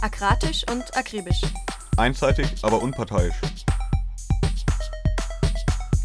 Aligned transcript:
Akratisch 0.00 0.64
und 0.70 0.96
akribisch. 0.96 1.42
Einseitig, 1.96 2.46
aber 2.62 2.80
unparteiisch. 2.80 3.34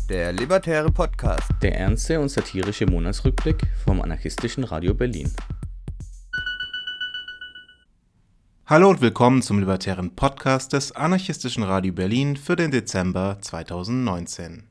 Der 0.09 0.33
Libertäre 0.33 0.91
Podcast. 0.91 1.47
Der 1.61 1.77
ernste 1.77 2.19
und 2.19 2.29
satirische 2.29 2.87
Monatsrückblick 2.87 3.61
vom 3.85 4.01
anarchistischen 4.01 4.63
Radio 4.63 4.95
Berlin. 4.95 5.31
Hallo 8.65 8.89
und 8.89 9.01
willkommen 9.01 9.43
zum 9.43 9.59
Libertären 9.59 10.15
Podcast 10.15 10.73
des 10.73 10.91
anarchistischen 10.93 11.61
Radio 11.61 11.93
Berlin 11.93 12.35
für 12.35 12.55
den 12.55 12.71
Dezember 12.71 13.37
2019. 13.41 14.63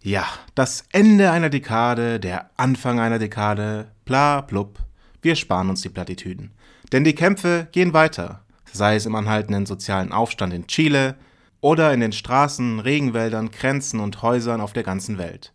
Ja, 0.00 0.24
das 0.54 0.84
Ende 0.92 1.30
einer 1.30 1.50
Dekade, 1.50 2.18
der 2.18 2.48
Anfang 2.56 3.00
einer 3.00 3.18
Dekade, 3.18 3.88
bla 4.06 4.40
blub. 4.40 4.78
Wir 5.20 5.36
sparen 5.36 5.68
uns 5.68 5.82
die 5.82 5.90
Plattitüden. 5.90 6.52
Denn 6.90 7.04
die 7.04 7.14
Kämpfe 7.14 7.68
gehen 7.70 7.92
weiter 7.92 8.42
sei 8.72 8.96
es 8.96 9.06
im 9.06 9.14
anhaltenden 9.14 9.66
sozialen 9.66 10.12
Aufstand 10.12 10.52
in 10.52 10.66
Chile 10.66 11.16
oder 11.60 11.92
in 11.92 12.00
den 12.00 12.12
Straßen, 12.12 12.80
Regenwäldern, 12.80 13.50
Grenzen 13.50 14.00
und 14.00 14.22
Häusern 14.22 14.60
auf 14.60 14.72
der 14.72 14.82
ganzen 14.82 15.18
Welt. 15.18 15.52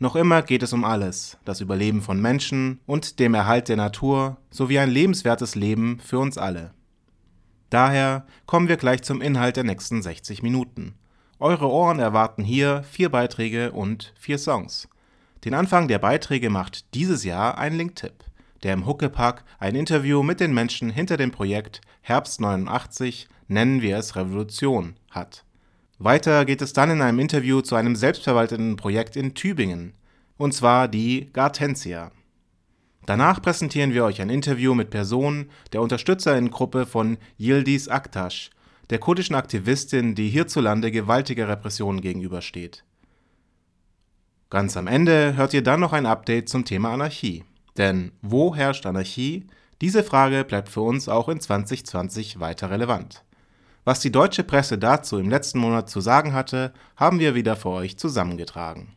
Noch 0.00 0.16
immer 0.16 0.42
geht 0.42 0.62
es 0.62 0.72
um 0.72 0.84
alles, 0.84 1.38
das 1.44 1.60
Überleben 1.60 2.02
von 2.02 2.20
Menschen 2.20 2.80
und 2.86 3.18
dem 3.18 3.34
Erhalt 3.34 3.68
der 3.68 3.76
Natur 3.76 4.36
sowie 4.50 4.78
ein 4.78 4.90
lebenswertes 4.90 5.54
Leben 5.54 6.00
für 6.00 6.18
uns 6.18 6.38
alle. 6.38 6.72
Daher 7.70 8.26
kommen 8.46 8.68
wir 8.68 8.76
gleich 8.76 9.02
zum 9.02 9.20
Inhalt 9.20 9.56
der 9.56 9.64
nächsten 9.64 10.00
60 10.00 10.42
Minuten. 10.42 10.94
Eure 11.40 11.68
Ohren 11.68 11.98
erwarten 11.98 12.44
hier 12.44 12.82
vier 12.84 13.10
Beiträge 13.10 13.72
und 13.72 14.12
vier 14.18 14.38
Songs. 14.38 14.88
Den 15.44 15.54
Anfang 15.54 15.86
der 15.88 15.98
Beiträge 15.98 16.50
macht 16.50 16.94
dieses 16.94 17.24
Jahr 17.24 17.58
ein 17.58 17.76
Linktipp 17.76 18.27
der 18.62 18.74
im 18.74 18.86
Huckepack 18.86 19.44
ein 19.58 19.74
Interview 19.74 20.22
mit 20.22 20.40
den 20.40 20.54
Menschen 20.54 20.90
hinter 20.90 21.16
dem 21.16 21.30
Projekt 21.30 21.80
Herbst 22.00 22.40
89 22.40 23.28
Nennen 23.48 23.80
wir 23.80 23.96
es 23.96 24.14
Revolution 24.14 24.96
hat. 25.10 25.44
Weiter 25.98 26.44
geht 26.44 26.60
es 26.60 26.74
dann 26.74 26.90
in 26.90 27.00
einem 27.00 27.18
Interview 27.18 27.62
zu 27.62 27.74
einem 27.74 27.96
selbstverwalteten 27.96 28.76
Projekt 28.76 29.16
in 29.16 29.34
Tübingen, 29.34 29.94
und 30.36 30.52
zwar 30.52 30.86
die 30.86 31.30
Gartentia. 31.32 32.12
Danach 33.06 33.40
präsentieren 33.40 33.94
wir 33.94 34.04
euch 34.04 34.20
ein 34.20 34.28
Interview 34.28 34.74
mit 34.74 34.90
Personen 34.90 35.50
der 35.72 35.80
Unterstützerinnengruppe 35.80 36.84
von 36.84 37.16
Yildiz 37.38 37.88
Aktaş, 37.88 38.50
der 38.90 38.98
kurdischen 38.98 39.34
Aktivistin, 39.34 40.14
die 40.14 40.28
hierzulande 40.28 40.90
gewaltiger 40.90 41.48
Repressionen 41.48 42.02
gegenübersteht. 42.02 42.84
Ganz 44.50 44.76
am 44.76 44.86
Ende 44.86 45.36
hört 45.36 45.54
ihr 45.54 45.62
dann 45.62 45.80
noch 45.80 45.94
ein 45.94 46.06
Update 46.06 46.50
zum 46.50 46.66
Thema 46.66 46.92
Anarchie. 46.92 47.44
Denn 47.78 48.12
wo 48.20 48.54
herrscht 48.54 48.84
Anarchie? 48.86 49.46
Diese 49.80 50.02
Frage 50.02 50.44
bleibt 50.44 50.68
für 50.68 50.80
uns 50.80 51.08
auch 51.08 51.28
in 51.28 51.40
2020 51.40 52.40
weiter 52.40 52.70
relevant. 52.70 53.24
Was 53.84 54.00
die 54.00 54.12
deutsche 54.12 54.44
Presse 54.44 54.76
dazu 54.76 55.18
im 55.18 55.30
letzten 55.30 55.60
Monat 55.60 55.88
zu 55.88 56.00
sagen 56.00 56.34
hatte, 56.34 56.74
haben 56.96 57.20
wir 57.20 57.34
wieder 57.34 57.56
für 57.56 57.70
euch 57.70 57.96
zusammengetragen. 57.96 58.94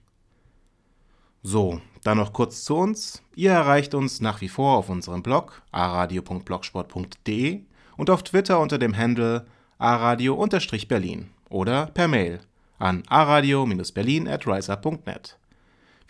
So, 1.43 1.79
dann 2.03 2.17
noch 2.17 2.33
kurz 2.33 2.63
zu 2.65 2.75
uns. 2.75 3.23
Ihr 3.35 3.51
erreicht 3.51 3.93
uns 3.93 4.21
nach 4.21 4.41
wie 4.41 4.49
vor 4.49 4.77
auf 4.77 4.89
unserem 4.89 5.23
Blog 5.23 5.61
aradio.blogsport.de 5.71 7.61
und 7.97 8.09
auf 8.09 8.23
Twitter 8.23 8.59
unter 8.59 8.77
dem 8.77 8.97
Handle 8.97 9.45
aradio-berlin 9.77 11.29
oder 11.49 11.87
per 11.87 12.07
Mail 12.07 12.39
an 12.79 13.03
aradio-berlin 13.07 14.27
at 14.27 14.47
riser.net. 14.47 15.37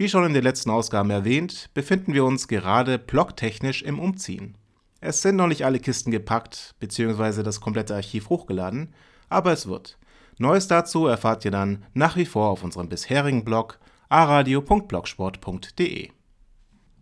Wie 0.02 0.10
schon 0.10 0.26
in 0.26 0.34
den 0.34 0.42
letzten 0.42 0.72
Ausgaben 0.72 1.12
erwähnt, 1.12 1.70
befinden 1.76 2.16
wir 2.16 2.26
uns 2.26 2.48
gerade 2.48 2.98
blocktechnisch 2.98 3.84
im 3.84 4.00
Umziehen. 4.00 4.58
Es 5.00 5.22
sind 5.22 5.36
noch 5.36 5.46
nicht 5.46 5.64
alle 5.64 5.80
Kisten 5.80 6.10
gepackt 6.10 6.74
bzw. 6.80 7.44
das 7.44 7.62
komplette 7.62 7.94
Archiv 7.94 8.30
hochgeladen, 8.30 8.96
aber 9.30 9.52
es 9.52 9.68
wird. 9.68 10.00
Neues 10.40 10.68
dazu 10.68 11.06
erfahrt 11.06 11.46
ihr 11.46 11.52
dann 11.52 11.86
nach 11.94 12.16
wie 12.16 12.26
vor 12.26 12.50
auf 12.50 12.64
unserem 12.64 12.90
bisherigen 12.90 13.46
Blog 13.46 13.78
aradio.blogsport.de. 14.10 16.10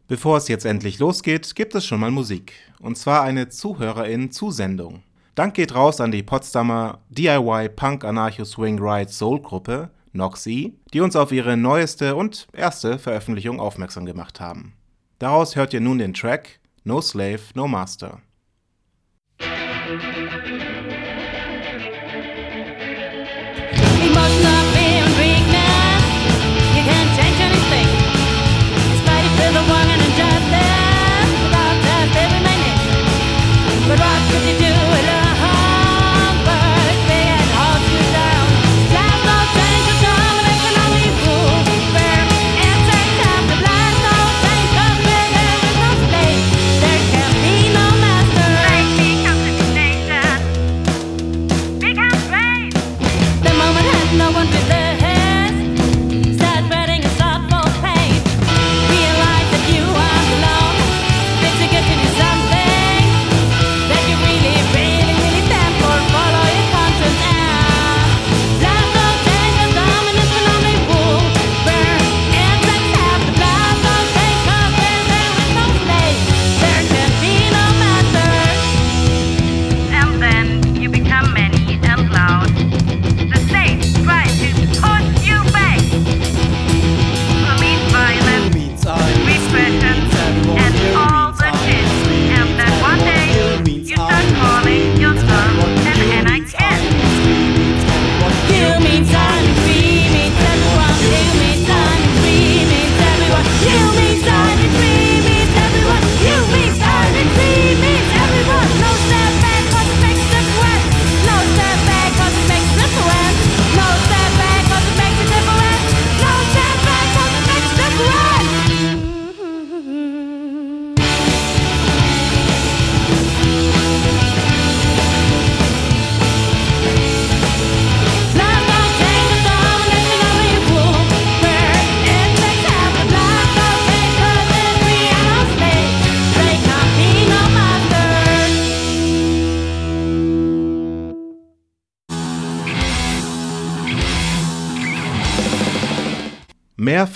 Bevor 0.10 0.36
es 0.36 0.50
jetzt 0.50 0.66
endlich 0.66 1.00
losgeht, 1.00 1.56
gibt 1.56 1.76
es 1.76 1.86
schon 1.86 2.02
mal 2.02 2.12
Musik. 2.12 2.52
Und 2.82 2.98
zwar 2.98 3.22
eine 3.22 3.48
Zuhörerin-Zusendung. 3.48 5.04
Dank 5.36 5.54
geht 5.54 5.74
raus 5.74 6.02
an 6.02 6.12
die 6.12 6.24
Potsdamer 6.24 7.00
DIY 7.12 7.70
Punk 7.78 8.04
Anarcho 8.04 8.44
Swing 8.44 8.78
Ride 8.78 9.10
Soul 9.10 9.42
Gruppe, 9.42 9.90
Noxy, 10.12 10.78
die 10.94 11.02
uns 11.02 11.16
auf 11.16 11.32
ihre 11.32 11.58
neueste 11.58 12.16
und 12.16 12.48
erste 12.54 13.00
Veröffentlichung 13.00 13.60
aufmerksam 13.60 14.06
gemacht 14.06 14.40
haben. 14.40 14.74
Daraus 15.20 15.56
hört 15.56 15.74
ihr 15.74 15.82
nun 15.82 15.98
den 15.98 16.14
Track 16.14 16.60
No 16.84 17.02
Slave, 17.02 17.42
No 17.54 17.68
Master. 17.68 18.22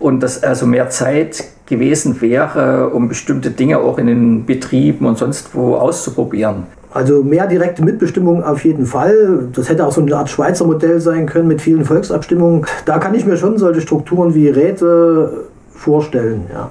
und 0.00 0.24
dass 0.24 0.42
also 0.42 0.66
mehr 0.66 0.90
Zeit 0.90 1.44
gewesen 1.66 2.20
wäre, 2.20 2.90
um 2.90 3.08
bestimmte 3.08 3.52
Dinge 3.52 3.78
auch 3.78 3.98
in 3.98 4.08
den 4.08 4.44
Betrieben 4.44 5.06
und 5.06 5.18
sonst 5.18 5.54
wo 5.54 5.76
auszuprobieren. 5.76 6.66
Also 6.94 7.22
mehr 7.22 7.46
direkte 7.46 7.82
Mitbestimmung 7.82 8.44
auf 8.44 8.64
jeden 8.64 8.84
Fall. 8.84 9.48
Das 9.54 9.68
hätte 9.68 9.86
auch 9.86 9.92
so 9.92 10.02
eine 10.02 10.14
Art 10.14 10.28
Schweizer 10.28 10.66
Modell 10.66 11.00
sein 11.00 11.26
können 11.26 11.48
mit 11.48 11.62
vielen 11.62 11.84
Volksabstimmungen. 11.84 12.66
Da 12.84 12.98
kann 12.98 13.14
ich 13.14 13.24
mir 13.24 13.36
schon 13.36 13.56
solche 13.56 13.80
Strukturen 13.80 14.34
wie 14.34 14.48
Räte 14.48 15.44
vorstellen. 15.74 16.46
Ja. 16.52 16.68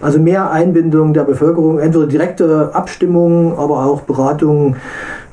Also 0.00 0.18
mehr 0.18 0.50
Einbindung 0.50 1.14
der 1.14 1.24
Bevölkerung, 1.24 1.78
entweder 1.78 2.06
direkte 2.06 2.70
Abstimmungen, 2.74 3.58
aber 3.58 3.86
auch 3.86 4.02
Beratungen 4.02 4.76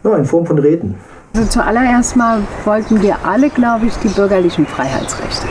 ja, 0.04 0.16
in 0.16 0.26
Form 0.26 0.46
von 0.46 0.58
Räten. 0.58 0.96
Also 1.36 1.48
zuallererst 1.48 2.16
mal 2.16 2.40
wollten 2.66 3.02
wir 3.02 3.18
alle, 3.24 3.50
glaube 3.50 3.86
ich, 3.86 3.96
die 3.98 4.10
bürgerlichen 4.10 4.66
Freiheitsrechte. 4.66 5.48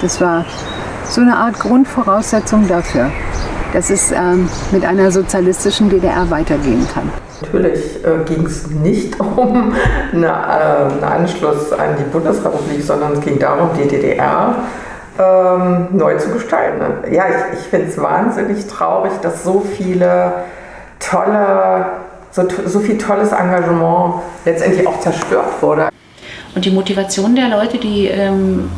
Das 0.00 0.20
war 0.20 0.44
so 1.04 1.20
eine 1.20 1.36
Art 1.36 1.58
Grundvoraussetzung 1.58 2.66
dafür, 2.66 3.10
dass 3.72 3.90
es 3.90 4.12
ähm, 4.12 4.48
mit 4.72 4.84
einer 4.84 5.10
sozialistischen 5.10 5.90
DDR 5.90 6.28
weitergehen 6.30 6.86
kann. 6.92 7.10
Natürlich 7.42 8.04
äh, 8.04 8.24
ging 8.24 8.46
es 8.46 8.68
nicht 8.68 9.18
um 9.36 9.74
eine, 10.12 10.26
äh, 10.26 10.30
einen 10.30 11.04
Anschluss 11.04 11.72
an 11.72 11.96
die 11.98 12.04
Bundesrepublik, 12.04 12.82
sondern 12.82 13.14
es 13.14 13.20
ging 13.20 13.38
darum, 13.38 13.70
die 13.76 13.86
DDR 13.86 14.54
ähm, 15.18 15.88
neu 15.92 16.16
zu 16.16 16.30
gestalten. 16.30 17.12
Ja, 17.12 17.24
ich, 17.28 17.60
ich 17.60 17.66
finde 17.66 17.88
es 17.88 17.98
wahnsinnig 17.98 18.66
traurig, 18.66 19.12
dass 19.22 19.44
so 19.44 19.60
viele 19.60 20.32
tolle, 20.98 21.86
so, 22.30 22.46
so 22.66 22.80
viel 22.80 22.98
tolles 22.98 23.32
Engagement 23.32 24.14
letztendlich 24.44 24.86
auch 24.86 25.00
zerstört 25.00 25.60
wurde. 25.60 25.88
Und 26.54 26.64
die 26.64 26.70
Motivation 26.70 27.36
der 27.36 27.48
Leute, 27.48 27.78
die 27.78 28.06
ähm, 28.06 28.70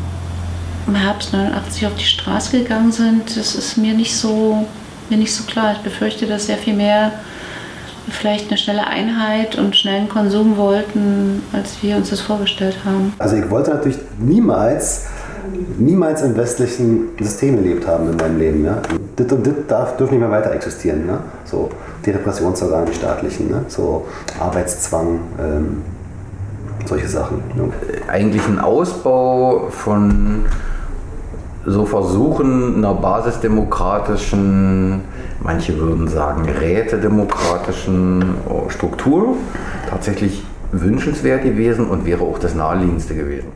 im 0.86 0.94
Herbst 0.94 1.32
89 1.32 1.86
auf 1.86 1.94
die 1.94 2.04
Straße 2.04 2.58
gegangen 2.58 2.90
sind, 2.90 3.36
das 3.36 3.54
ist 3.54 3.76
mir 3.76 3.94
nicht 3.94 4.16
so, 4.16 4.66
mir 5.10 5.18
nicht 5.18 5.34
so 5.34 5.44
klar. 5.44 5.72
Ich 5.72 5.78
befürchte, 5.78 6.26
dass 6.26 6.46
sehr 6.46 6.56
viel 6.56 6.74
mehr 6.74 7.12
vielleicht 8.10 8.48
eine 8.48 8.58
schnelle 8.58 8.86
Einheit 8.86 9.56
und 9.58 9.76
schnellen 9.76 10.08
Konsum 10.08 10.56
wollten, 10.56 11.42
als 11.52 11.82
wir 11.82 11.96
uns 11.96 12.10
das 12.10 12.20
vorgestellt 12.20 12.78
haben. 12.84 13.12
Also 13.18 13.36
ich 13.36 13.48
wollte 13.50 13.70
natürlich 13.70 13.98
niemals 14.18 15.06
niemals 15.78 16.22
im 16.22 16.36
westlichen 16.36 17.08
System 17.20 17.62
gelebt 17.62 17.86
haben 17.86 18.10
in 18.10 18.16
meinem 18.16 18.38
Leben. 18.38 18.64
Ja? 18.64 18.82
Das 19.16 19.32
und 19.32 19.46
das 19.46 19.54
darf, 19.66 19.96
dürfen 19.96 20.14
nicht 20.14 20.20
mehr 20.20 20.30
weiter 20.30 20.52
existieren. 20.52 21.06
Ne? 21.06 21.20
So 21.44 21.70
die 22.04 22.10
Repressionsorgane, 22.10 22.86
die 22.86 22.94
staatlichen, 22.94 23.50
ne? 23.50 23.64
so 23.68 24.06
Arbeitszwang, 24.38 25.20
ähm, 25.40 25.82
solche 26.86 27.08
Sachen. 27.08 27.42
Ne? 27.54 27.70
Eigentlich 28.08 28.46
ein 28.46 28.58
Ausbau 28.58 29.68
von 29.70 30.44
so 31.66 31.86
Versuchen 31.86 32.76
einer 32.76 32.94
basisdemokratischen, 32.94 35.02
manche 35.40 35.78
würden 35.78 36.08
sagen 36.08 36.48
rätedemokratischen 36.48 38.36
Struktur 38.68 39.36
tatsächlich 39.88 40.42
wünschenswert 40.72 41.42
gewesen 41.42 41.88
und 41.88 42.04
wäre 42.04 42.24
auch 42.24 42.38
das 42.38 42.54
naheliegendste 42.54 43.14
gewesen. 43.14 43.52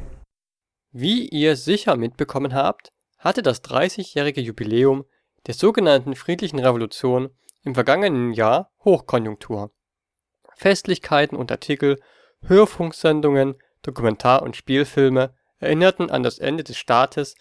Wie 0.92 1.28
ihr 1.28 1.56
sicher 1.56 1.96
mitbekommen 1.96 2.54
habt, 2.54 2.92
hatte 3.18 3.42
das 3.42 3.62
30-jährige 3.64 4.40
Jubiläum 4.40 5.04
der 5.46 5.54
sogenannten 5.54 6.14
Friedlichen 6.14 6.58
Revolution 6.58 7.30
im 7.62 7.74
vergangenen 7.74 8.32
Jahr 8.32 8.70
Hochkonjunktur. 8.84 9.70
Festlichkeiten 10.56 11.36
und 11.36 11.50
Artikel, 11.50 11.98
Hörfunksendungen, 12.42 13.56
Dokumentar- 13.82 14.42
und 14.42 14.56
Spielfilme 14.56 15.34
erinnerten 15.58 16.10
an 16.10 16.22
das 16.22 16.38
Ende 16.38 16.64
des 16.64 16.76
Staates, 16.76 17.34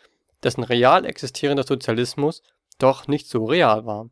dessen 0.43 0.63
real 0.63 1.05
existierender 1.05 1.63
Sozialismus 1.63 2.41
doch 2.79 3.07
nicht 3.07 3.27
so 3.27 3.45
real 3.45 3.85
war. 3.85 4.09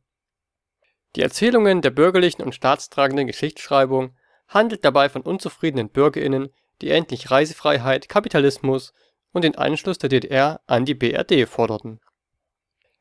Die 1.15 1.21
Erzählungen 1.21 1.81
der 1.81 1.89
bürgerlichen 1.89 2.43
und 2.43 2.53
staatstragenden 2.53 3.27
Geschichtsschreibung 3.27 4.15
handelt 4.47 4.85
dabei 4.85 5.09
von 5.09 5.23
unzufriedenen 5.23 5.89
BürgerInnen, 5.89 6.49
die 6.81 6.91
endlich 6.91 7.31
Reisefreiheit, 7.31 8.09
Kapitalismus 8.09 8.93
und 9.31 9.43
den 9.43 9.57
Anschluss 9.57 9.97
der 9.97 10.09
DDR 10.09 10.61
an 10.67 10.85
die 10.85 10.95
BRD 10.95 11.47
forderten. 11.47 11.99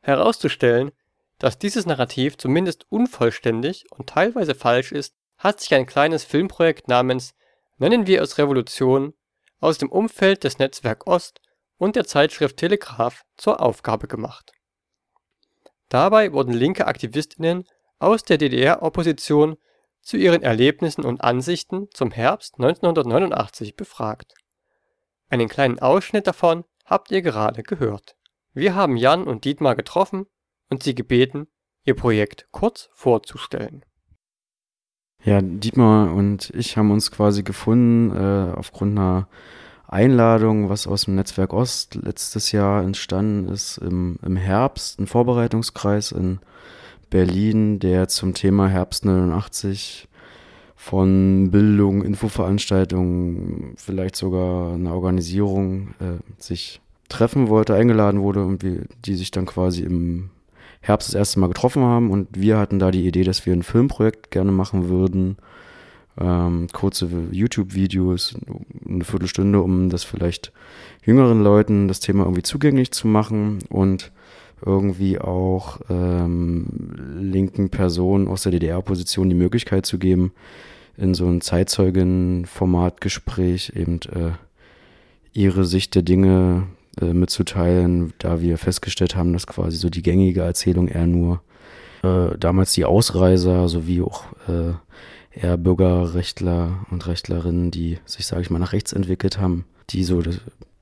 Herauszustellen, 0.01 0.93
dass 1.39 1.59
dieses 1.59 1.87
Narrativ 1.87 2.37
zumindest 2.37 2.87
unvollständig 2.91 3.85
und 3.91 4.09
teilweise 4.09 4.55
falsch 4.55 4.93
ist, 4.93 5.15
hat 5.37 5.61
sich 5.61 5.75
ein 5.75 5.87
kleines 5.87 6.25
Filmprojekt 6.25 6.89
namens 6.89 7.35
Nennen 7.81 8.09
wir 8.09 8.23
es 8.23 8.39
Revolution 8.39 9.15
aus 9.61 9.79
dem 9.79 9.91
Umfeld 9.91 10.43
des 10.43 10.59
Netzwerk 10.59 11.07
Ost 11.07 11.41
und 11.79 11.97
der 11.97 12.05
Zeitschrift 12.05 12.59
Telegraph 12.59 13.25
zur 13.37 13.61
Aufgabe 13.61 14.09
gemacht. 14.09 14.53
Dabei 15.89 16.33
wurden 16.33 16.53
linke 16.53 16.87
Aktivistinnen 16.87 17.65
aus 17.99 18.23
der 18.23 18.37
DDR-Opposition 18.39 19.57
zu 20.03 20.17
ihren 20.17 20.43
Erlebnissen 20.43 21.05
und 21.05 21.23
Ansichten 21.23 21.89
zum 21.93 22.11
Herbst 22.11 22.55
1989 22.57 23.75
befragt 23.75 24.35
einen 25.31 25.49
kleinen 25.49 25.79
Ausschnitt 25.79 26.27
davon 26.27 26.65
habt 26.85 27.11
ihr 27.11 27.23
gerade 27.23 27.63
gehört. 27.63 28.17
Wir 28.55 28.75
haben 28.75 28.97
Jan 28.97 29.25
und 29.25 29.45
Dietmar 29.45 29.77
getroffen 29.77 30.27
und 30.71 30.83
sie 30.83 30.95
gebeten, 30.95 31.49
ihr 31.85 31.95
Projekt 31.95 32.47
kurz 32.51 32.89
vorzustellen. 32.95 33.85
Ja, 35.23 35.41
Dietmar 35.43 36.15
und 36.15 36.51
ich 36.51 36.77
haben 36.77 36.91
uns 36.91 37.11
quasi 37.11 37.43
gefunden 37.43 38.17
äh, 38.17 38.55
aufgrund 38.57 38.99
einer 38.99 39.29
Einladung, 39.89 40.69
was 40.69 40.87
aus 40.87 41.07
dem 41.07 41.15
Netzwerk 41.15 41.53
Ost 41.53 41.95
letztes 41.95 42.53
Jahr 42.53 42.83
entstanden 42.83 43.49
ist, 43.49 43.79
im, 43.79 44.19
im 44.23 44.37
Herbst, 44.37 45.01
ein 45.01 45.07
Vorbereitungskreis 45.07 46.13
in 46.13 46.41
Berlin, 47.09 47.79
der 47.79 48.09
zum 48.09 48.35
Thema 48.35 48.69
Herbst 48.69 49.07
89 49.07 50.07
von 50.77 51.51
Bildung, 51.51 52.03
Infoveranstaltungen, 52.03 53.75
vielleicht 53.77 54.17
sogar 54.17 54.75
eine 54.75 54.93
Organisierung 54.93 55.95
äh, 56.01 56.19
sich 56.39 56.81
treffen 57.09 57.49
wollte, 57.49 57.75
eingeladen 57.75 58.21
wurde 58.21 58.45
und 58.45 58.63
wir, 58.63 58.83
die 59.05 59.15
sich 59.15 59.31
dann 59.31 59.47
quasi 59.47 59.83
im 59.83 60.29
Herbst 60.81 61.09
das 61.09 61.15
erste 61.15 61.41
Mal 61.41 61.49
getroffen 61.49 61.83
haben 61.83 62.11
und 62.11 62.29
wir 62.33 62.59
hatten 62.59 62.79
da 62.79 62.91
die 62.91 63.07
Idee, 63.07 63.25
dass 63.25 63.47
wir 63.47 63.55
ein 63.55 63.63
Filmprojekt 63.63 64.31
gerne 64.31 64.53
machen 64.53 64.89
würden. 64.89 65.39
Ähm, 66.21 66.67
kurze 66.73 67.09
YouTube-Videos, 67.31 68.37
eine 68.89 69.05
Viertelstunde, 69.05 69.61
um 69.61 69.89
das 69.89 70.03
vielleicht 70.05 70.53
jüngeren 71.05 71.43
Leuten 71.43 71.87
das 71.87 72.01
Thema 72.01 72.25
irgendwie 72.25 72.43
zugänglich 72.43 72.91
zu 72.91 73.07
machen 73.07 73.61
und 73.69 74.11
irgendwie 74.65 75.21
auch 75.21 75.79
ähm, 75.89 76.67
linken 77.21 77.71
Personen 77.71 78.27
aus 78.27 78.43
der 78.43 78.51
DDR-Position 78.53 79.29
die 79.29 79.37
Möglichkeit 79.37 79.87
zu 79.87 79.99
geben, 79.99 80.33
in 80.97 81.15
so 81.15 81.27
ein 81.27 81.41
Zeitzeugen-Formatgespräch 81.41 83.75
eben 83.77 84.01
äh, 84.13 84.33
ihre 85.33 85.65
Sicht 85.65 85.95
der 85.95 86.03
Dinge 86.03 86.67
äh, 87.01 87.13
mitzuteilen, 87.13 88.13
da 88.19 88.41
wir 88.41 88.59
festgestellt 88.59 89.15
haben, 89.15 89.33
dass 89.33 89.47
quasi 89.47 89.77
so 89.77 89.89
die 89.89 90.03
gängige 90.03 90.41
Erzählung 90.41 90.89
eher 90.89 91.07
nur 91.07 91.43
äh, 92.03 92.37
damals 92.39 92.73
die 92.73 92.85
Ausreiser 92.85 93.69
sowie 93.69 94.03
auch 94.03 94.25
äh, 94.49 94.73
eher 95.31 95.57
Bürgerrechtler 95.57 96.87
und 96.91 97.07
Rechtlerinnen, 97.07 97.71
die 97.71 97.99
sich, 98.05 98.27
sage 98.27 98.43
ich 98.43 98.51
mal, 98.51 98.59
nach 98.59 98.73
rechts 98.73 98.93
entwickelt 98.93 99.39
haben, 99.39 99.65
die 99.91 100.05
so 100.05 100.23
das, 100.23 100.41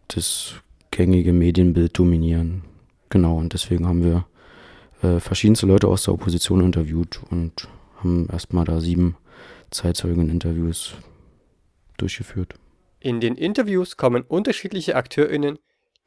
das 0.09 0.55
gängige 0.91 1.33
Medienbild 1.33 1.99
dominieren. 1.99 2.63
Genau, 3.09 3.37
und 3.37 3.53
deswegen 3.53 3.87
haben 3.87 4.05
wir 4.05 4.27
äh, 5.03 5.21
verschiedenste 5.21 5.67
Leute 5.67 5.89
aus 5.89 6.05
der 6.05 6.15
Opposition 6.15 6.61
interviewt 6.61 7.21
und 7.31 7.69
haben 7.99 8.29
erstmal 8.31 8.65
da 8.65 8.81
sieben 8.81 9.17
Zeitzeugen-Interviews 9.71 10.95
durchgeführt. 11.97 12.55
In 13.01 13.21
den 13.21 13.37
Interviews 13.37 13.97
kommen 13.97 14.23
unterschiedliche 14.23 14.97
AkteurInnen 14.97 15.59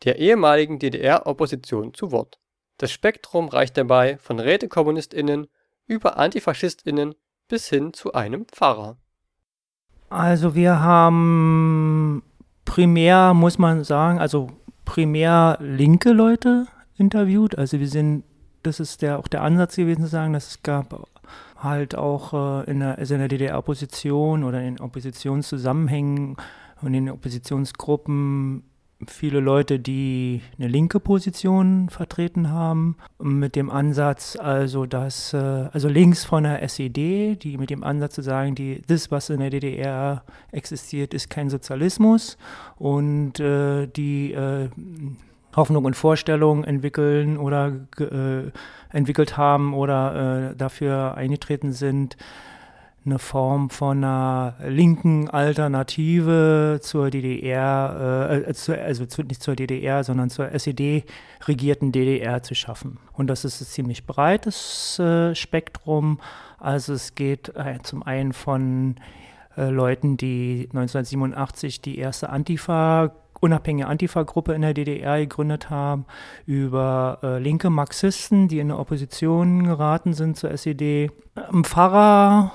der 0.06 0.18
ehemaligen 0.18 0.80
DDR-Opposition 0.80 1.94
zu 1.94 2.12
Wort. 2.12 2.40
Das 2.78 2.92
Spektrum 2.92 3.50
reicht 3.50 3.78
dabei 3.78 4.18
von 4.18 4.40
RätekommunistInnen 4.40 5.48
über 5.88 6.18
AntifaschistInnen 6.18 7.16
bis 7.50 7.68
hin 7.68 7.92
zu 7.92 8.14
einem 8.14 8.46
Pfarrer. 8.46 8.96
Also 10.10 10.56
wir 10.56 10.80
haben 10.80 12.24
primär, 12.64 13.34
muss 13.34 13.58
man 13.58 13.84
sagen, 13.84 14.20
also 14.20 14.48
primär 14.86 15.58
linke 15.60 16.12
Leute 16.12 16.68
interviewt. 16.98 17.58
Also 17.58 17.80
wir 17.80 17.88
sind, 17.88 18.24
das 18.64 18.80
ist 18.80 19.02
der, 19.02 19.20
auch 19.20 19.28
der 19.28 19.44
Ansatz 19.44 19.76
gewesen 19.76 20.04
zu 20.04 20.08
sagen, 20.08 20.34
dass 20.34 20.48
es 20.48 20.64
gab 20.64 21.08
halt 21.58 21.96
auch 21.96 22.64
äh, 22.64 22.72
in, 22.72 22.80
der, 22.80 22.98
also 22.98 23.14
in 23.16 23.20
der 23.20 23.28
DDR-Opposition 23.28 24.44
oder 24.44 24.62
in 24.62 24.80
Oppositionszusammenhängen 24.80 26.38
und 26.82 26.94
in 26.94 27.10
Oppositionsgruppen 27.10 28.64
viele 29.08 29.40
Leute, 29.40 29.80
die 29.80 30.42
eine 30.58 30.68
linke 30.68 31.00
Position 31.00 31.90
vertreten 31.90 32.50
haben, 32.50 32.98
mit 33.18 33.56
dem 33.56 33.70
Ansatz, 33.70 34.36
also 34.36 34.86
dass, 34.86 35.34
äh, 35.34 35.38
also 35.38 35.88
links 35.88 36.26
von 36.26 36.44
der 36.44 36.62
SED, 36.64 37.36
die 37.36 37.58
mit 37.58 37.70
dem 37.70 37.84
Ansatz 37.84 38.16
zu 38.16 38.22
sagen, 38.22 38.56
die, 38.56 38.82
das, 38.88 39.10
was 39.10 39.30
in 39.30 39.40
der 39.40 39.50
DDR 39.50 40.24
existiert, 40.52 41.14
ist 41.14 41.30
kein 41.30 41.50
Sozialismus 41.50 42.38
und 42.78 43.40
äh, 43.40 43.88
die 43.88 44.34
äh, 44.34 44.70
Hoffnung 45.56 45.86
und 45.86 45.96
Vorstellung 45.96 46.64
entwickeln 46.64 47.38
oder 47.38 47.74
äh, 48.00 48.52
entwickelt 48.96 49.38
haben 49.38 49.74
oder 49.74 50.52
äh, 50.52 50.56
dafür 50.56 51.16
eingetreten 51.16 51.72
sind, 51.72 52.18
eine 53.06 53.20
Form 53.20 53.70
von 53.70 54.04
einer 54.04 54.56
linken 54.66 55.30
Alternative 55.30 56.80
zur 56.82 57.10
DDR, 57.10 58.44
äh, 58.48 58.54
zu, 58.54 58.80
also 58.80 59.06
zu, 59.06 59.24
nicht 59.24 59.42
zur 59.42 59.56
DDR, 59.56 60.04
sondern 60.04 60.30
zur 60.30 60.52
SED-regierten 60.52 61.92
DDR 61.92 62.44
zu 62.44 62.56
schaffen. 62.56 63.00
Und 63.14 63.28
das 63.28 63.46
ist 63.46 63.62
ein 63.62 63.66
ziemlich 63.66 64.06
breites 64.06 65.00
äh, 65.00 65.34
Spektrum. 65.36 66.20
Also 66.60 66.94
es 66.94 67.16
geht 67.16 67.56
äh, 67.56 67.80
zum 67.84 68.04
einen 68.04 68.34
von 68.34 68.96
äh, 69.58 69.70
Leuten, 69.70 70.18
die 70.18 70.70
1987 70.72 71.82
die 71.82 71.98
erste 71.98 72.30
Antifa 72.30 73.12
unabhängige 73.42 73.88
Antifa-Gruppe 73.88 74.54
in 74.54 74.62
der 74.62 74.74
DDR 74.74 75.18
gegründet 75.20 75.70
haben, 75.70 76.06
über 76.46 77.20
äh, 77.24 77.40
linke 77.40 77.70
Marxisten, 77.70 78.50
die 78.50 78.60
in 78.60 78.70
eine 78.70 78.78
Opposition 78.78 79.64
geraten 79.64 80.14
sind 80.14 80.38
zur 80.38 80.52
SED. 80.52 81.12
Ein 81.36 81.64
Pfarrer 81.64 82.52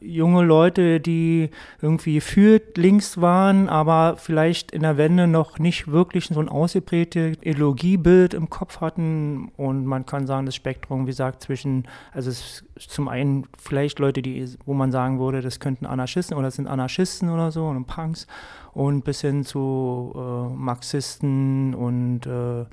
junge 0.00 0.44
Leute, 0.44 1.00
die 1.00 1.50
irgendwie 1.80 2.14
gefühlt 2.14 2.76
links 2.76 3.20
waren, 3.20 3.68
aber 3.68 4.16
vielleicht 4.16 4.72
in 4.72 4.82
der 4.82 4.96
Wende 4.96 5.26
noch 5.26 5.58
nicht 5.58 5.90
wirklich 5.90 6.26
so 6.26 6.40
ein 6.40 6.48
ausgeprägtes 6.48 7.38
Ideologiebild 7.40 8.34
im 8.34 8.50
Kopf 8.50 8.80
hatten. 8.80 9.50
Und 9.56 9.86
man 9.86 10.06
kann 10.06 10.26
sagen, 10.26 10.46
das 10.46 10.54
Spektrum, 10.54 11.06
wie 11.06 11.10
gesagt, 11.10 11.42
zwischen, 11.42 11.86
also 12.12 12.30
es 12.30 12.64
ist 12.74 12.90
zum 12.90 13.08
einen 13.08 13.46
vielleicht 13.58 13.98
Leute, 13.98 14.22
die, 14.22 14.48
wo 14.64 14.74
man 14.74 14.92
sagen 14.92 15.18
würde, 15.18 15.40
das 15.40 15.60
könnten 15.60 15.86
Anarchisten 15.86 16.36
oder 16.36 16.48
das 16.48 16.56
sind 16.56 16.66
Anarchisten 16.66 17.30
oder 17.30 17.50
so 17.50 17.66
und 17.66 17.86
Punks 17.86 18.26
und 18.72 19.04
bis 19.04 19.20
hin 19.20 19.44
zu 19.44 20.12
äh, 20.14 20.54
Marxisten 20.54 21.74
und 21.74 22.26
äh, 22.26 22.60
äh, 22.60 22.66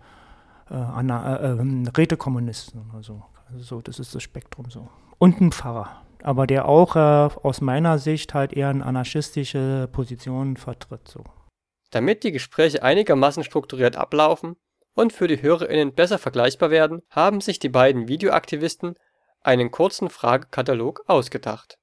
äh, 0.72 1.52
ähm, 1.52 1.88
Rätekommunisten 1.96 2.82
oder 2.92 3.04
so. 3.04 3.24
Also 3.48 3.64
so, 3.64 3.82
das 3.82 4.00
ist 4.00 4.16
das 4.16 4.24
Spektrum 4.24 4.70
so. 4.70 4.88
Und 5.18 5.40
ein 5.40 5.52
Pfarrer 5.52 6.05
aber 6.26 6.48
der 6.48 6.68
auch 6.68 6.96
äh, 6.96 7.00
aus 7.44 7.62
meiner 7.62 8.00
Sicht 8.00 8.34
halt 8.34 8.52
eher 8.52 8.70
eine 8.70 8.84
anarchistische 8.84 9.88
Position 9.92 10.58
vertritt. 10.58 11.08
So. 11.08 11.24
Damit 11.92 12.24
die 12.24 12.32
Gespräche 12.32 12.82
einigermaßen 12.82 13.44
strukturiert 13.44 13.96
ablaufen 13.96 14.56
und 14.96 15.14
für 15.14 15.28
die 15.28 15.42
HörerInnen 15.42 15.94
besser 15.94 16.18
vergleichbar 16.18 16.72
werden, 16.72 17.04
haben 17.12 17.42
sich 17.42 17.60
die 17.60 17.70
beiden 17.70 18.08
Videoaktivisten 18.08 18.96
einen 19.42 19.70
kurzen 19.70 20.10
Fragekatalog 20.10 21.04
ausgedacht. 21.06 21.78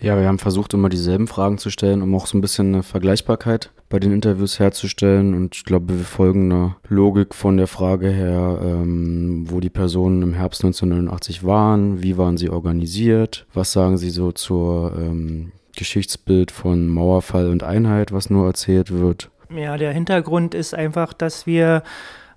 Ja, 0.00 0.18
wir 0.18 0.26
haben 0.26 0.40
versucht, 0.40 0.74
immer 0.74 0.88
dieselben 0.88 1.28
Fragen 1.28 1.58
zu 1.58 1.70
stellen, 1.70 2.02
um 2.02 2.16
auch 2.16 2.26
so 2.26 2.36
ein 2.36 2.40
bisschen 2.40 2.74
eine 2.74 2.82
Vergleichbarkeit 2.82 3.70
bei 3.94 4.00
den 4.00 4.10
Interviews 4.10 4.58
herzustellen. 4.58 5.34
Und 5.34 5.54
ich 5.54 5.64
glaube, 5.64 5.96
wir 5.96 6.04
folgen 6.04 6.50
einer 6.50 6.76
Logik 6.88 7.32
von 7.32 7.56
der 7.56 7.68
Frage 7.68 8.08
her, 8.08 8.58
ähm, 8.60 9.44
wo 9.48 9.60
die 9.60 9.70
Personen 9.70 10.20
im 10.20 10.34
Herbst 10.34 10.64
1989 10.64 11.44
waren, 11.44 12.02
wie 12.02 12.18
waren 12.18 12.36
sie 12.36 12.50
organisiert, 12.50 13.46
was 13.54 13.70
sagen 13.70 13.96
sie 13.96 14.10
so 14.10 14.32
zur 14.32 14.96
ähm, 14.98 15.52
Geschichtsbild 15.76 16.50
von 16.50 16.88
Mauerfall 16.88 17.48
und 17.48 17.62
Einheit, 17.62 18.10
was 18.10 18.30
nur 18.30 18.46
erzählt 18.46 18.90
wird. 18.90 19.30
Ja, 19.48 19.76
der 19.76 19.92
Hintergrund 19.92 20.56
ist 20.56 20.74
einfach, 20.74 21.12
dass 21.12 21.46
wir 21.46 21.84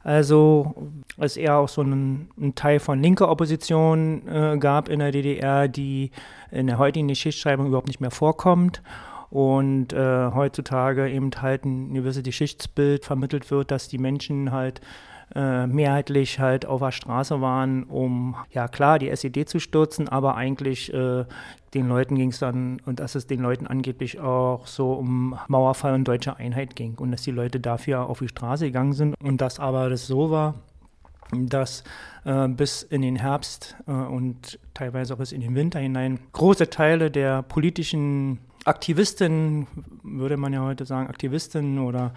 also 0.04 0.76
es 1.18 1.38
eher 1.38 1.58
auch 1.58 1.70
so 1.70 1.82
einen, 1.82 2.30
einen 2.40 2.54
Teil 2.54 2.80
von 2.80 3.02
linker 3.02 3.30
Opposition 3.30 4.28
äh, 4.28 4.58
gab 4.60 4.90
in 4.90 5.00
der 5.00 5.12
DDR, 5.12 5.68
die 5.68 6.12
in 6.52 6.68
der 6.68 6.78
heutigen 6.78 7.08
Geschichtsschreibung 7.08 7.66
überhaupt 7.66 7.88
nicht 7.88 8.00
mehr 8.00 8.12
vorkommt 8.12 8.84
und 9.30 9.94
äh, 9.94 10.32
heutzutage 10.34 11.10
eben 11.10 11.32
halt 11.42 11.66
ein 11.66 11.94
gewisses 11.94 12.24
Geschichtsbild 12.24 13.06
vermittelt 13.06 13.52
wird, 13.52 13.72
dass 13.72 13.88
die 13.88 13.98
Menschen 13.98 14.52
halt 14.52 14.82
äh, 15.36 15.68
mehrheitlich 15.68 16.40
halt 16.40 16.66
auf 16.66 16.80
der 16.80 16.92
Straße 16.92 17.42
waren, 17.42 17.84
um, 17.84 18.36
ja 18.52 18.68
klar, 18.68 18.98
die 18.98 19.10
SED 19.10 19.46
zu 19.50 19.60
stürzen, 19.60 20.08
aber 20.08 20.36
eigentlich 20.36 20.94
äh, 20.94 21.26
den 21.74 21.90
Leuten 21.90 22.16
ging 22.16 22.30
es 22.30 22.40
dann, 22.40 22.80
und 22.86 23.02
dass 23.02 23.16
es 23.16 23.28
den 23.28 23.42
Leuten 23.42 23.68
angeblich 23.68 24.20
auch 24.22 24.66
so 24.66 24.94
um 24.94 25.38
Mauerfall 25.50 25.94
und 25.96 26.08
deutsche 26.08 26.38
Einheit 26.38 26.76
ging 26.78 26.96
und 26.96 27.12
dass 27.12 27.24
die 27.24 27.32
Leute 27.32 27.60
dafür 27.60 28.08
auf 28.08 28.20
die 28.20 28.30
Straße 28.30 28.66
gegangen 28.66 28.94
sind. 28.94 29.16
Und 29.22 29.42
dass 29.42 29.60
aber 29.60 29.90
das 29.90 30.08
so 30.08 30.32
war, 30.32 30.56
dass 31.34 31.84
äh, 32.24 32.48
bis 32.48 32.84
in 32.84 33.02
den 33.02 33.18
Herbst 33.18 33.76
äh, 33.86 33.92
und 33.92 34.60
teilweise 34.74 35.14
auch 35.14 35.18
bis 35.18 35.34
in 35.34 35.42
den 35.42 35.56
Winter 35.56 35.80
hinein 35.80 36.20
große 36.32 36.70
Teile 36.70 37.12
der 37.12 37.42
politischen 37.44 38.40
Aktivisten, 38.68 39.68
würde 40.04 40.38
man 40.38 40.54
ja 40.54 40.62
heute 40.62 40.86
sagen, 40.86 41.08
Aktivisten 41.08 41.80
oder 41.80 42.14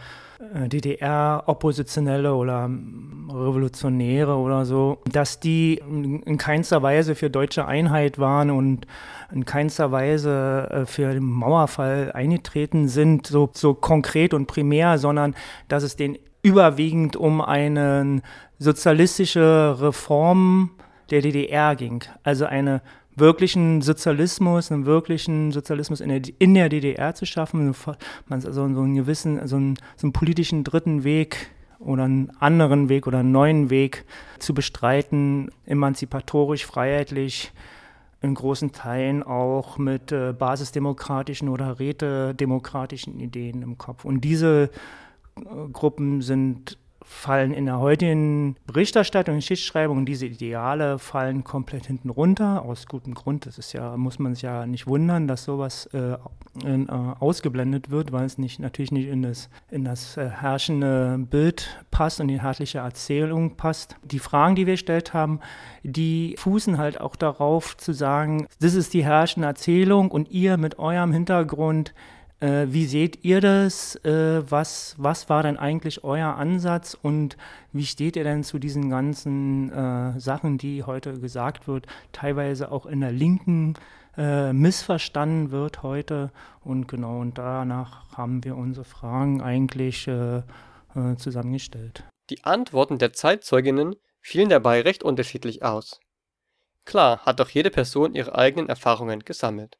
äh, 0.55 0.69
DDR-Oppositionelle 0.69 2.35
oder 2.35 2.65
ähm, 2.65 3.31
Revolutionäre 3.33 4.35
oder 4.35 4.65
so, 4.65 4.99
dass 5.11 5.39
die 5.39 5.81
in 5.85 6.39
keinster 6.39 6.83
Weise 6.83 7.15
für 7.15 7.31
deutsche 7.31 7.67
Einheit 7.67 8.19
waren 8.19 8.51
und 8.51 8.87
in 9.33 9.45
keinster 9.45 9.93
Weise 9.93 10.69
äh, 10.71 10.87
für 10.87 11.13
den 11.13 11.25
Mauerfall 11.25 12.11
eingetreten 12.13 12.89
sind, 12.89 13.27
so, 13.27 13.51
so 13.53 13.75
konkret 13.75 14.35
und 14.35 14.47
primär, 14.47 14.99
sondern 14.99 15.35
dass 15.69 15.83
es 15.83 15.97
den 15.97 16.19
überwiegend 16.43 17.17
um 17.17 17.41
eine 17.41 18.23
sozialistische 18.59 19.77
Reform 19.81 20.71
der 21.11 21.23
DDR 21.23 21.77
ging. 21.77 22.05
Also 22.23 22.47
eine 22.47 22.83
wirklichen 23.21 23.83
Sozialismus, 23.83 24.73
einen 24.73 24.87
wirklichen 24.87 25.53
Sozialismus 25.53 26.01
in 26.01 26.09
der, 26.09 26.23
in 26.39 26.55
der 26.55 26.69
DDR 26.69 27.15
zu 27.15 27.27
schaffen, 27.27 27.75
also 28.29 28.53
so 28.53 28.63
einen 28.63 28.95
gewissen, 28.95 29.47
so 29.47 29.57
einen, 29.57 29.77
so 29.97 30.07
einen 30.07 30.13
politischen 30.13 30.65
dritten 30.65 31.05
Weg 31.05 31.51
oder 31.79 32.05
einen 32.05 32.31
anderen 32.41 32.89
Weg 32.89 33.07
oder 33.07 33.19
einen 33.19 33.33
neuen 33.33 33.71
Weg 33.71 34.05
zu 34.39 34.55
bestreiten, 34.55 35.51
emanzipatorisch, 35.67 36.67
freiheitlich, 36.67 37.53
in 38.23 38.35
großen 38.35 38.73
Teilen 38.73 39.23
auch 39.23 39.79
mit 39.79 40.13
äh, 40.13 40.35
basisdemokratischen 40.39 41.49
oder 41.49 41.79
rätedemokratischen 41.79 43.19
Ideen 43.19 43.63
im 43.63 43.79
Kopf. 43.79 44.05
Und 44.05 44.21
diese 44.23 44.71
äh, 45.37 45.69
Gruppen 45.73 46.21
sind 46.21 46.77
fallen 47.11 47.53
in 47.53 47.67
der 47.67 47.81
heutigen 47.81 48.57
Berichterstattung, 48.67 49.35
Geschichtsschreibung, 49.35 50.07
diese 50.07 50.27
Ideale 50.27 50.99
fallen 50.99 51.43
komplett 51.43 51.87
hinten 51.87 52.09
runter, 52.09 52.63
aus 52.63 52.87
gutem 52.87 53.15
Grund. 53.15 53.47
Das 53.47 53.59
ist 53.59 53.73
ja, 53.73 53.97
muss 53.97 54.21
man 54.21 54.35
sich 54.35 54.43
ja 54.43 54.65
nicht 54.65 54.87
wundern, 54.87 55.27
dass 55.27 55.45
sowas 55.45 55.87
äh, 55.87 56.17
in, 56.65 56.89
äh, 56.89 56.93
ausgeblendet 56.93 57.91
wird, 57.91 58.13
weil 58.13 58.25
es 58.25 58.39
nicht, 58.39 58.61
natürlich 58.61 58.93
nicht 58.93 59.09
in 59.09 59.23
das, 59.23 59.51
in 59.71 59.85
das 59.85 60.17
äh, 60.17 60.31
herrschende 60.31 61.19
Bild 61.19 61.85
passt 61.91 62.21
und 62.21 62.29
die 62.29 62.41
herrliche 62.41 62.79
Erzählung 62.79 63.57
passt. 63.57 63.97
Die 64.05 64.21
Fragen, 64.21 64.55
die 64.55 64.67
wir 64.67 64.75
gestellt 64.75 65.13
haben, 65.13 65.41
die 65.83 66.37
fußen 66.39 66.79
halt 66.79 67.01
auch 67.01 67.17
darauf 67.17 67.77
zu 67.77 67.93
sagen, 67.93 68.47
das 68.61 68.75
ist 68.75 68.95
die 68.95 69.05
herrschende 69.05 69.49
Erzählung 69.49 70.13
und 70.13 70.31
ihr 70.31 70.57
mit 70.57 70.79
eurem 70.79 71.13
Hintergrund 71.13 71.93
äh, 72.41 72.67
wie 72.69 72.87
seht 72.87 73.25
ihr 73.25 73.41
das? 73.41 73.97
Äh, 73.97 74.51
was, 74.51 74.95
was 74.99 75.29
war 75.29 75.43
denn 75.43 75.57
eigentlich 75.57 76.05
euer 76.05 76.37
Ansatz 76.37 76.97
und 77.01 77.37
wie 77.73 77.85
steht 77.87 78.17
ihr 78.17 78.25
denn 78.25 78.45
zu 78.45 78.59
diesen 78.59 78.89
ganzen 78.91 79.71
äh, 79.71 80.19
Sachen, 80.19 80.59
die 80.59 80.83
heute 80.85 81.19
gesagt 81.21 81.69
wird, 81.69 81.87
teilweise 82.13 82.73
auch 82.73 82.87
in 82.87 83.01
der 83.01 83.13
Linken 83.13 83.75
äh, 84.17 84.53
missverstanden 84.53 85.51
wird 85.51 85.83
heute? 85.83 86.33
Und 86.63 86.89
genau, 86.89 87.21
und 87.21 87.37
danach 87.39 88.17
haben 88.17 88.43
wir 88.43 88.57
unsere 88.57 88.85
Fragen 88.85 89.43
eigentlich 89.43 90.09
äh, 90.09 90.39
äh, 90.39 91.17
zusammengestellt. 91.17 92.05
Die 92.31 92.45
Antworten 92.45 92.99
der 92.99 93.13
Zeitzeuginnen 93.13 93.97
fielen 94.21 94.49
dabei 94.49 94.81
recht 94.81 95.03
unterschiedlich 95.03 95.63
aus. 95.63 96.01
Klar 96.87 97.25
hat 97.27 97.39
doch 97.39 97.51
jede 97.51 97.71
Person 97.71 98.15
ihre 98.15 98.35
eigenen 98.35 98.69
Erfahrungen 98.69 99.21
gesammelt. 99.21 99.77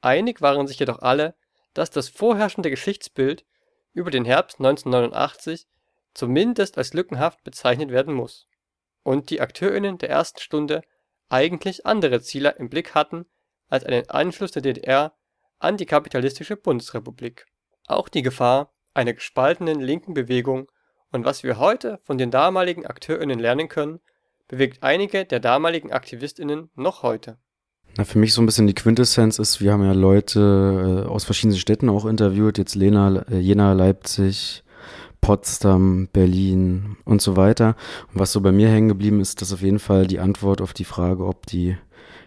Einig 0.00 0.40
waren 0.40 0.66
sich 0.66 0.78
jedoch 0.78 1.00
alle, 1.00 1.34
dass 1.74 1.90
das 1.90 2.08
vorherrschende 2.08 2.70
Geschichtsbild 2.70 3.44
über 3.92 4.10
den 4.10 4.24
Herbst 4.24 4.58
1989 4.58 5.66
zumindest 6.14 6.78
als 6.78 6.92
lückenhaft 6.92 7.42
bezeichnet 7.44 7.90
werden 7.90 8.14
muss 8.14 8.46
und 9.02 9.30
die 9.30 9.40
AkteurInnen 9.40 9.98
der 9.98 10.10
ersten 10.10 10.40
Stunde 10.40 10.82
eigentlich 11.28 11.86
andere 11.86 12.20
Ziele 12.20 12.56
im 12.58 12.68
Blick 12.68 12.94
hatten 12.94 13.26
als 13.68 13.84
einen 13.84 14.08
Anschluss 14.10 14.52
der 14.52 14.62
DDR 14.62 15.14
an 15.58 15.76
die 15.76 15.86
kapitalistische 15.86 16.56
Bundesrepublik. 16.56 17.46
Auch 17.86 18.08
die 18.08 18.22
Gefahr 18.22 18.72
einer 18.94 19.14
gespaltenen 19.14 19.80
linken 19.80 20.12
Bewegung 20.14 20.70
und 21.10 21.24
was 21.24 21.42
wir 21.42 21.58
heute 21.58 22.00
von 22.02 22.18
den 22.18 22.30
damaligen 22.30 22.86
AkteurInnen 22.86 23.38
lernen 23.38 23.68
können, 23.68 24.00
bewegt 24.48 24.82
einige 24.82 25.24
der 25.24 25.40
damaligen 25.40 25.92
AktivistInnen 25.92 26.70
noch 26.74 27.02
heute. 27.02 27.38
Na, 27.96 28.04
für 28.04 28.18
mich 28.18 28.32
so 28.32 28.40
ein 28.40 28.46
bisschen 28.46 28.66
die 28.66 28.74
Quintessenz 28.74 29.38
ist, 29.38 29.60
wir 29.60 29.72
haben 29.72 29.84
ja 29.84 29.92
Leute 29.92 31.04
äh, 31.04 31.08
aus 31.08 31.24
verschiedenen 31.24 31.58
Städten 31.58 31.90
auch 31.90 32.06
interviewt, 32.06 32.56
jetzt 32.56 32.74
Lena, 32.74 33.22
äh, 33.30 33.38
Jena, 33.38 33.74
Leipzig, 33.74 34.64
Potsdam, 35.20 36.08
Berlin 36.10 36.96
und 37.04 37.20
so 37.20 37.36
weiter. 37.36 37.76
Und 38.12 38.20
was 38.20 38.32
so 38.32 38.40
bei 38.40 38.50
mir 38.50 38.68
hängen 38.70 38.88
geblieben 38.88 39.20
ist, 39.20 39.42
dass 39.42 39.52
auf 39.52 39.60
jeden 39.60 39.78
Fall 39.78 40.06
die 40.06 40.20
Antwort 40.20 40.62
auf 40.62 40.72
die 40.72 40.84
Frage, 40.84 41.26
ob 41.26 41.46
die 41.46 41.76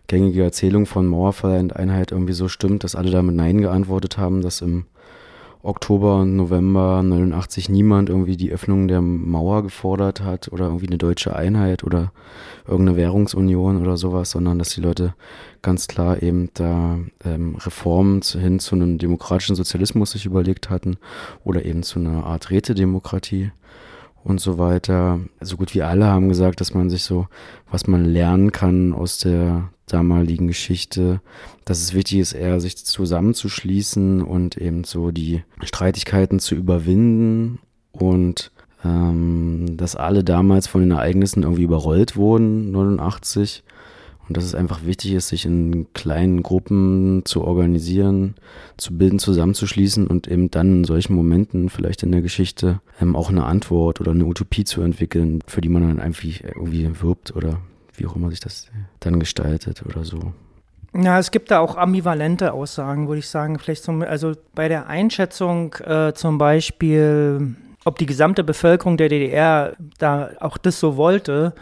gängige 0.05 0.43
Erzählung 0.43 0.85
von 0.85 1.07
Mauerfall 1.07 1.59
und 1.59 1.75
Einheit 1.75 2.11
irgendwie 2.11 2.33
so 2.33 2.47
stimmt, 2.47 2.83
dass 2.83 2.95
alle 2.95 3.09
damit 3.09 3.35
Nein 3.35 3.59
geantwortet 3.59 4.19
haben, 4.19 4.43
dass 4.43 4.61
im 4.61 4.85
Oktober 5.65 6.17
und 6.17 6.35
November 6.35 7.01
89 7.01 7.69
niemand 7.69 8.09
irgendwie 8.09 8.37
die 8.37 8.51
Öffnung 8.51 8.87
der 8.87 9.01
Mauer 9.01 9.63
gefordert 9.63 10.21
hat 10.21 10.51
oder 10.51 10.65
irgendwie 10.65 10.87
eine 10.87 10.97
deutsche 10.97 11.35
Einheit 11.35 11.83
oder 11.83 12.11
irgendeine 12.67 12.97
Währungsunion 12.97 13.81
oder 13.81 13.97
sowas, 13.97 14.31
sondern 14.31 14.59
dass 14.59 14.69
die 14.69 14.81
Leute 14.81 15.15
ganz 15.61 15.87
klar 15.87 16.21
eben 16.21 16.49
da 16.53 16.99
ähm, 17.23 17.55
Reformen 17.55 18.21
hin 18.21 18.59
zu 18.59 18.75
einem 18.75 18.97
demokratischen 18.97 19.55
Sozialismus 19.55 20.11
sich 20.11 20.25
überlegt 20.25 20.69
hatten 20.69 20.97
oder 21.43 21.65
eben 21.65 21.83
zu 21.83 21.99
einer 21.99 22.25
Art 22.25 22.51
Rätedemokratie 22.51 23.51
und 24.25 24.41
so 24.41 24.57
weiter. 24.57 25.19
So 25.39 25.55
gut 25.55 25.73
wie 25.75 25.83
alle 25.83 26.07
haben 26.07 26.29
gesagt, 26.29 26.59
dass 26.59 26.73
man 26.73 26.89
sich 26.89 27.03
so, 27.03 27.27
was 27.69 27.87
man 27.87 28.03
lernen 28.03 28.51
kann 28.51 28.91
aus 28.91 29.19
der 29.19 29.69
damaligen 29.85 30.47
Geschichte, 30.47 31.21
dass 31.63 31.79
es 31.81 31.93
wichtig 31.93 32.19
ist, 32.19 32.33
eher 32.33 32.59
sich 32.59 32.75
zusammenzuschließen 32.75 34.23
und 34.23 34.57
eben 34.57 34.83
so 34.83 35.11
die 35.11 35.43
Streitigkeiten 35.63 36.39
zu 36.39 36.55
überwinden 36.55 37.59
und 37.91 38.51
ähm, 38.83 39.77
dass 39.77 39.95
alle 39.95 40.23
damals 40.23 40.65
von 40.65 40.81
den 40.81 40.91
Ereignissen 40.91 41.43
irgendwie 41.43 41.63
überrollt 41.63 42.15
wurden, 42.15 42.71
89. 42.71 43.63
Und 44.27 44.37
dass 44.37 44.43
es 44.43 44.55
einfach 44.55 44.85
wichtig 44.85 45.13
ist, 45.13 45.27
sich 45.27 45.45
in 45.45 45.87
kleinen 45.93 46.41
Gruppen 46.41 47.23
zu 47.25 47.43
organisieren, 47.43 48.35
zu 48.77 48.97
bilden, 48.97 49.19
zusammenzuschließen 49.19 50.07
und 50.07 50.27
eben 50.27 50.49
dann 50.49 50.77
in 50.77 50.83
solchen 50.83 51.13
Momenten 51.15 51.69
vielleicht 51.69 52.01
in 52.03 52.11
der 52.11 52.21
Geschichte 52.21 52.81
ähm, 52.99 53.15
auch 53.15 53.29
eine 53.29 53.45
Antwort 53.45 54.01
oder 54.01 54.11
eine 54.11 54.25
Utopie 54.25 54.63
zu 54.63 54.81
entwickeln, 54.81 55.39
für 55.45 55.61
die 55.61 55.69
man 55.69 55.87
dann 55.87 55.99
einfach 55.99 56.23
irgendwie 56.23 56.89
wirbt 57.01 57.35
oder 57.35 57.59
wie 57.93 58.07
auch 58.07 58.15
immer 58.15 58.29
sich 58.29 58.39
das 58.39 58.67
dann 58.99 59.19
gestaltet 59.19 59.83
oder 59.85 60.03
so. 60.03 60.33
Ja, 60.93 61.19
es 61.19 61.31
gibt 61.31 61.51
da 61.51 61.59
auch 61.59 61.75
ambivalente 61.75 62.53
Aussagen, 62.53 63.07
würde 63.09 63.19
ich 63.19 63.27
sagen. 63.27 63.59
Vielleicht 63.59 63.83
zum, 63.83 64.01
also 64.01 64.33
bei 64.53 64.69
der 64.69 64.87
Einschätzung 64.87 65.73
äh, 65.85 66.13
zum 66.13 66.37
Beispiel, 66.37 67.55
ob 67.85 67.99
die 67.99 68.07
gesamte 68.07 68.43
Bevölkerung 68.43 68.97
der 68.97 69.09
DDR 69.09 69.73
da 69.99 70.31
auch 70.39 70.57
das 70.57 70.79
so 70.79 70.97
wollte, 70.97 71.53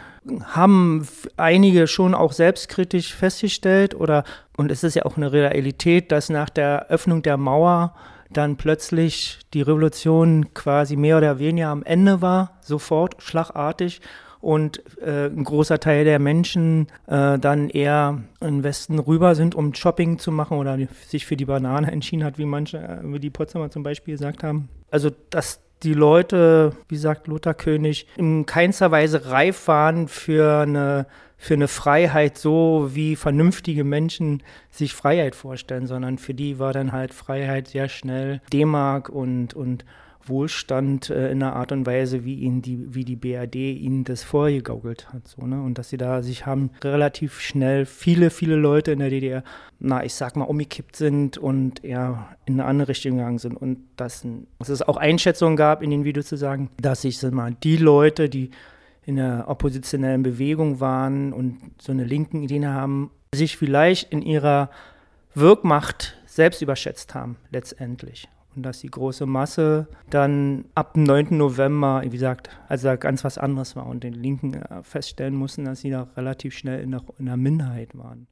haben 0.42 1.06
einige 1.36 1.86
schon 1.86 2.14
auch 2.14 2.32
selbstkritisch 2.32 3.14
festgestellt 3.14 3.94
oder 3.94 4.24
und 4.56 4.72
es 4.72 4.82
ist 4.82 4.94
ja 4.94 5.04
auch 5.04 5.18
eine 5.18 5.32
Realität, 5.32 6.10
dass 6.10 6.30
nach 6.30 6.48
der 6.48 6.86
Öffnung 6.88 7.22
der 7.22 7.36
Mauer 7.36 7.94
dann 8.30 8.56
plötzlich 8.56 9.40
die 9.52 9.60
Revolution 9.62 10.54
quasi 10.54 10.96
mehr 10.96 11.18
oder 11.18 11.38
weniger 11.38 11.68
am 11.68 11.82
Ende 11.82 12.22
war, 12.22 12.58
sofort, 12.62 13.22
schlagartig 13.22 14.00
und 14.40 14.82
äh, 15.00 15.26
ein 15.26 15.44
großer 15.44 15.78
Teil 15.78 16.04
der 16.04 16.18
Menschen 16.18 16.88
äh, 17.06 17.38
dann 17.38 17.68
eher 17.68 18.22
in 18.40 18.64
Westen 18.64 18.98
rüber 18.98 19.34
sind, 19.34 19.54
um 19.54 19.74
Shopping 19.74 20.18
zu 20.18 20.32
machen 20.32 20.56
oder 20.56 20.78
sich 21.06 21.26
für 21.26 21.36
die 21.36 21.44
Banane 21.44 21.92
entschieden 21.92 22.24
hat, 22.24 22.38
wie 22.38 22.44
manche, 22.46 22.78
äh, 22.78 22.98
wie 23.02 23.20
die 23.20 23.30
Potsdamer 23.30 23.70
zum 23.70 23.82
Beispiel 23.82 24.14
gesagt 24.14 24.42
haben. 24.42 24.68
Also, 24.90 25.10
dass 25.30 25.60
die 25.84 25.94
Leute, 25.94 26.72
wie 26.88 26.96
sagt 26.96 27.26
Lothar 27.26 27.54
König, 27.54 28.06
in 28.16 28.46
keinster 28.46 28.90
Weise 28.90 29.26
reif 29.26 29.68
waren 29.68 30.08
für 30.08 30.62
eine, 30.62 31.06
für 31.36 31.54
eine 31.54 31.68
Freiheit, 31.68 32.38
so 32.38 32.90
wie 32.92 33.16
vernünftige 33.16 33.84
Menschen 33.84 34.42
sich 34.70 34.94
Freiheit 34.94 35.34
vorstellen, 35.34 35.86
sondern 35.86 36.18
für 36.18 36.34
die 36.34 36.58
war 36.58 36.72
dann 36.72 36.92
halt 36.92 37.12
Freiheit 37.12 37.68
sehr 37.68 37.88
schnell 37.88 38.40
D-Mark 38.52 39.08
und, 39.08 39.54
und 39.54 39.84
Wohlstand 40.26 41.10
äh, 41.10 41.30
in 41.30 41.42
einer 41.42 41.56
Art 41.56 41.72
und 41.72 41.86
Weise, 41.86 42.24
wie 42.24 42.36
ihnen 42.36 42.62
die, 42.62 42.94
wie 42.94 43.04
die 43.04 43.16
BRD 43.16 43.56
ihnen 43.56 44.04
das 44.04 44.22
vorgegaukelt 44.22 45.12
hat. 45.12 45.28
So, 45.28 45.46
ne? 45.46 45.62
Und 45.62 45.78
dass 45.78 45.90
sie 45.90 45.96
da 45.96 46.22
sich 46.22 46.46
haben 46.46 46.70
relativ 46.82 47.40
schnell 47.40 47.86
viele, 47.86 48.30
viele 48.30 48.56
Leute 48.56 48.92
in 48.92 48.98
der 49.00 49.10
DDR, 49.10 49.44
na, 49.78 50.04
ich 50.04 50.14
sag 50.14 50.36
mal, 50.36 50.44
umgekippt 50.44 50.96
sind 50.96 51.38
und 51.38 51.84
eher 51.84 52.36
in 52.46 52.54
eine 52.54 52.64
andere 52.64 52.88
Richtung 52.88 53.16
gegangen 53.16 53.38
sind. 53.38 53.56
Und 53.56 53.78
dass, 53.96 54.26
dass 54.58 54.68
es 54.68 54.82
auch 54.82 54.96
Einschätzungen 54.96 55.56
gab 55.56 55.82
in 55.82 55.90
den 55.90 56.04
Videos 56.04 56.26
zu 56.26 56.36
sagen, 56.36 56.70
dass 56.80 57.02
sich 57.02 57.18
sag 57.18 57.32
mal, 57.32 57.54
die 57.62 57.76
Leute, 57.76 58.28
die 58.28 58.50
in 59.06 59.16
der 59.16 59.44
oppositionellen 59.48 60.22
Bewegung 60.22 60.80
waren 60.80 61.32
und 61.32 61.58
so 61.80 61.92
eine 61.92 62.04
linken 62.04 62.42
Ideen 62.42 62.66
haben, 62.66 63.10
sich 63.34 63.56
vielleicht 63.56 64.10
in 64.12 64.22
ihrer 64.22 64.70
Wirkmacht 65.34 66.16
selbst 66.26 66.62
überschätzt 66.62 67.14
haben, 67.14 67.36
letztendlich. 67.50 68.28
Und 68.56 68.62
dass 68.62 68.80
die 68.80 68.90
große 68.90 69.26
Masse 69.26 69.88
dann 70.10 70.66
ab 70.74 70.94
dem 70.94 71.02
9. 71.04 71.36
November, 71.36 72.02
wie 72.04 72.10
gesagt, 72.10 72.50
also 72.68 72.96
ganz 72.96 73.24
was 73.24 73.38
anderes 73.38 73.74
war 73.74 73.86
und 73.86 74.04
den 74.04 74.14
Linken 74.14 74.54
äh, 74.54 74.82
feststellen 74.82 75.34
mussten, 75.34 75.64
dass 75.64 75.80
sie 75.80 75.90
da 75.90 76.04
relativ 76.16 76.56
schnell 76.56 76.80
in 76.80 76.92
der, 76.92 77.02
in 77.18 77.26
der 77.26 77.36
Minderheit 77.36 77.96
waren. 77.96 78.28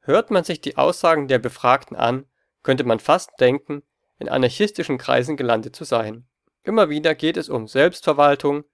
Hört 0.00 0.30
man 0.30 0.42
sich 0.42 0.60
die 0.60 0.76
Aussagen 0.76 1.28
der 1.28 1.38
Befragten 1.38 1.96
an, 1.96 2.24
könnte 2.62 2.84
man 2.84 2.98
fast 2.98 3.30
denken, 3.38 3.82
in 4.18 4.28
anarchistischen 4.28 4.98
Kreisen 4.98 5.36
gelandet 5.36 5.76
zu 5.76 5.84
sein. 5.84 6.26
Immer 6.62 6.88
wieder 6.88 7.14
geht 7.14 7.36
es 7.36 7.48
um 7.48 7.68
Selbstverwaltung, 7.68 8.64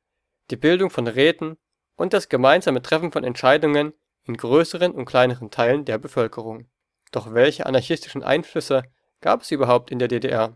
die 0.50 0.56
Bildung 0.56 0.90
von 0.90 1.06
Räten 1.06 1.56
und 1.96 2.12
das 2.12 2.28
gemeinsame 2.28 2.82
Treffen 2.82 3.12
von 3.12 3.24
Entscheidungen 3.24 3.92
in 4.24 4.36
größeren 4.36 4.92
und 4.92 5.04
kleineren 5.04 5.50
Teilen 5.50 5.84
der 5.84 5.98
Bevölkerung. 5.98 6.68
Doch 7.12 7.34
welche 7.34 7.66
anarchistischen 7.66 8.22
Einflüsse 8.22 8.82
gab 9.24 9.40
es 9.40 9.50
überhaupt 9.50 9.90
in 9.90 9.98
der 9.98 10.08
DDR? 10.08 10.54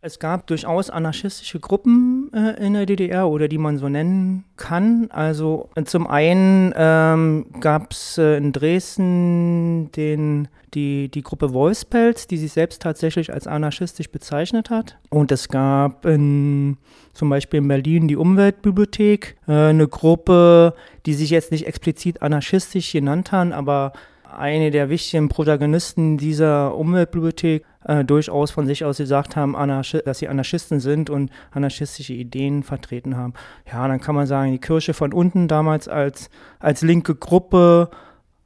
Es 0.00 0.20
gab 0.20 0.46
durchaus 0.46 0.90
anarchistische 0.90 1.58
Gruppen 1.58 2.30
äh, 2.32 2.64
in 2.64 2.74
der 2.74 2.86
DDR 2.86 3.26
oder 3.26 3.48
die 3.48 3.58
man 3.58 3.78
so 3.78 3.88
nennen 3.88 4.44
kann. 4.56 5.08
Also 5.10 5.68
äh, 5.74 5.82
zum 5.82 6.06
einen 6.06 6.72
ähm, 6.76 7.46
gab 7.58 7.90
es 7.90 8.16
äh, 8.16 8.36
in 8.36 8.52
Dresden 8.52 9.90
den, 9.90 10.46
die, 10.72 11.08
die 11.08 11.22
Gruppe 11.22 11.52
Wolfspelz, 11.52 12.28
die 12.28 12.36
sich 12.36 12.52
selbst 12.52 12.80
tatsächlich 12.80 13.32
als 13.32 13.48
anarchistisch 13.48 14.12
bezeichnet 14.12 14.70
hat. 14.70 14.96
Und 15.10 15.32
es 15.32 15.48
gab 15.48 16.06
in, 16.06 16.76
zum 17.12 17.28
Beispiel 17.28 17.58
in 17.58 17.66
Berlin 17.66 18.06
die 18.06 18.16
Umweltbibliothek, 18.16 19.36
äh, 19.48 19.52
eine 19.52 19.88
Gruppe, 19.88 20.74
die 21.06 21.14
sich 21.14 21.30
jetzt 21.30 21.50
nicht 21.50 21.66
explizit 21.66 22.22
anarchistisch 22.22 22.92
genannt 22.92 23.32
haben, 23.32 23.52
aber 23.52 23.94
eine 24.38 24.70
der 24.70 24.88
wichtigen 24.88 25.28
Protagonisten 25.28 26.16
dieser 26.18 26.74
Umweltbibliothek 26.74 27.64
äh, 27.84 28.04
durchaus 28.04 28.50
von 28.50 28.66
sich 28.66 28.84
aus 28.84 28.98
gesagt 28.98 29.36
haben, 29.36 29.56
Anarchi 29.56 30.00
dass 30.04 30.18
sie 30.18 30.28
Anarchisten 30.28 30.80
sind 30.80 31.10
und 31.10 31.30
anarchistische 31.50 32.12
Ideen 32.12 32.62
vertreten 32.62 33.16
haben. 33.16 33.34
Ja, 33.70 33.86
dann 33.88 34.00
kann 34.00 34.14
man 34.14 34.26
sagen, 34.26 34.52
die 34.52 34.58
Kirche 34.58 34.94
von 34.94 35.12
unten 35.12 35.48
damals 35.48 35.88
als, 35.88 36.30
als 36.58 36.82
linke 36.82 37.14
Gruppe 37.14 37.90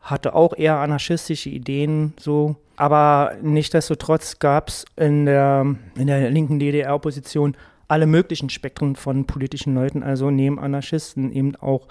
hatte 0.00 0.34
auch 0.34 0.56
eher 0.56 0.78
anarchistische 0.78 1.50
Ideen 1.50 2.14
so. 2.18 2.56
Aber 2.76 3.32
nichtsdestotrotz 3.42 4.38
gab 4.38 4.68
es 4.68 4.84
in 4.96 5.26
der, 5.26 5.76
in 5.96 6.06
der 6.06 6.30
linken 6.30 6.58
DDR-Opposition 6.58 7.56
alle 7.86 8.06
möglichen 8.06 8.48
Spektren 8.48 8.96
von 8.96 9.26
politischen 9.26 9.74
Leuten, 9.74 10.02
also 10.02 10.30
neben 10.30 10.58
Anarchisten 10.58 11.30
eben 11.32 11.54
auch 11.56 11.88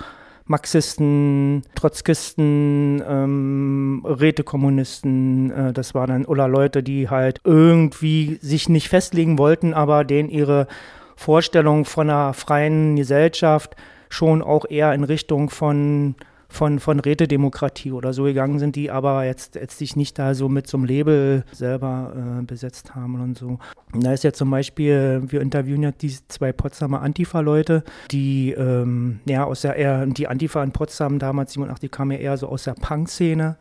Marxisten, 0.52 1.64
Trotzkisten, 1.74 3.02
ähm, 3.08 4.06
Rätekommunisten, 4.06 5.52
äh, 5.52 5.74
das 5.74 5.96
waren 5.96 6.10
dann 6.10 6.26
oder 6.26 6.48
Leute, 6.48 6.84
die 6.84 7.10
halt 7.10 7.42
irgendwie 7.44 8.38
sich 8.42 8.70
nicht 8.70 8.90
festlegen 8.90 9.40
wollten, 9.40 9.74
aber 9.74 10.04
denen 10.04 10.30
ihre 10.30 10.68
Vorstellung 11.16 11.86
von 11.86 12.10
einer 12.10 12.34
freien 12.34 12.96
Gesellschaft 12.96 13.76
schon 14.10 14.42
auch 14.42 14.66
eher 14.70 14.94
in 14.94 15.04
Richtung 15.04 15.50
von 15.50 16.16
von, 16.52 16.80
von 16.80 17.00
Rätedemokratie 17.00 17.92
oder 17.92 18.14
so 18.14 18.24
gegangen 18.24 18.60
sind, 18.60 18.76
die 18.76 18.92
aber 18.92 19.24
jetzt, 19.24 19.58
sich 19.72 19.96
nicht 19.96 20.20
da 20.20 20.36
so 20.36 20.50
mit 20.50 20.68
so 20.68 20.78
einem 20.78 20.86
Label 20.86 21.46
selber 21.54 22.14
äh, 22.16 22.44
besetzt 22.44 22.94
haben 22.94 23.20
und 23.22 23.38
so. 23.38 23.58
Und 23.94 24.04
da 24.04 24.14
ist 24.14 24.24
ja 24.24 24.34
zum 24.34 24.52
Beispiel, 24.52 25.22
wir 25.26 25.42
interviewen 25.42 25.84
ja 25.84 25.92
diese 25.92 26.28
zwei 26.28 26.52
Potsdamer 26.52 27.02
Antifa-Leute, 27.02 27.84
die 28.12 28.52
ähm, 28.52 29.22
ja 29.26 29.46
aus 29.46 29.62
der 29.62 29.76
eher, 29.76 30.06
die 30.06 30.28
Antifa 30.28 30.62
in 30.64 30.72
Potsdam 30.72 31.20
damals 31.20 31.54
87 31.54 31.90
kam 31.90 32.12
ja 32.12 32.18
eher 32.18 32.38
so 32.38 32.48
aus 32.48 32.66
der 32.66 32.74
Punk-Szene. 32.74 33.58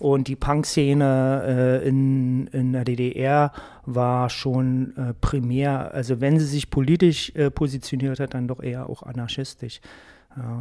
Und 0.00 0.26
die 0.26 0.34
Punk-Szene 0.34 1.80
äh, 1.84 1.88
in, 1.88 2.48
in 2.48 2.72
der 2.72 2.84
DDR 2.84 3.52
war 3.86 4.30
schon 4.30 4.96
äh, 4.96 5.14
primär, 5.14 5.94
also 5.94 6.20
wenn 6.20 6.40
sie 6.40 6.46
sich 6.46 6.70
politisch 6.70 7.32
äh, 7.36 7.52
positioniert 7.52 8.18
hat, 8.18 8.34
dann 8.34 8.48
doch 8.48 8.60
eher 8.60 8.88
auch 8.88 9.04
anarchistisch. 9.04 9.80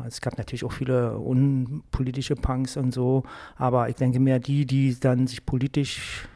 Es 0.05 0.21
gab 0.21 0.37
natürlich 0.37 0.63
auch 0.63 0.71
viele 0.71 1.17
unpolitische 1.17 2.35
Punks 2.35 2.77
und 2.77 2.93
so, 2.93 3.23
aber 3.55 3.89
ich 3.89 3.95
denke 3.95 4.19
mehr 4.19 4.39
die, 4.39 4.65
die 4.65 4.99
dann 4.99 5.27
sich 5.27 5.45
politisch 5.45 6.27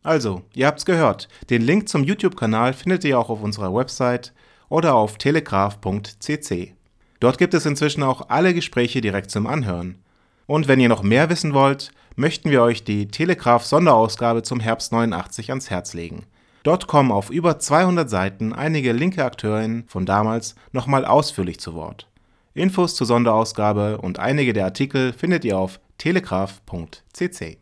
Also, 0.06 0.44
ihr 0.54 0.68
habt's 0.68 0.86
gehört. 0.86 1.28
Den 1.50 1.64
Link 1.64 1.90
zum 1.90 2.04
YouTube-Kanal 2.04 2.74
findet 2.74 3.04
ihr 3.06 3.18
auch 3.18 3.32
auf 3.32 3.42
unserer 3.42 3.74
Website 3.74 4.34
oder 4.70 4.94
auf 4.94 5.18
telegraph.cc. 5.18 6.76
Dort 7.20 7.38
gibt 7.40 7.56
es 7.56 7.66
inzwischen 7.66 8.04
auch 8.04 8.30
alle 8.30 8.54
Gespräche 8.54 9.02
direkt 9.02 9.32
zum 9.32 9.48
Anhören. 9.48 9.98
Und 10.46 10.68
wenn 10.68 10.80
ihr 10.80 10.90
noch 10.90 11.02
mehr 11.02 11.32
wissen 11.32 11.56
wollt, 11.56 11.92
möchten 12.16 12.52
wir 12.52 12.62
euch 12.62 12.84
die 12.84 13.08
Telegraph 13.08 13.66
Sonderausgabe 13.66 14.44
zum 14.44 14.60
Herbst 14.60 14.92
89 14.92 15.50
ans 15.50 15.72
Herz 15.72 15.96
legen. 15.96 16.28
Dort 16.62 16.86
kommen 16.86 17.12
auf 17.12 17.32
über 17.32 17.58
200 17.58 18.08
Seiten 18.08 18.54
einige 18.54 18.92
linke 18.92 19.26
Akteurinnen 19.26 19.86
von 19.88 20.06
damals 20.06 20.54
nochmal 20.72 21.04
ausführlich 21.04 21.60
zu 21.60 21.74
Wort. 21.74 22.08
Infos 22.54 22.94
zur 22.94 23.08
Sonderausgabe 23.08 23.98
und 23.98 24.20
einige 24.20 24.54
der 24.54 24.66
Artikel 24.66 25.14
findet 25.14 25.44
ihr 25.46 25.58
auf 25.58 25.80
telegraph.cc. 25.98 27.58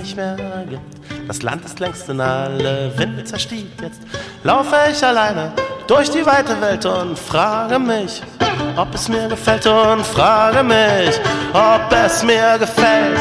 nicht 0.00 0.16
mehr 0.16 0.36
gibt. 0.68 1.28
Das 1.28 1.42
Land 1.42 1.64
ist 1.64 1.78
längst 1.78 2.08
in 2.08 2.20
alle 2.20 2.90
Winde 2.96 3.22
zerstiebt. 3.24 3.80
Jetzt 3.80 4.00
laufe 4.42 4.74
ich 4.90 5.04
alleine 5.04 5.52
durch 5.86 6.10
die 6.10 6.24
weite 6.24 6.60
Welt 6.60 6.84
und 6.86 7.18
frage 7.18 7.78
mich, 7.78 8.22
ob 8.76 8.94
es 8.94 9.08
mir 9.08 9.28
gefällt 9.28 9.66
und 9.66 10.04
frage 10.06 10.62
mich, 10.62 11.20
ob 11.52 11.92
es 11.92 12.22
mir 12.22 12.58
gefällt. 12.58 13.18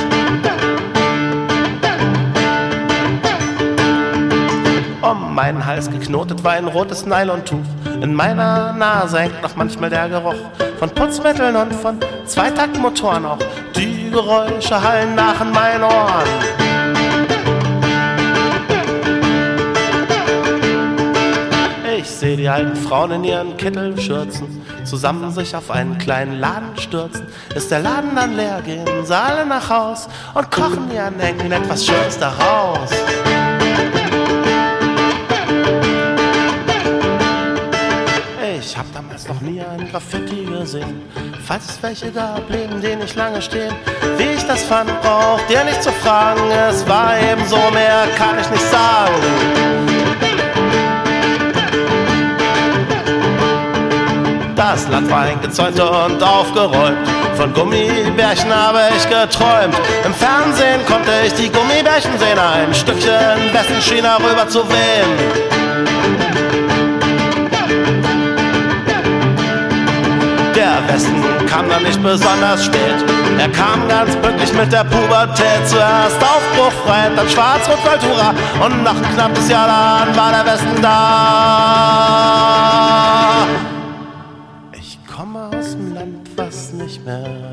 Um 5.01 5.33
meinen 5.33 5.65
Hals 5.65 5.89
geknotet 5.89 6.43
war 6.43 6.53
ein 6.53 6.67
rotes 6.67 7.05
Nylontuch. 7.05 7.57
In 8.01 8.13
meiner 8.13 8.73
Nase 8.73 9.19
hängt 9.19 9.41
noch 9.41 9.55
manchmal 9.55 9.89
der 9.89 10.07
Geruch 10.07 10.35
von 10.77 10.89
Putzmitteln 10.91 11.55
und 11.55 11.73
von 11.73 11.99
Zweitaktmotoren 12.25 13.25
auch. 13.25 13.39
Die 13.75 14.09
Geräusche 14.11 14.81
hallen 14.81 15.15
nach 15.15 15.41
in 15.41 15.51
meinen 15.51 15.83
Ohren. 15.83 16.68
Sehe 22.19 22.36
die 22.36 22.49
alten 22.49 22.75
Frauen 22.75 23.12
in 23.12 23.23
ihren 23.23 23.55
Kittelschürzen 23.55 24.62
zusammen 24.84 25.32
sich 25.32 25.55
auf 25.55 25.71
einen 25.71 25.97
kleinen 25.97 26.39
Laden 26.39 26.77
stürzen. 26.77 27.25
Ist 27.55 27.71
der 27.71 27.79
Laden 27.79 28.13
dann 28.15 28.36
leer, 28.36 28.62
gehen 28.62 28.86
sie 29.05 29.15
alle 29.15 29.45
nach 29.45 29.69
Haus 29.69 30.10
und 30.34 30.51
kochen 30.51 30.91
ihren 30.93 31.17
Enkeln 31.19 31.51
etwas 31.51 31.86
Schönes 31.86 32.19
daraus. 32.19 32.89
Ich 38.60 38.77
hab 38.77 38.93
damals 38.93 39.25
noch 39.27 39.39
nie 39.39 39.62
ein 39.62 39.89
Graffiti 39.89 40.43
gesehen. 40.43 41.01
Falls 41.45 41.69
es 41.69 41.82
welche 41.82 42.12
gab, 42.12 42.45
blieben 42.47 42.82
die 42.82 42.95
nicht 42.97 43.15
lange 43.15 43.41
stehen. 43.41 43.73
Wie 44.17 44.36
ich 44.36 44.43
das 44.45 44.63
fand, 44.63 44.89
braucht 45.01 45.49
ihr 45.49 45.63
nicht 45.63 45.82
zu 45.82 45.91
fragen. 45.91 46.41
Es 46.51 46.88
war 46.88 47.17
eben 47.17 47.45
so, 47.47 47.58
mehr 47.71 48.08
kann 48.17 48.38
ich 48.39 48.49
nicht 48.49 48.69
sagen. 48.69 49.98
Das 54.60 54.89
Land 54.89 55.10
war 55.10 55.22
eingezäunt 55.22 55.80
und 55.80 56.22
aufgeräumt. 56.22 56.98
Von 57.38 57.54
Gummibärchen 57.54 58.54
habe 58.54 58.80
ich 58.93 59.08
geträumt. 59.08 59.74
Im 60.04 60.13
Fernsehen 60.13 60.86
konnte 60.86 61.12
ich 61.26 61.34
die 61.34 61.50
Gummibärchen 61.50 62.12
sehen. 62.19 62.38
Ein 62.38 62.74
Stückchen 62.74 63.54
Westen 63.54 63.82
schien 63.82 64.04
rüber 64.06 64.45
zu 64.50 64.67
wehen. 64.67 65.08
Der 70.54 70.93
Westen 70.93 71.24
kam 71.48 71.69
dann 71.69 71.84
nicht 71.84 72.04
besonders 72.04 72.65
spät. 72.65 73.06
Er 73.38 73.50
kam 73.52 73.88
ganz 73.88 74.13
pünktlich 74.17 74.52
mit 74.52 74.74
der 74.74 74.84
Pubertät. 74.84 75.65
Zuerst 75.67 76.17
aufbruchfrei, 76.22 77.10
dann 77.15 77.30
Schwarz-Rot-Kultura. 77.30 78.34
Und 78.65 78.84
nach 78.84 78.98
ein 78.98 79.15
knappes 79.15 79.48
Jahr 79.48 79.67
dann 79.67 80.17
war 80.17 80.32
der 80.34 80.52
Westen 80.52 80.82
da. 80.82 82.48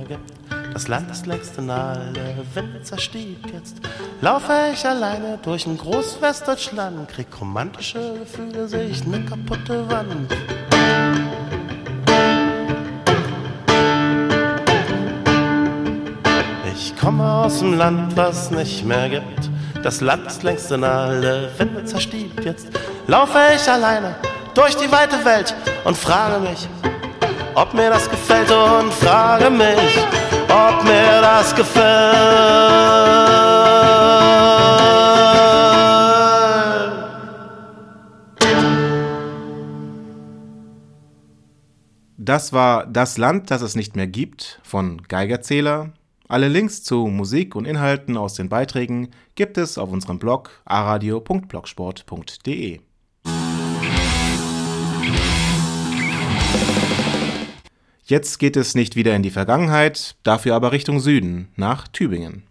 Gibt. 0.08 0.32
Das 0.72 0.88
Land 0.88 1.10
ist 1.10 1.26
längst 1.26 1.56
in 1.58 1.70
alle 1.70 2.44
Winde 2.54 2.82
zerstiebt. 2.82 3.50
Jetzt 3.52 3.76
laufe 4.20 4.52
ich 4.72 4.84
alleine 4.86 5.38
durch 5.42 5.66
ein 5.66 5.78
Großwestdeutschland. 5.78 7.08
Krieg 7.08 7.28
romantische 7.40 8.18
Gefühle, 8.18 8.68
sehe 8.68 8.84
ich 8.84 9.06
ne 9.06 9.24
kaputte 9.24 9.88
Wand. 9.90 10.34
Ich 16.74 16.96
komme 16.98 17.24
aus 17.24 17.60
dem 17.60 17.74
Land, 17.74 18.16
was 18.16 18.50
nicht 18.50 18.84
mehr 18.84 19.08
gibt. 19.08 19.50
Das 19.82 20.00
Land 20.00 20.26
ist 20.26 20.42
längst 20.42 20.70
in 20.72 20.84
alle 20.84 21.50
Wände 21.58 21.84
zerstiebt. 21.84 22.44
Jetzt 22.44 22.68
laufe 23.06 23.38
ich 23.54 23.70
alleine 23.70 24.14
durch 24.54 24.76
die 24.76 24.90
weite 24.90 25.24
Welt 25.24 25.54
und 25.84 25.96
frage 25.96 26.40
mich, 26.40 26.68
ob 27.56 27.74
mir 27.74 27.90
das 27.90 28.08
gefällt 28.10 28.50
und 28.50 28.92
frage 28.92 29.50
mich, 29.50 29.98
ob 30.48 30.82
mir 30.84 31.20
das 31.22 31.54
gefällt. 31.54 31.84
Das 42.18 42.52
war 42.52 42.86
Das 42.86 43.18
Land, 43.18 43.50
das 43.50 43.62
es 43.62 43.74
nicht 43.74 43.96
mehr 43.96 44.06
gibt 44.06 44.60
von 44.62 45.02
Geigerzähler. 45.08 45.92
Alle 46.28 46.48
Links 46.48 46.82
zu 46.82 47.06
Musik 47.06 47.54
und 47.54 47.66
Inhalten 47.66 48.16
aus 48.16 48.34
den 48.34 48.48
Beiträgen 48.48 49.10
gibt 49.36 49.58
es 49.58 49.78
auf 49.78 49.92
unserem 49.92 50.18
Blog 50.18 50.50
aradio.blogsport.de. 50.64 52.80
Jetzt 58.08 58.38
geht 58.38 58.56
es 58.56 58.76
nicht 58.76 58.94
wieder 58.94 59.16
in 59.16 59.24
die 59.24 59.32
Vergangenheit, 59.32 60.14
dafür 60.22 60.54
aber 60.54 60.70
Richtung 60.70 61.00
Süden, 61.00 61.48
nach 61.56 61.88
Tübingen. 61.88 62.44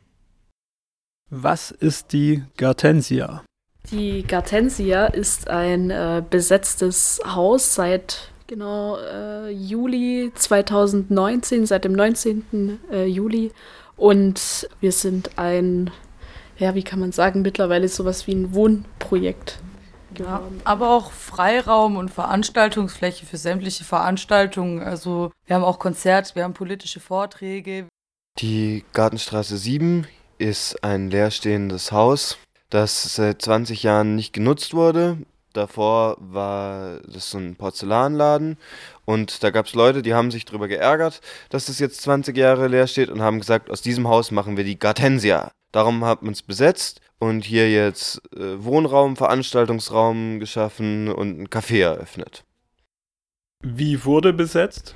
Was 1.30 1.72
ist 1.72 2.12
die 2.12 2.44
Gartensia? 2.58 3.42
Die 3.90 4.24
Gartensia 4.24 5.06
ist 5.06 5.50
ein 5.50 5.92
äh, 5.92 6.22
besetztes 6.30 7.22
Haus 7.26 7.74
seit 7.74 8.34
genau 8.48 8.98
äh, 8.98 9.50
Juli 9.50 10.30
2019, 10.36 11.66
seit 11.66 11.86
dem 11.86 11.94
19. 11.94 12.80
Äh, 12.92 13.06
Juli. 13.06 13.54
Und 13.96 14.68
wir 14.82 14.92
sind 14.92 15.38
ein, 15.38 15.90
ja, 16.58 16.76
wie 16.76 16.84
kann 16.84 17.00
man 17.00 17.14
sagen, 17.14 17.44
mittlerweile 17.44 17.88
sowas 17.88 18.28
wie 18.28 18.36
ein 18.36 18.54
Wohnprojekt. 18.54 19.60
Ja, 20.20 20.42
aber 20.64 20.92
auch 20.92 21.12
Freiraum 21.12 21.98
und 21.98 22.10
Veranstaltungsfläche 22.10 23.26
für 23.26 23.38
sämtliche 23.38 23.84
Veranstaltungen. 23.84 24.82
Also 24.82 25.32
wir 25.46 25.56
haben 25.56 25.64
auch 25.64 25.80
Konzerte, 25.80 26.36
wir 26.36 26.44
haben 26.44 26.54
politische 26.54 27.00
Vorträge. 27.00 27.88
Die 28.40 28.84
Gartenstraße 28.94 29.58
7 29.58 30.08
ist 30.38 30.84
ein 30.84 31.10
leerstehendes 31.10 31.92
Haus, 31.92 32.38
das 32.70 33.16
seit 33.16 33.42
20 33.42 33.84
Jahren 33.84 34.16
nicht 34.16 34.34
genutzt 34.34 34.74
wurde. 34.74 35.18
Davor 35.54 36.18
war 36.20 37.00
das 37.08 37.30
so 37.30 37.38
ein 37.38 37.56
Porzellanladen 37.56 38.58
und 39.06 39.42
da 39.42 39.52
gab 39.52 39.68
es 39.68 39.74
Leute, 39.74 40.02
die 40.02 40.14
haben 40.14 40.30
sich 40.30 40.44
darüber 40.44 40.68
geärgert, 40.68 41.22
dass 41.50 41.68
das 41.68 41.80
jetzt 41.80 42.02
20 42.02 42.36
Jahre 42.36 42.68
leer 42.68 42.88
steht 42.88 43.10
und 43.10 43.22
haben 43.22 43.40
gesagt, 43.40 43.70
aus 43.70 43.82
diesem 43.82 44.10
Haus 44.10 44.32
machen 44.32 44.58
wir 44.58 44.66
die 44.66 44.78
Gartensia. 44.78 45.52
Darum 45.72 46.04
hat 46.04 46.24
man 46.24 46.34
es 46.34 46.42
besetzt 46.42 47.00
und 47.20 47.46
hier 47.46 47.72
jetzt 47.72 48.22
äh, 48.36 48.64
Wohnraum, 48.64 49.16
Veranstaltungsraum 49.16 50.40
geschaffen 50.40 51.10
und 51.10 51.40
ein 51.40 51.48
Café 51.48 51.82
eröffnet. 51.84 52.44
Wie 53.62 54.06
wurde 54.06 54.34
besetzt? 54.34 54.96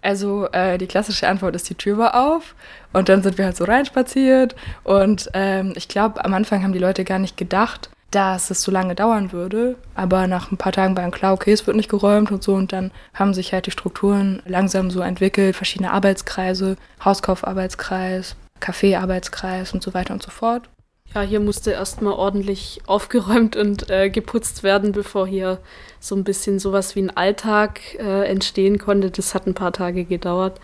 Also 0.00 0.48
äh, 0.50 0.78
die 0.78 0.88
klassische 0.88 1.28
Antwort 1.28 1.54
ist, 1.54 1.70
die 1.70 1.76
Tür 1.76 1.96
war 1.96 2.34
auf 2.34 2.56
und 2.92 3.08
dann 3.08 3.22
sind 3.22 3.38
wir 3.38 3.44
halt 3.44 3.56
so 3.56 3.64
reinspaziert 3.64 4.56
und 4.82 5.30
ähm, 5.32 5.72
ich 5.76 5.86
glaube, 5.86 6.24
am 6.24 6.34
Anfang 6.34 6.62
haben 6.62 6.72
die 6.72 6.80
Leute 6.80 7.04
gar 7.04 7.20
nicht 7.20 7.36
gedacht, 7.36 7.88
dass 8.10 8.50
es 8.50 8.62
so 8.62 8.72
lange 8.72 8.96
dauern 8.96 9.30
würde, 9.30 9.76
aber 9.94 10.26
nach 10.26 10.50
ein 10.50 10.56
paar 10.56 10.72
Tagen 10.72 10.96
war 10.96 11.02
dann 11.02 11.12
klar, 11.12 11.32
okay, 11.32 11.52
es 11.52 11.66
wird 11.66 11.76
nicht 11.76 11.88
geräumt 11.88 12.32
und 12.32 12.42
so 12.42 12.54
und 12.54 12.72
dann 12.72 12.90
haben 13.14 13.32
sich 13.32 13.52
halt 13.52 13.66
die 13.66 13.70
Strukturen 13.70 14.42
langsam 14.44 14.90
so 14.90 15.00
entwickelt, 15.00 15.54
verschiedene 15.54 15.92
Arbeitskreise, 15.92 16.76
Hauskaufarbeitskreis, 17.04 18.34
Kaffeearbeitskreis 18.58 19.72
und 19.72 19.84
so 19.84 19.94
weiter 19.94 20.14
und 20.14 20.22
so 20.22 20.30
fort. 20.30 20.68
Ja, 21.14 21.20
hier 21.20 21.40
musste 21.40 21.72
erstmal 21.72 22.14
ordentlich 22.14 22.80
aufgeräumt 22.86 23.54
und 23.56 23.90
äh, 23.90 24.08
geputzt 24.08 24.62
werden, 24.62 24.92
bevor 24.92 25.26
hier 25.26 25.58
so 26.00 26.16
ein 26.16 26.24
bisschen 26.24 26.58
sowas 26.58 26.96
wie 26.96 27.02
ein 27.02 27.16
Alltag 27.16 27.80
äh, 27.98 28.24
entstehen 28.24 28.78
konnte. 28.78 29.10
Das 29.10 29.34
hat 29.34 29.46
ein 29.46 29.54
paar 29.54 29.72
Tage 29.72 30.04
gedauert. 30.04 30.60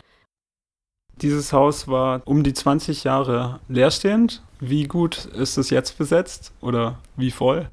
Dieses 1.21 1.53
Haus 1.53 1.87
war 1.89 2.23
um 2.25 2.45
die 2.45 2.55
20 2.55 3.05
Jahre 3.05 3.61
leerstehend. 3.69 4.43
Wie 4.61 4.85
gut 4.85 5.27
ist 5.27 5.59
es 5.59 5.69
jetzt 5.71 5.99
besetzt 5.99 6.53
oder 6.61 6.99
wie 7.17 7.31
voll? 7.31 7.69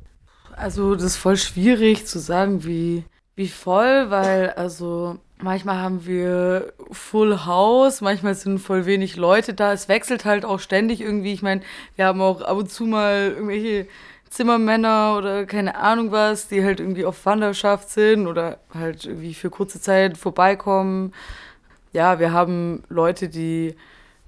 Also, 0.56 0.96
das 0.96 1.04
ist 1.04 1.18
voll 1.18 1.38
schwierig 1.38 2.06
zu 2.06 2.20
sagen, 2.20 2.66
wie, 2.66 3.04
wie 3.36 3.48
voll, 3.48 4.10
weil 4.10 4.52
also 4.52 5.18
manchmal 5.42 5.78
haben 5.78 6.06
wir 6.06 6.74
Full 6.92 7.46
House, 7.46 8.02
manchmal 8.02 8.36
sind 8.36 8.60
voll 8.60 8.86
wenig 8.86 9.16
Leute 9.16 9.54
da. 9.54 9.74
Es 9.74 9.88
wechselt 9.90 10.26
halt 10.26 10.46
auch 10.46 10.60
ständig 10.60 11.02
irgendwie. 11.02 11.34
Ich 11.34 11.42
meine, 11.42 11.62
wir 11.96 12.06
haben 12.06 12.22
auch 12.22 12.42
ab 12.42 12.58
und 12.58 12.72
zu 12.72 12.86
mal 12.86 13.34
irgendwelche 13.36 13.88
Zimmermänner 14.30 15.16
oder 15.18 15.46
keine 15.46 15.76
Ahnung 15.78 16.12
was, 16.12 16.48
die 16.48 16.64
halt 16.64 16.80
irgendwie 16.80 17.06
auf 17.06 17.26
Wanderschaft 17.26 17.90
sind 17.90 18.28
oder 18.28 18.60
halt 18.74 19.06
irgendwie 19.06 19.34
für 19.34 19.50
kurze 19.50 19.80
Zeit 19.80 20.18
vorbeikommen. 20.18 21.14
Ja, 21.94 22.20
wir 22.20 22.34
haben 22.34 22.84
Leute, 22.90 23.30
die 23.30 23.76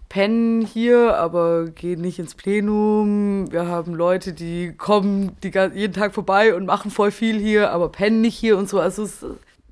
pennen 0.09 0.61
hier, 0.61 1.17
aber 1.17 1.65
gehen 1.65 2.01
nicht 2.01 2.19
ins 2.19 2.35
Plenum. 2.35 3.51
Wir 3.51 3.67
haben 3.67 3.93
Leute, 3.93 4.31
die 4.31 4.73
kommen 4.77 5.35
die 5.43 5.51
jeden 5.73 5.93
Tag 5.93 6.13
vorbei 6.13 6.55
und 6.55 6.65
machen 6.65 6.91
voll 6.91 7.11
viel 7.11 7.37
hier, 7.39 7.71
aber 7.71 7.89
pennen 7.89 8.21
nicht 8.21 8.37
hier 8.37 8.57
und 8.57 8.69
so. 8.69 8.79
Also 8.79 9.03
es, 9.03 9.25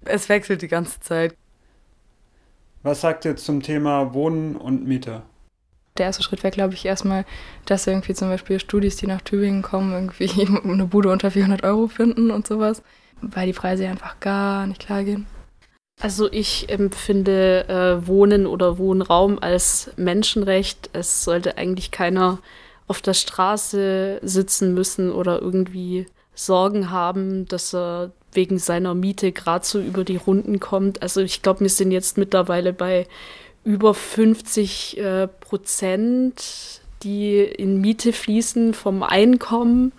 es 0.06 0.30
wechselt 0.30 0.62
die 0.62 0.68
ganze 0.68 1.00
Zeit. 1.00 1.36
Was 2.84 3.02
sagt 3.02 3.26
ihr 3.26 3.36
zum 3.36 3.62
Thema 3.62 4.14
Wohnen 4.14 4.56
und 4.56 4.86
Miete? 4.86 5.24
Der 5.98 6.08
erste 6.08 6.24
Schritt 6.24 6.44
wäre, 6.44 6.52
glaube 6.52 6.74
ich, 6.74 6.86
erstmal, 6.86 7.26
dass 7.66 7.88
irgendwie 7.88 8.14
zum 8.14 8.30
Beispiel 8.30 8.60
Studis, 8.60 8.98
die 8.98 9.08
nach 9.08 9.22
Tübingen 9.22 9.62
kommen, 9.62 9.94
irgendwie 9.94 10.30
eine 10.64 10.86
Bude 10.86 11.10
unter 11.10 11.32
400 11.32 11.64
Euro 11.64 11.88
finden 11.88 12.32
und 12.32 12.46
sowas, 12.46 12.84
weil 13.22 13.48
die 13.48 13.54
Preise 13.54 13.88
einfach 13.88 14.20
gar 14.20 14.68
nicht 14.68 14.82
klar 14.82 15.04
gehen. 15.04 15.26
Also 16.02 16.30
ich 16.32 16.70
empfinde 16.70 17.68
äh, 17.70 18.08
Wohnen 18.08 18.48
oder 18.48 18.78
Wohnraum 18.78 19.40
als 19.40 19.92
Menschenrecht. 19.96 20.90
Es 20.92 21.24
sollte 21.24 21.58
eigentlich 21.58 21.92
keiner 21.92 22.40
auf 22.88 23.02
der 23.02 23.14
Straße 23.14 24.20
sitzen 24.22 24.74
müssen 24.74 25.12
oder 25.12 25.42
irgendwie 25.42 26.06
Sorgen 26.36 26.92
haben, 26.92 27.46
dass 27.48 27.74
er 27.74 28.12
wegen 28.36 28.60
seiner 28.60 28.94
Miete 28.94 29.32
gerade 29.32 29.66
so 29.66 29.80
über 29.80 30.04
die 30.04 30.18
Runden 30.18 30.60
kommt. 30.60 31.02
Also 31.02 31.22
ich 31.22 31.42
glaube, 31.42 31.62
wir 31.62 31.70
sind 31.70 31.92
jetzt 31.92 32.18
mittlerweile 32.18 32.74
bei 32.74 33.08
über 33.64 33.94
50 33.94 34.98
äh, 34.98 35.28
Prozent, 35.28 36.82
die 37.04 37.40
in 37.40 37.82
Miete 37.82 38.14
fließen 38.14 38.74
vom 38.74 39.04
Einkommen. 39.04 39.92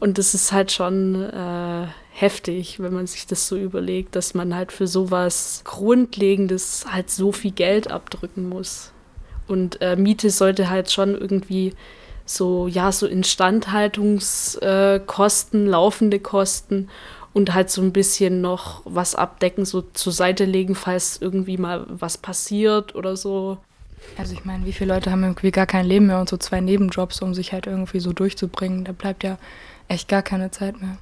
Und 0.00 0.18
das 0.18 0.34
ist 0.34 0.52
halt 0.52 0.72
schon 0.72 1.30
äh, 1.30 1.86
heftig, 2.10 2.80
wenn 2.80 2.92
man 2.92 3.06
sich 3.06 3.26
das 3.26 3.48
so 3.48 3.56
überlegt, 3.56 4.16
dass 4.16 4.34
man 4.34 4.54
halt 4.54 4.72
für 4.72 4.86
sowas 4.86 5.62
Grundlegendes 5.64 6.86
halt 6.90 7.10
so 7.10 7.32
viel 7.32 7.52
Geld 7.52 7.90
abdrücken 7.90 8.48
muss. 8.48 8.92
Und 9.46 9.80
äh, 9.80 9.96
Miete 9.96 10.30
sollte 10.30 10.70
halt 10.70 10.90
schon 10.90 11.14
irgendwie 11.14 11.74
so, 12.26 12.68
ja, 12.68 12.92
so 12.92 13.06
Instandhaltungskosten, 13.06 15.66
äh, 15.66 15.68
laufende 15.68 16.20
Kosten 16.20 16.88
und 17.34 17.52
halt 17.52 17.68
so 17.68 17.82
ein 17.82 17.92
bisschen 17.92 18.40
noch 18.40 18.80
was 18.84 19.14
abdecken, 19.14 19.66
so 19.66 19.82
zur 19.82 20.12
Seite 20.12 20.46
legen, 20.46 20.74
falls 20.74 21.18
irgendwie 21.20 21.58
mal 21.58 21.84
was 21.88 22.16
passiert 22.16 22.94
oder 22.94 23.16
so. 23.16 23.58
Also 24.16 24.34
ich 24.34 24.44
meine, 24.44 24.64
wie 24.64 24.72
viele 24.72 24.94
Leute 24.94 25.10
haben 25.10 25.24
irgendwie 25.24 25.50
gar 25.50 25.66
kein 25.66 25.84
Leben 25.84 26.06
mehr 26.06 26.20
und 26.20 26.28
so 26.28 26.36
zwei 26.36 26.60
Nebenjobs, 26.60 27.20
um 27.20 27.34
sich 27.34 27.52
halt 27.52 27.66
irgendwie 27.66 28.00
so 28.00 28.12
durchzubringen. 28.12 28.84
Da 28.84 28.92
bleibt 28.92 29.24
ja 29.24 29.36
echt 29.88 30.08
gar 30.08 30.22
keine 30.22 30.50
Zeit 30.50 30.80
mehr. 30.80 30.96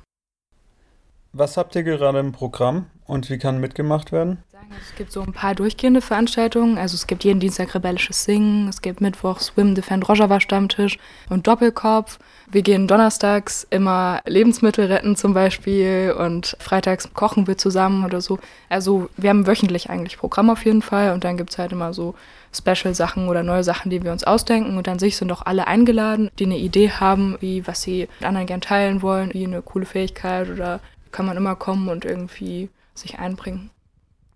Was 1.35 1.57
habt 1.57 1.75
ihr 1.77 1.83
gerade 1.83 2.19
im 2.19 2.33
Programm 2.33 2.87
und 3.07 3.31
wie 3.31 3.39
kann 3.39 3.59
mitgemacht 3.59 4.13
werden? 4.13 4.43
Es 4.81 4.95
gibt 4.97 5.13
so 5.13 5.23
ein 5.23 5.33
paar 5.33 5.55
durchgehende 5.55 6.01
Veranstaltungen. 6.01 6.79
Also 6.79 6.95
es 6.95 7.07
gibt 7.07 7.25
jeden 7.25 7.41
Dienstag 7.41 7.75
rebellisches 7.75 8.25
Singen, 8.25 8.69
es 8.69 8.83
gibt 8.83 9.01
Mittwoch 9.01 9.41
Swim 9.41 9.75
Defend 9.75 10.09
Rojava 10.09 10.41
Stammtisch 10.41 10.99
und 11.31 11.47
Doppelkopf. 11.47 12.19
Wir 12.51 12.63
gehen 12.63 12.87
donnerstags 12.87 13.67
immer 13.71 14.21
Lebensmittel 14.27 14.87
retten 14.87 15.17
zum 15.17 15.33
Beispiel 15.33 16.15
und 16.19 16.57
freitags 16.59 17.13
kochen 17.15 17.47
wir 17.47 17.57
zusammen 17.57 18.05
oder 18.05 18.21
so. 18.21 18.39
Also 18.69 19.09
wir 19.17 19.31
haben 19.31 19.47
wöchentlich 19.47 19.89
eigentlich 19.89 20.19
Programm 20.19 20.51
auf 20.51 20.65
jeden 20.65 20.83
Fall 20.83 21.13
und 21.13 21.25
dann 21.25 21.37
gibt 21.39 21.51
es 21.51 21.59
halt 21.59 21.73
immer 21.73 21.95
so 21.95 22.15
Special-Sachen 22.55 23.29
oder 23.29 23.43
neue 23.43 23.65
Sachen, 23.65 23.91
die 23.91 24.03
wir 24.03 24.13
uns 24.13 24.25
ausdenken. 24.25 24.77
Und 24.77 24.87
an 24.89 24.99
sich 24.99 25.17
sind 25.17 25.33
auch 25.33 25.43
alle 25.43 25.67
eingeladen, 25.67 26.31
die 26.39 26.45
eine 26.45 26.59
Idee 26.59 26.91
haben, 26.91 27.37
wie 27.41 27.67
was 27.67 27.83
sie 27.83 28.09
mit 28.21 28.29
anderen 28.29 28.47
gern 28.47 28.61
teilen 28.61 29.01
wollen, 29.01 29.33
wie 29.33 29.47
eine 29.47 29.63
coole 29.63 29.87
Fähigkeit 29.87 30.51
oder 30.51 30.81
kann 31.13 31.27
man 31.27 31.37
immer 31.37 31.55
kommen 31.57 31.89
und 31.89 32.05
irgendwie 32.05 32.71
sich 32.95 33.19
einbringen. 33.19 33.71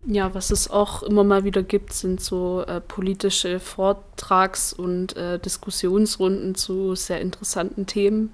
Ja, 0.04 0.34
was 0.34 0.50
es 0.50 0.70
auch 0.70 1.02
immer 1.02 1.24
mal 1.24 1.42
wieder 1.42 1.62
gibt, 1.64 1.92
sind 1.92 2.20
so 2.20 2.62
äh, 2.66 2.80
politische 2.80 3.58
Vortrags- 3.58 4.72
und 4.72 5.16
äh, 5.16 5.40
Diskussionsrunden 5.40 6.54
zu 6.54 6.94
sehr 6.94 7.20
interessanten 7.20 7.86
Themen. 7.86 8.30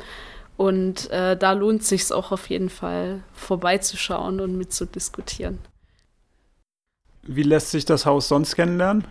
Und 0.59 1.11
äh, 1.11 1.37
da 1.37 1.52
lohnt 1.52 1.83
sich 1.83 2.12
auch 2.12 2.31
auf 2.31 2.50
jeden 2.50 2.68
Fall 2.68 3.22
vorbeizuschauen 3.33 4.40
und 4.40 4.59
mitzudiskutieren. 4.59 5.59
Wie 7.22 7.42
lässt 7.42 7.70
sich 7.70 7.85
das 7.85 8.05
Haus 8.05 8.28
sonst 8.28 8.55
kennenlernen? 8.55 9.07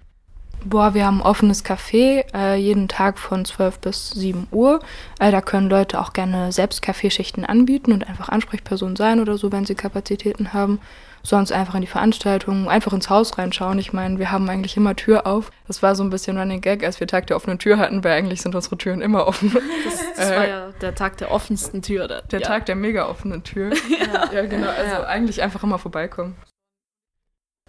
Boah, 0.63 0.93
wir 0.93 1.05
haben 1.05 1.21
ein 1.21 1.25
offenes 1.25 1.65
Café, 1.65 2.23
äh, 2.35 2.55
jeden 2.55 2.87
Tag 2.87 3.17
von 3.17 3.45
12 3.45 3.79
bis 3.79 4.11
7 4.11 4.47
Uhr. 4.51 4.79
Äh, 5.19 5.31
da 5.31 5.41
können 5.41 5.69
Leute 5.69 5.99
auch 5.99 6.13
gerne 6.13 6.51
selbst 6.51 6.81
Kaffeeschichten 6.83 7.45
anbieten 7.45 7.91
und 7.91 8.07
einfach 8.07 8.29
Ansprechperson 8.29 8.95
sein 8.95 9.19
oder 9.19 9.37
so, 9.37 9.51
wenn 9.51 9.65
sie 9.65 9.73
Kapazitäten 9.73 10.53
haben. 10.53 10.79
Sonst 11.23 11.51
einfach 11.51 11.75
in 11.75 11.81
die 11.81 11.87
Veranstaltungen, 11.87 12.67
einfach 12.67 12.93
ins 12.93 13.09
Haus 13.09 13.37
reinschauen. 13.37 13.77
Ich 13.77 13.93
meine, 13.93 14.17
wir 14.17 14.31
haben 14.31 14.49
eigentlich 14.49 14.75
immer 14.75 14.95
Tür 14.95 15.27
auf. 15.27 15.51
Das 15.67 15.83
war 15.83 15.95
so 15.95 16.03
ein 16.03 16.09
bisschen 16.09 16.37
Running 16.37 16.61
Gag, 16.61 16.83
als 16.83 16.99
wir 16.99 17.07
Tag 17.07 17.27
der 17.27 17.37
offenen 17.37 17.59
Tür 17.59 17.77
hatten, 17.77 18.03
weil 18.03 18.13
eigentlich 18.13 18.41
sind 18.41 18.55
unsere 18.55 18.77
Türen 18.77 19.01
immer 19.01 19.27
offen. 19.27 19.51
Das, 19.83 19.99
das 20.15 20.31
äh, 20.31 20.35
war 20.35 20.47
ja 20.47 20.69
der 20.81 20.95
Tag 20.95 21.17
der 21.17 21.31
offensten 21.31 21.81
Tür. 21.81 22.07
Der, 22.07 22.21
der 22.23 22.39
ja. 22.39 22.47
Tag 22.47 22.65
der 22.65 22.75
mega 22.75 23.07
offenen 23.07 23.43
Tür. 23.43 23.71
ja. 23.99 24.31
ja, 24.31 24.45
genau. 24.45 24.69
Also 24.69 24.91
ja. 24.91 25.03
eigentlich 25.03 25.41
einfach 25.41 25.63
immer 25.63 25.79
vorbeikommen. 25.79 26.35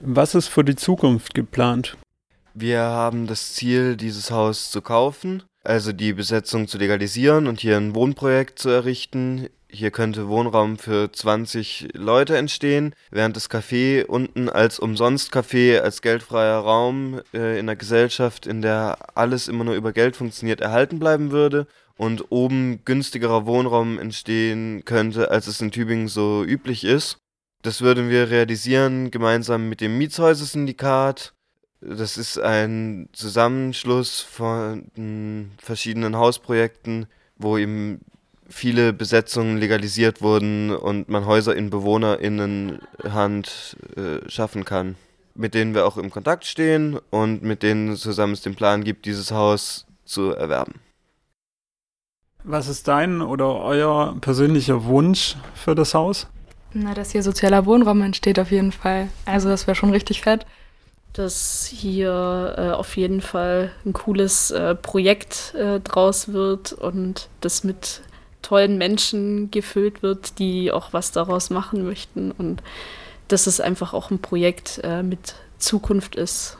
Was 0.00 0.34
ist 0.34 0.48
für 0.48 0.64
die 0.64 0.76
Zukunft 0.76 1.34
geplant? 1.34 1.96
Wir 2.54 2.80
haben 2.80 3.26
das 3.26 3.54
Ziel, 3.54 3.96
dieses 3.96 4.30
Haus 4.30 4.70
zu 4.70 4.82
kaufen, 4.82 5.42
also 5.64 5.92
die 5.92 6.12
Besetzung 6.12 6.68
zu 6.68 6.76
legalisieren 6.76 7.46
und 7.46 7.60
hier 7.60 7.78
ein 7.78 7.94
Wohnprojekt 7.94 8.58
zu 8.58 8.68
errichten. 8.68 9.48
Hier 9.70 9.90
könnte 9.90 10.28
Wohnraum 10.28 10.76
für 10.76 11.10
20 11.10 11.88
Leute 11.94 12.36
entstehen, 12.36 12.94
während 13.10 13.36
das 13.36 13.50
Café 13.50 14.04
unten 14.04 14.50
als 14.50 14.78
Umsonst-Café, 14.78 15.78
als 15.80 16.02
geldfreier 16.02 16.58
Raum 16.58 17.22
äh, 17.32 17.58
in 17.58 17.66
einer 17.66 17.76
Gesellschaft, 17.76 18.46
in 18.46 18.60
der 18.60 18.98
alles 19.16 19.48
immer 19.48 19.64
nur 19.64 19.74
über 19.74 19.94
Geld 19.94 20.14
funktioniert, 20.16 20.60
erhalten 20.60 20.98
bleiben 20.98 21.30
würde 21.30 21.66
und 21.96 22.30
oben 22.30 22.84
günstigerer 22.84 23.46
Wohnraum 23.46 23.98
entstehen 23.98 24.84
könnte, 24.84 25.30
als 25.30 25.46
es 25.46 25.62
in 25.62 25.70
Tübingen 25.70 26.08
so 26.08 26.44
üblich 26.44 26.84
ist. 26.84 27.16
Das 27.62 27.80
würden 27.80 28.10
wir 28.10 28.28
realisieren 28.28 29.10
gemeinsam 29.10 29.70
mit 29.70 29.80
dem 29.80 29.96
Mietshäuser-Syndikat 29.96 31.32
das 31.82 32.16
ist 32.16 32.38
ein 32.38 33.08
Zusammenschluss 33.12 34.20
von 34.20 35.50
verschiedenen 35.58 36.16
Hausprojekten, 36.16 37.06
wo 37.36 37.58
eben 37.58 38.00
viele 38.48 38.92
Besetzungen 38.92 39.58
legalisiert 39.58 40.22
wurden 40.22 40.70
und 40.70 41.08
man 41.08 41.26
Häuser 41.26 41.56
in 41.56 41.70
BewohnerInnenhand 41.70 43.76
äh, 43.96 44.28
schaffen 44.28 44.64
kann, 44.64 44.96
mit 45.34 45.54
denen 45.54 45.74
wir 45.74 45.86
auch 45.86 45.96
im 45.96 46.10
Kontakt 46.10 46.44
stehen 46.44 46.98
und 47.10 47.42
mit 47.42 47.62
denen 47.62 47.96
zusammen 47.96 48.34
es 48.34 48.42
den 48.42 48.54
Plan 48.54 48.84
gibt, 48.84 49.06
dieses 49.06 49.32
Haus 49.32 49.86
zu 50.04 50.30
erwerben. 50.30 50.74
Was 52.44 52.68
ist 52.68 52.88
dein 52.88 53.22
oder 53.22 53.60
euer 53.60 54.16
persönlicher 54.20 54.84
Wunsch 54.84 55.36
für 55.54 55.74
das 55.74 55.94
Haus? 55.94 56.26
Na, 56.74 56.94
dass 56.94 57.12
hier 57.12 57.22
sozialer 57.22 57.66
Wohnraum 57.66 58.02
entsteht 58.02 58.38
auf 58.38 58.50
jeden 58.50 58.72
Fall. 58.72 59.08
Also 59.26 59.48
das 59.48 59.66
wäre 59.66 59.74
schon 59.74 59.90
richtig 59.90 60.22
fett 60.22 60.46
dass 61.12 61.66
hier 61.66 62.54
äh, 62.56 62.70
auf 62.70 62.96
jeden 62.96 63.20
Fall 63.20 63.70
ein 63.84 63.92
cooles 63.92 64.50
äh, 64.50 64.74
Projekt 64.74 65.54
äh, 65.54 65.80
draus 65.80 66.32
wird 66.32 66.72
und 66.72 67.28
das 67.40 67.64
mit 67.64 68.02
tollen 68.40 68.78
Menschen 68.78 69.50
gefüllt 69.50 70.02
wird, 70.02 70.38
die 70.38 70.72
auch 70.72 70.92
was 70.92 71.12
daraus 71.12 71.50
machen 71.50 71.84
möchten. 71.84 72.32
Und 72.32 72.62
das 73.28 73.46
ist 73.46 73.60
einfach 73.60 73.92
auch 73.92 74.10
ein 74.10 74.20
Projekt 74.20 74.80
äh, 74.82 75.02
mit 75.02 75.34
Zukunft 75.58 76.16
ist. 76.16 76.56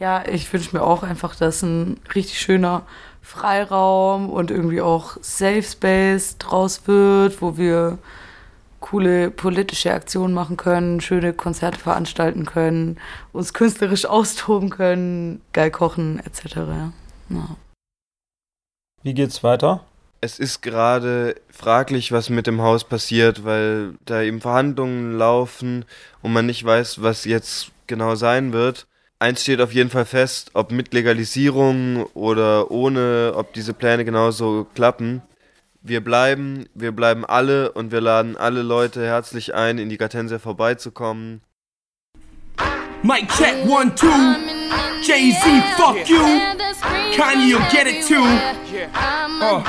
Ja, 0.00 0.24
ich 0.26 0.52
wünsche 0.52 0.76
mir 0.76 0.82
auch 0.82 1.02
einfach, 1.02 1.36
dass 1.36 1.62
ein 1.62 2.00
richtig 2.14 2.40
schöner 2.40 2.82
Freiraum 3.22 4.28
und 4.28 4.50
irgendwie 4.50 4.82
auch 4.82 5.16
Safe 5.22 5.62
Space 5.62 6.36
draus 6.38 6.86
wird, 6.86 7.40
wo 7.40 7.56
wir 7.56 7.98
coole 8.84 9.30
politische 9.30 9.94
Aktionen 9.94 10.34
machen 10.34 10.58
können, 10.58 11.00
schöne 11.00 11.32
Konzerte 11.32 11.78
veranstalten 11.78 12.44
können, 12.44 12.98
uns 13.32 13.54
künstlerisch 13.54 14.04
austoben 14.04 14.68
können, 14.68 15.40
geil 15.54 15.70
kochen 15.70 16.20
etc. 16.20 16.56
Ja. 17.30 17.56
Wie 19.02 19.14
geht's 19.14 19.42
weiter? 19.42 19.86
Es 20.20 20.38
ist 20.38 20.60
gerade 20.60 21.36
fraglich, 21.50 22.12
was 22.12 22.28
mit 22.28 22.46
dem 22.46 22.60
Haus 22.60 22.84
passiert, 22.84 23.46
weil 23.46 23.94
da 24.04 24.20
eben 24.20 24.42
Verhandlungen 24.42 25.16
laufen 25.16 25.86
und 26.20 26.34
man 26.34 26.44
nicht 26.44 26.62
weiß, 26.62 27.00
was 27.00 27.24
jetzt 27.24 27.70
genau 27.86 28.16
sein 28.16 28.52
wird. 28.52 28.86
Eins 29.18 29.40
steht 29.40 29.62
auf 29.62 29.72
jeden 29.72 29.88
Fall 29.88 30.04
fest, 30.04 30.50
ob 30.52 30.72
mit 30.72 30.92
Legalisierung 30.92 32.04
oder 32.12 32.70
ohne, 32.70 33.32
ob 33.34 33.54
diese 33.54 33.72
Pläne 33.72 34.04
genauso 34.04 34.66
klappen. 34.74 35.22
Wir 35.86 36.02
bleiben, 36.02 36.64
wir 36.72 36.92
bleiben 36.92 37.26
alle 37.26 37.72
und 37.72 37.92
wir 37.92 38.00
laden 38.00 38.38
alle 38.38 38.62
Leute 38.62 39.04
herzlich 39.04 39.54
ein, 39.54 39.76
in 39.76 39.90
die 39.90 39.98
Gatensia 39.98 40.38
vorbeizukommen. 40.38 41.42
Mic 43.02 43.28
check 43.36 43.66
one 43.68 43.94
two. 43.94 44.08
Jay 45.02 45.30
Z, 45.32 45.62
fuck 45.76 46.08
you. 46.08 46.24
Kanye, 47.14 47.48
you'll 47.50 47.60
get 47.70 47.86
it 47.86 48.02
too. 48.06 48.24
Uh. 49.42 49.62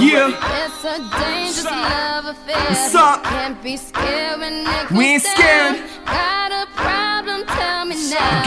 Yeah. 0.00 0.30
What's 2.70 2.94
up? 2.94 3.26
We 4.90 5.04
ain't 5.04 5.22
scared. 5.24 5.76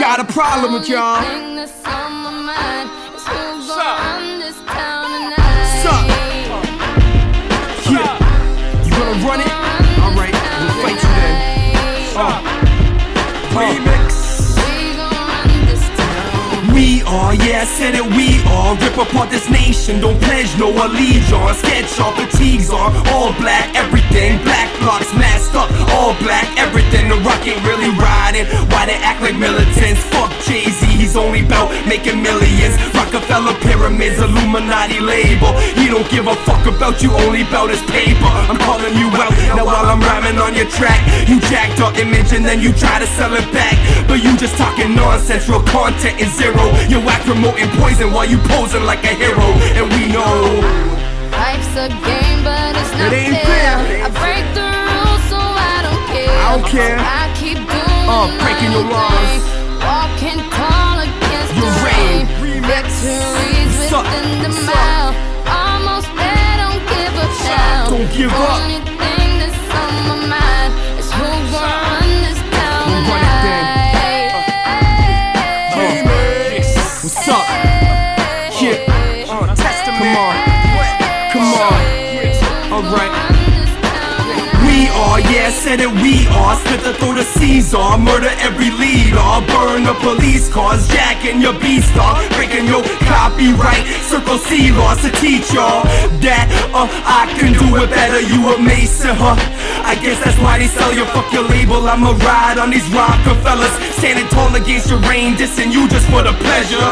Got 0.00 0.18
a 0.18 0.24
problem 0.32 0.72
with 0.72 0.88
y'all. 0.88 1.22
What's 3.62 3.78
up? 3.78 4.91
Uh. 12.14 12.42
Remix. 13.56 14.12
We 16.72 17.02
are, 17.04 17.34
yeah, 17.36 17.62
I 17.62 17.68
said 17.68 17.94
it, 17.94 18.04
we 18.16 18.40
are. 18.48 18.76
Rip 18.80 18.96
apart 18.96 19.30
this 19.30 19.48
nation, 19.48 20.00
don't 20.00 20.20
pledge 20.20 20.48
no 20.58 20.72
allegiance. 20.72 21.60
Sketch 21.60 22.00
off 22.00 22.16
fatigues 22.16 22.70
are 22.70 22.92
all 23.12 23.32
black, 23.36 23.76
everything. 23.76 24.40
Black 24.44 24.72
blocks 24.80 25.12
masked 25.14 25.54
up, 25.54 25.68
all 25.92 26.16
black, 26.24 26.48
everything. 26.56 27.08
The 27.08 27.16
rock 27.28 27.44
ain't 27.44 27.60
really 27.68 27.92
riding. 27.96 28.48
Why 28.72 28.86
they 28.88 28.96
act 29.04 29.20
like 29.20 29.36
militants? 29.36 30.00
Fuck 30.12 30.32
Jay 30.48 30.64
Z, 30.68 30.84
he's 31.02 31.16
only 31.18 31.42
bout 31.42 31.66
making 31.90 32.22
millions. 32.22 32.78
Rockefeller 32.94 33.58
pyramids, 33.66 34.22
Illuminati 34.22 35.00
label. 35.02 35.50
He 35.74 35.90
don't 35.90 36.06
give 36.08 36.26
a 36.30 36.36
fuck 36.46 36.62
about 36.70 37.02
you, 37.02 37.10
only 37.26 37.42
bout 37.50 37.70
his 37.74 37.82
paper. 37.90 38.30
I'm 38.48 38.58
calling 38.62 38.94
you 38.94 39.10
out 39.18 39.34
now 39.58 39.66
while 39.66 39.84
I'm 39.90 40.00
rhyming 40.00 40.38
on 40.38 40.54
your 40.54 40.70
track. 40.70 41.02
You 41.28 41.40
jacked 41.50 41.80
our 41.82 41.92
image 41.98 42.30
and 42.32 42.46
then 42.46 42.60
you 42.62 42.72
try 42.72 42.98
to 43.02 43.06
sell 43.18 43.34
it 43.34 43.46
back. 43.52 43.74
But 44.06 44.22
you 44.22 44.30
just 44.38 44.56
talking 44.56 44.94
nonsense, 44.94 45.48
real 45.48 45.62
content 45.74 46.20
is 46.22 46.30
zero. 46.38 46.70
You 46.86 47.02
act 47.10 47.26
promoting 47.26 47.68
poison 47.82 48.12
while 48.14 48.28
you 48.28 48.38
posing 48.54 48.84
like 48.84 49.02
a 49.04 49.14
hero. 49.18 49.48
And 49.78 49.90
we 49.90 50.06
know 50.14 50.62
Life's 51.32 51.74
a 51.76 51.88
game, 52.06 52.40
but 52.46 52.76
it's 52.78 52.92
not 52.94 53.10
It 53.12 53.26
ain't 53.26 53.36
fair. 53.42 53.74
fair. 53.82 54.06
I 54.06 54.08
break 54.22 54.46
the 54.54 54.62
rules, 54.62 55.22
so 55.32 55.38
I 55.40 55.76
don't 55.82 56.04
care. 56.14 56.30
I 56.30 56.46
don't 56.54 56.66
care. 56.70 56.96
I 57.00 57.24
keep 57.34 57.58
doing 57.58 58.06
Uh, 58.06 58.28
breaking 58.42 58.70
your 58.72 58.86
laws. 58.86 59.61
Suck. 63.02 63.90
Suck. 63.90 64.06
mile. 64.64 65.12
Almost 65.50 66.06
there, 66.14 66.56
don't 66.56 66.82
give 66.86 67.14
up 67.18 67.30
now. 67.42 67.90
Don't 67.90 68.12
give 68.12 68.32
up. 68.32 68.91
Yeah, 85.42 85.50
said 85.50 85.80
it, 85.80 85.90
we 85.98 86.22
are. 86.38 86.54
Split 86.54 86.82
the 86.86 86.94
throat 86.94 87.18
of 87.18 87.26
Caesar, 87.34 87.98
murder 87.98 88.30
every 88.46 88.70
leader, 88.78 89.18
burn 89.50 89.82
the 89.82 89.96
police 89.98 90.46
cars, 90.48 90.86
jacking 90.86 91.40
your 91.42 91.58
B-star, 91.58 92.14
breaking 92.38 92.66
your 92.66 92.82
copyright, 93.10 93.82
circle 94.06 94.38
C 94.38 94.70
laws 94.70 95.02
to 95.02 95.10
teach 95.18 95.50
y'all 95.50 95.82
that 96.22 96.46
uh, 96.70 96.86
I 97.02 97.26
can 97.34 97.58
do 97.58 97.74
it 97.82 97.90
better. 97.90 98.22
You 98.22 98.54
a 98.54 98.56
mason, 98.62 99.18
huh? 99.18 99.34
I 99.82 99.98
guess 99.98 100.22
that's 100.22 100.38
why 100.38 100.62
they 100.62 100.70
sell 100.70 100.94
you. 100.94 101.04
Fuck 101.10 101.32
your 101.32 101.48
label. 101.50 101.90
I'ma 101.90 102.14
ride 102.22 102.58
on 102.62 102.70
these 102.70 102.86
Rockefellers, 102.94 103.74
standing 103.98 104.28
tall 104.30 104.54
against 104.54 104.90
your 104.90 105.02
rain, 105.10 105.34
dissing 105.34 105.74
you 105.74 105.88
just 105.88 106.06
for 106.06 106.22
the 106.22 106.34
pleasure. 106.38 106.90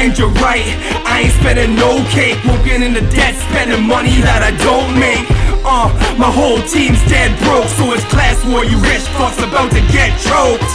And 0.00 0.16
you're 0.16 0.32
right, 0.40 0.64
I 1.04 1.28
ain't 1.28 1.34
spending 1.36 1.76
no 1.76 2.00
cake, 2.08 2.40
walking 2.48 2.80
in 2.80 2.94
the 2.94 3.04
debt, 3.12 3.36
spending 3.52 3.84
money 3.84 4.16
that 4.24 4.40
I 4.40 4.56
don't 4.64 4.96
make. 4.96 5.41
Uh, 5.64 5.86
my 6.18 6.26
whole 6.30 6.60
team's 6.66 6.98
dead 7.06 7.30
broke, 7.38 7.70
so 7.78 7.92
it's 7.94 8.04
class 8.10 8.42
war. 8.44 8.64
You 8.64 8.78
rich 8.82 9.06
fucks 9.14 9.38
about 9.38 9.70
to 9.70 9.80
get 9.94 10.10
choked. 10.18 10.66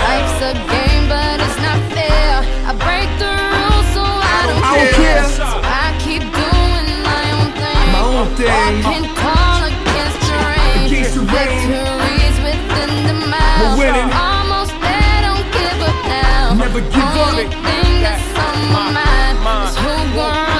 Life's 0.00 0.40
a 0.40 0.56
game, 0.72 1.04
but 1.12 1.36
it's 1.36 1.60
not 1.60 1.76
fair. 1.92 2.40
I 2.64 2.72
break 2.72 3.08
the 3.20 3.28
rules, 3.28 3.86
so 3.92 4.00
I 4.00 4.48
don't, 4.48 4.64
I 4.64 4.72
don't 4.80 4.94
care. 4.96 5.24
So 5.28 5.44
I 5.44 5.92
keep 6.00 6.24
doing 6.24 6.88
my 7.04 7.24
own 7.36 7.52
thing. 7.52 7.84
My 7.92 8.04
own 8.16 8.28
thing. 8.32 8.48
Walking 8.80 9.06
tall 9.12 9.60
against 9.68 10.20
the 10.24 10.40
rain. 10.40 10.88
Against 10.88 11.12
the 11.12 11.24
rain. 11.28 11.52
Victories 11.68 12.36
within 12.48 12.92
the 13.12 13.16
mile. 13.28 13.76
We're 13.76 13.92
winning. 13.92 14.08
Almost 14.08 14.72
there, 14.80 15.20
don't 15.20 15.46
give 15.52 15.78
up 15.84 15.98
now. 16.08 16.56
Never 16.56 16.80
give 16.80 17.12
up. 17.12 17.28
Only 17.28 17.44
thing 17.60 18.00
that's 18.00 18.24
on 18.40 18.56
my 18.72 18.88
mind 18.88 19.36
is 19.68 19.76
who 19.76 19.92
gonna 20.16 20.51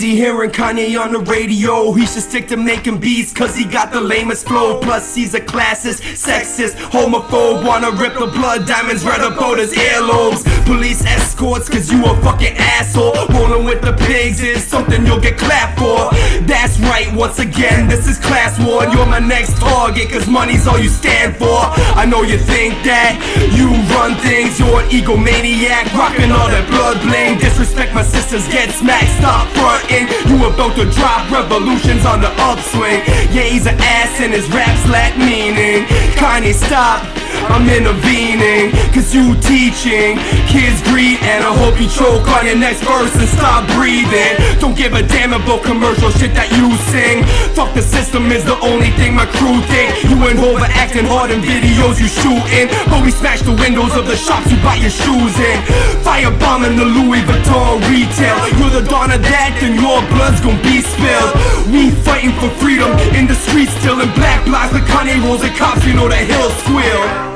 Crazy 0.00 0.16
hearing 0.16 0.48
Kanye 0.48 0.98
on 0.98 1.12
the 1.12 1.18
radio. 1.18 1.92
He 1.92 2.06
should 2.06 2.22
stick 2.22 2.48
to 2.48 2.56
making 2.56 3.00
beats 3.00 3.34
cause 3.34 3.54
he 3.54 3.66
got 3.66 3.92
the 3.92 4.00
lamest 4.00 4.48
flow. 4.48 4.80
Plus, 4.80 5.14
he's 5.14 5.34
a 5.34 5.40
classist, 5.42 6.00
sexist, 6.16 6.72
homophobe. 6.88 7.66
Wanna 7.66 7.90
rip 7.90 8.14
the 8.14 8.28
blood 8.28 8.66
diamonds 8.66 9.04
right 9.04 9.20
up 9.20 9.38
out 9.42 9.58
his 9.58 9.74
earlobes. 9.74 10.40
Police 10.64 11.04
escorts 11.04 11.68
cause 11.68 11.92
you 11.92 12.02
a 12.06 12.16
fucking 12.22 12.56
asshole. 12.56 13.12
Rolling 13.28 13.66
with 13.66 13.82
the 13.82 13.92
pigs 13.92 14.40
is 14.40 14.64
something 14.64 15.04
you'll 15.04 15.20
get 15.20 15.36
clapped 15.36 15.78
for. 15.78 16.08
That's 16.48 16.80
right, 16.80 17.12
once 17.12 17.38
again, 17.38 17.86
this 17.86 18.08
is 18.08 18.16
class 18.16 18.58
war. 18.58 18.84
You're 18.84 19.04
my 19.04 19.18
next 19.18 19.58
target 19.60 20.08
cause 20.08 20.26
money's 20.26 20.66
all 20.66 20.78
you 20.78 20.88
stand 20.88 21.36
for. 21.36 21.60
I 22.00 22.06
know 22.06 22.22
you 22.22 22.38
think 22.38 22.72
that 22.88 23.20
you 23.52 23.68
run 23.92 24.16
things, 24.24 24.58
you're 24.58 24.80
an 24.80 24.88
egomaniac. 24.88 25.92
Rocking 25.92 26.32
all 26.32 26.48
that 26.48 26.66
blood 26.70 26.96
bling. 27.02 27.38
Disrespect 27.38 27.92
my 27.92 28.02
sisters, 28.02 28.48
get 28.48 28.70
smacked, 28.70 29.10
stop 29.20 29.44
You 29.90 30.36
about 30.46 30.76
to 30.76 30.88
drop 30.90 31.30
revolutions 31.30 32.06
on 32.06 32.20
the 32.20 32.30
upswing. 32.38 33.02
Yeah, 33.34 33.42
he's 33.42 33.66
an 33.66 33.76
ass 33.80 34.20
and 34.20 34.32
his 34.32 34.48
raps 34.50 34.88
lack 34.88 35.18
meaning. 35.18 35.84
Kanye, 36.14 36.54
stop. 36.54 37.19
I'm 37.48 37.64
intervening, 37.68 38.72
cause 38.92 39.14
you 39.14 39.32
teaching 39.40 40.20
kids 40.50 40.82
greed, 40.90 41.18
and 41.24 41.40
I 41.44 41.52
hope 41.56 41.80
you 41.80 41.88
choke 41.88 42.26
on 42.36 42.46
your 42.46 42.56
next 42.56 42.84
verse 42.84 43.14
and 43.16 43.28
stop 43.28 43.64
breathing. 43.72 44.36
Don't 44.60 44.76
give 44.76 44.92
a 44.92 45.02
damn 45.02 45.32
about 45.32 45.62
commercial 45.64 46.10
shit 46.10 46.34
that 46.34 46.52
you 46.52 46.68
sing. 46.92 47.24
Fuck 47.56 47.72
the 47.74 47.82
system 47.82 48.30
is 48.32 48.44
the 48.44 48.58
only 48.60 48.90
thing 49.00 49.14
my 49.14 49.26
crew 49.38 49.58
think. 49.72 50.04
You 50.04 50.18
and 50.28 50.38
Hova 50.38 50.68
acting 50.76 51.06
hard 51.08 51.30
in 51.30 51.40
videos 51.40 51.96
you 51.96 52.08
shooting, 52.10 52.68
but 52.92 53.00
we 53.00 53.10
smash 53.10 53.40
the 53.42 53.56
windows 53.56 53.96
of 53.96 54.04
the 54.04 54.16
shops 54.16 54.50
you 54.50 54.58
buy 54.60 54.76
your 54.76 54.92
shoes 54.92 55.34
in. 55.38 55.58
Firebombing 56.04 56.76
the 56.76 56.84
Louis 56.84 57.22
Vuitton 57.24 57.80
retail. 57.88 58.36
You're 58.58 58.82
the 58.82 58.84
dawn 58.88 59.10
of 59.14 59.22
that, 59.22 59.56
then 59.60 59.78
your 59.78 60.02
blood's 60.12 60.40
gonna 60.40 60.60
be 60.66 60.82
spilled. 60.82 61.32
We 61.70 61.94
fighting 62.02 62.34
for 62.42 62.50
freedom 62.58 62.90
in 63.14 63.26
the 63.26 63.38
streets, 63.38 63.72
still 63.78 64.00
in 64.00 64.10
black 64.18 64.44
blocks. 64.44 64.72
The 64.72 64.80
Kanye 64.90 65.22
rolls 65.24 65.42
and 65.42 65.54
cops, 65.56 65.86
you 65.86 65.94
know 65.94 66.08
the 66.08 66.16
hills 66.16 66.54
squeal. 66.64 67.29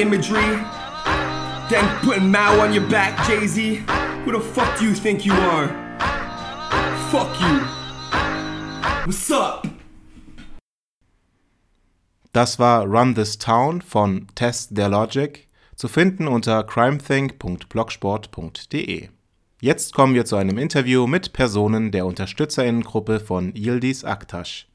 Imagery. 0.00 0.56
Then 1.68 1.84
putting 2.02 2.30
Mao 2.30 2.60
on 2.60 2.72
your 2.72 2.88
back, 2.88 3.26
Jay 3.26 3.46
Z. 3.46 3.82
Who 4.24 4.32
the 4.32 4.40
fuck 4.40 4.78
do 4.78 4.86
you 4.86 4.94
think 4.94 5.26
you 5.26 5.32
are? 5.32 5.68
Fuck 7.10 7.38
you. 7.40 7.60
What's 9.06 9.30
up? 9.30 9.66
Das 12.32 12.58
war 12.58 12.86
Run 12.86 13.14
This 13.14 13.38
Town 13.38 13.82
von 13.82 14.26
Test 14.34 14.74
Their 14.76 14.88
Logic, 14.88 15.46
zu 15.74 15.88
finden 15.88 16.28
unter 16.28 16.62
crimethink.blogsport.de. 16.62 19.08
Jetzt 19.60 19.92
kommen 19.92 20.14
wir 20.14 20.24
zu 20.24 20.36
einem 20.36 20.56
Interview 20.56 21.06
mit 21.06 21.32
Personen 21.32 21.90
der 21.90 22.06
Unterstützerinnengruppe 22.06 23.20
von 23.20 23.52
Yildiz 23.54 24.04
Aktaş. 24.04 24.69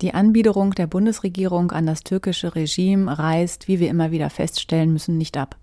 Die 0.00 0.14
Anbiederung 0.14 0.74
der 0.74 0.86
Bundesregierung 0.86 1.72
an 1.72 1.86
das 1.86 2.04
türkische 2.04 2.54
Regime 2.54 3.18
reißt, 3.18 3.66
wie 3.66 3.80
wir 3.80 3.90
immer 3.90 4.12
wieder 4.12 4.30
feststellen 4.30 4.92
müssen, 4.92 5.18
nicht 5.18 5.36
ab. 5.36 5.56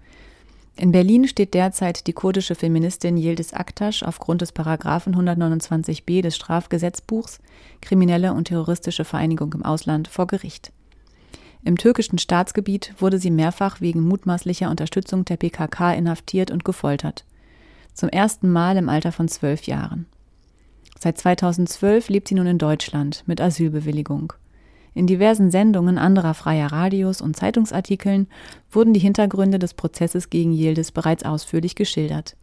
In 0.75 0.91
Berlin 0.91 1.25
steht 1.25 1.53
derzeit 1.53 2.05
die 2.05 2.11
kurdische 2.11 2.53
Feministin 2.53 3.15
Yildiz 3.15 3.53
Aktaş 3.53 4.03
aufgrund 4.03 4.41
des 4.41 4.51
Paragraphen 4.51 5.15
129b 5.15 6.21
des 6.21 6.35
Strafgesetzbuchs 6.35 7.39
Kriminelle 7.79 8.33
und 8.33 8.49
terroristische 8.49 9.05
Vereinigung 9.05 9.53
im 9.53 9.63
Ausland 9.63 10.09
vor 10.09 10.27
Gericht. 10.27 10.73
Im 11.63 11.77
türkischen 11.77 12.17
Staatsgebiet 12.17 12.93
wurde 12.99 13.19
sie 13.19 13.31
mehrfach 13.31 13.79
wegen 13.79 14.01
mutmaßlicher 14.01 14.69
Unterstützung 14.69 15.23
der 15.23 15.37
PKK 15.37 15.93
inhaftiert 15.93 16.51
und 16.51 16.65
gefoltert. 16.65 17.23
Zum 17.93 18.09
ersten 18.09 18.51
Mal 18.51 18.75
im 18.75 18.89
Alter 18.89 19.13
von 19.13 19.29
zwölf 19.29 19.63
Jahren. 19.63 20.07
Seit 20.97 21.17
2012 21.17 22.09
lebt 22.09 22.27
sie 22.27 22.35
nun 22.35 22.47
in 22.47 22.57
Deutschland 22.57 23.23
mit 23.27 23.41
Asylbewilligung. 23.41 24.33
In 24.93 25.07
diversen 25.07 25.51
Sendungen 25.51 25.97
anderer 25.97 26.33
freier 26.33 26.71
Radios 26.71 27.19
und 27.19 27.35
Zeitungsartikeln 27.35 28.27
wurden 28.71 28.93
die 28.93 29.01
Hintergründe 29.01 29.59
des 29.59 29.73
Prozesses 29.73 30.29
gegen 30.29 30.53
Yildiz 30.53 30.91
bereits 30.91 31.25
ausführlich 31.25 31.75
geschildert. 31.75 32.37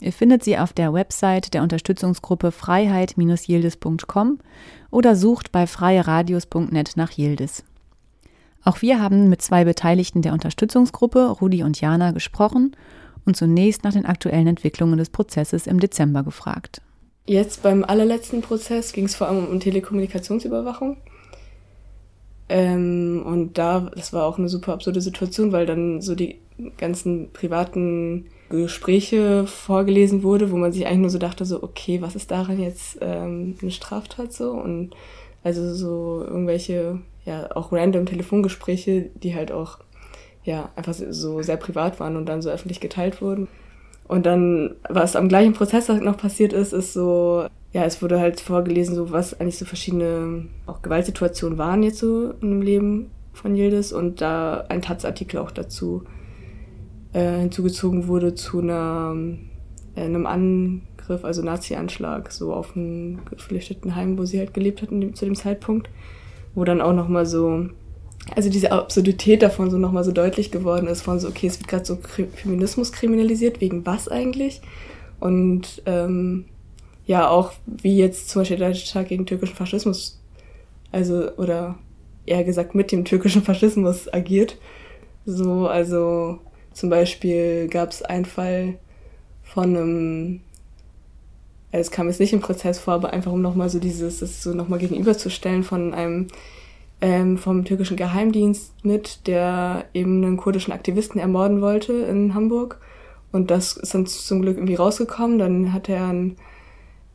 Ihr 0.00 0.12
findet 0.12 0.44
sie 0.44 0.56
auf 0.58 0.72
der 0.72 0.92
Website 0.94 1.54
der 1.54 1.62
Unterstützungsgruppe 1.64 2.52
freiheit-yildiz.com 2.52 4.38
oder 4.92 5.16
sucht 5.16 5.50
bei 5.50 5.66
freieradios.net 5.66 6.92
nach 6.94 7.18
Yildiz. 7.18 7.64
Auch 8.62 8.80
wir 8.80 9.00
haben 9.00 9.28
mit 9.28 9.42
zwei 9.42 9.64
Beteiligten 9.64 10.22
der 10.22 10.34
Unterstützungsgruppe, 10.34 11.28
Rudi 11.40 11.64
und 11.64 11.80
Jana, 11.80 12.12
gesprochen 12.12 12.76
und 13.24 13.36
zunächst 13.36 13.82
nach 13.82 13.92
den 13.92 14.06
aktuellen 14.06 14.46
Entwicklungen 14.46 14.98
des 14.98 15.10
Prozesses 15.10 15.66
im 15.66 15.80
Dezember 15.80 16.22
gefragt. 16.22 16.80
Jetzt 17.28 17.62
beim 17.62 17.84
allerletzten 17.84 18.40
Prozess 18.40 18.94
ging 18.94 19.04
es 19.04 19.14
vor 19.14 19.28
allem 19.28 19.46
um 19.48 19.60
Telekommunikationsüberwachung. 19.60 20.96
Ähm, 22.48 23.22
und 23.22 23.58
da, 23.58 23.90
das 23.94 24.14
war 24.14 24.24
auch 24.24 24.38
eine 24.38 24.48
super 24.48 24.72
absurde 24.72 25.02
Situation, 25.02 25.52
weil 25.52 25.66
dann 25.66 26.00
so 26.00 26.14
die 26.14 26.38
ganzen 26.78 27.30
privaten 27.34 28.24
Gespräche 28.48 29.46
vorgelesen 29.46 30.22
wurde, 30.22 30.50
wo 30.50 30.56
man 30.56 30.72
sich 30.72 30.86
eigentlich 30.86 31.00
nur 31.00 31.10
so 31.10 31.18
dachte, 31.18 31.44
so, 31.44 31.62
okay, 31.62 32.00
was 32.00 32.16
ist 32.16 32.30
daran 32.30 32.58
jetzt 32.58 32.96
ähm, 33.02 33.56
eine 33.60 33.72
Straftat 33.72 34.32
so? 34.32 34.52
Und 34.52 34.96
also 35.44 35.74
so 35.74 36.24
irgendwelche, 36.26 36.98
ja, 37.26 37.54
auch 37.54 37.72
random 37.72 38.06
Telefongespräche, 38.06 39.10
die 39.16 39.34
halt 39.34 39.52
auch, 39.52 39.80
ja, 40.44 40.70
einfach 40.76 40.94
so 40.94 41.42
sehr 41.42 41.58
privat 41.58 42.00
waren 42.00 42.16
und 42.16 42.24
dann 42.24 42.40
so 42.40 42.48
öffentlich 42.48 42.80
geteilt 42.80 43.20
wurden. 43.20 43.48
Und 44.08 44.24
dann, 44.24 44.74
was 44.88 45.16
am 45.16 45.28
gleichen 45.28 45.52
Prozesstag 45.52 46.02
noch 46.02 46.16
passiert 46.16 46.54
ist, 46.54 46.72
ist 46.72 46.94
so, 46.94 47.46
ja, 47.72 47.84
es 47.84 48.00
wurde 48.00 48.18
halt 48.18 48.40
vorgelesen, 48.40 48.94
so 48.94 49.12
was 49.12 49.38
eigentlich 49.38 49.58
so 49.58 49.66
verschiedene 49.66 50.46
auch 50.66 50.80
Gewaltsituationen 50.80 51.58
waren 51.58 51.82
jetzt 51.82 51.98
so 51.98 52.30
in 52.40 52.50
dem 52.50 52.62
Leben 52.62 53.10
von 53.34 53.54
Yildiz. 53.54 53.92
Und 53.92 54.22
da 54.22 54.64
ein 54.70 54.80
Taz-Artikel 54.80 55.38
auch 55.38 55.50
dazu 55.50 56.04
äh, 57.12 57.40
hinzugezogen 57.40 58.08
wurde 58.08 58.34
zu 58.34 58.60
einer, 58.60 59.14
äh, 59.94 60.00
einem 60.00 60.26
Angriff, 60.26 61.22
also 61.22 61.42
Nazi-Anschlag, 61.42 62.32
so 62.32 62.54
auf 62.54 62.74
ein 62.76 63.20
Geflüchtetenheim, 63.26 64.16
wo 64.16 64.24
sie 64.24 64.38
halt 64.38 64.54
gelebt 64.54 64.80
hat 64.80 64.90
dem, 64.90 65.14
zu 65.14 65.26
dem 65.26 65.34
Zeitpunkt, 65.34 65.90
wo 66.54 66.64
dann 66.64 66.80
auch 66.80 66.94
nochmal 66.94 67.26
so 67.26 67.68
also 68.34 68.50
diese 68.50 68.72
Absurdität 68.72 69.42
davon 69.42 69.70
so 69.70 69.78
nochmal 69.78 70.04
so 70.04 70.12
deutlich 70.12 70.50
geworden 70.50 70.86
ist, 70.86 71.02
von 71.02 71.18
so, 71.20 71.28
okay, 71.28 71.46
es 71.46 71.58
wird 71.58 71.68
gerade 71.68 71.84
so 71.84 71.96
Feminismus 71.96 72.92
kriminalisiert, 72.92 73.60
wegen 73.60 73.84
was 73.86 74.08
eigentlich? 74.08 74.60
Und 75.20 75.82
ähm, 75.86 76.44
ja, 77.06 77.28
auch 77.28 77.52
wie 77.66 77.96
jetzt 77.96 78.28
zum 78.28 78.42
Beispiel 78.42 78.58
der 78.58 78.74
Tag 78.74 79.08
gegen 79.08 79.26
türkischen 79.26 79.56
Faschismus, 79.56 80.20
also, 80.92 81.30
oder 81.36 81.76
eher 82.26 82.44
gesagt 82.44 82.74
mit 82.74 82.92
dem 82.92 83.04
türkischen 83.04 83.42
Faschismus 83.42 84.12
agiert. 84.12 84.58
So, 85.24 85.66
also 85.66 86.38
zum 86.72 86.90
Beispiel 86.90 87.68
gab 87.68 87.90
es 87.90 88.02
einen 88.02 88.24
Fall 88.24 88.74
von 89.42 89.76
einem, 89.76 90.40
also 91.72 91.80
es 91.80 91.90
kam 91.90 92.08
jetzt 92.08 92.20
nicht 92.20 92.32
im 92.32 92.40
Prozess 92.40 92.78
vor, 92.78 92.94
aber 92.94 93.12
einfach 93.12 93.32
um 93.32 93.42
nochmal 93.42 93.70
so 93.70 93.78
dieses, 93.78 94.20
das 94.20 94.42
so 94.42 94.54
nochmal 94.54 94.78
gegenüberzustellen 94.78 95.64
von 95.64 95.94
einem 95.94 96.28
ähm, 97.00 97.38
vom 97.38 97.64
türkischen 97.64 97.96
Geheimdienst 97.96 98.84
mit, 98.84 99.26
der 99.26 99.84
eben 99.94 100.24
einen 100.24 100.36
kurdischen 100.36 100.72
Aktivisten 100.72 101.20
ermorden 101.20 101.60
wollte 101.60 101.92
in 101.92 102.34
Hamburg. 102.34 102.80
Und 103.30 103.50
das 103.50 103.76
ist 103.76 103.94
dann 103.94 104.06
zum 104.06 104.42
Glück 104.42 104.56
irgendwie 104.56 104.74
rausgekommen. 104.74 105.38
Dann 105.38 105.72
hat 105.72 105.88
er 105.88 106.08
ein 106.08 106.36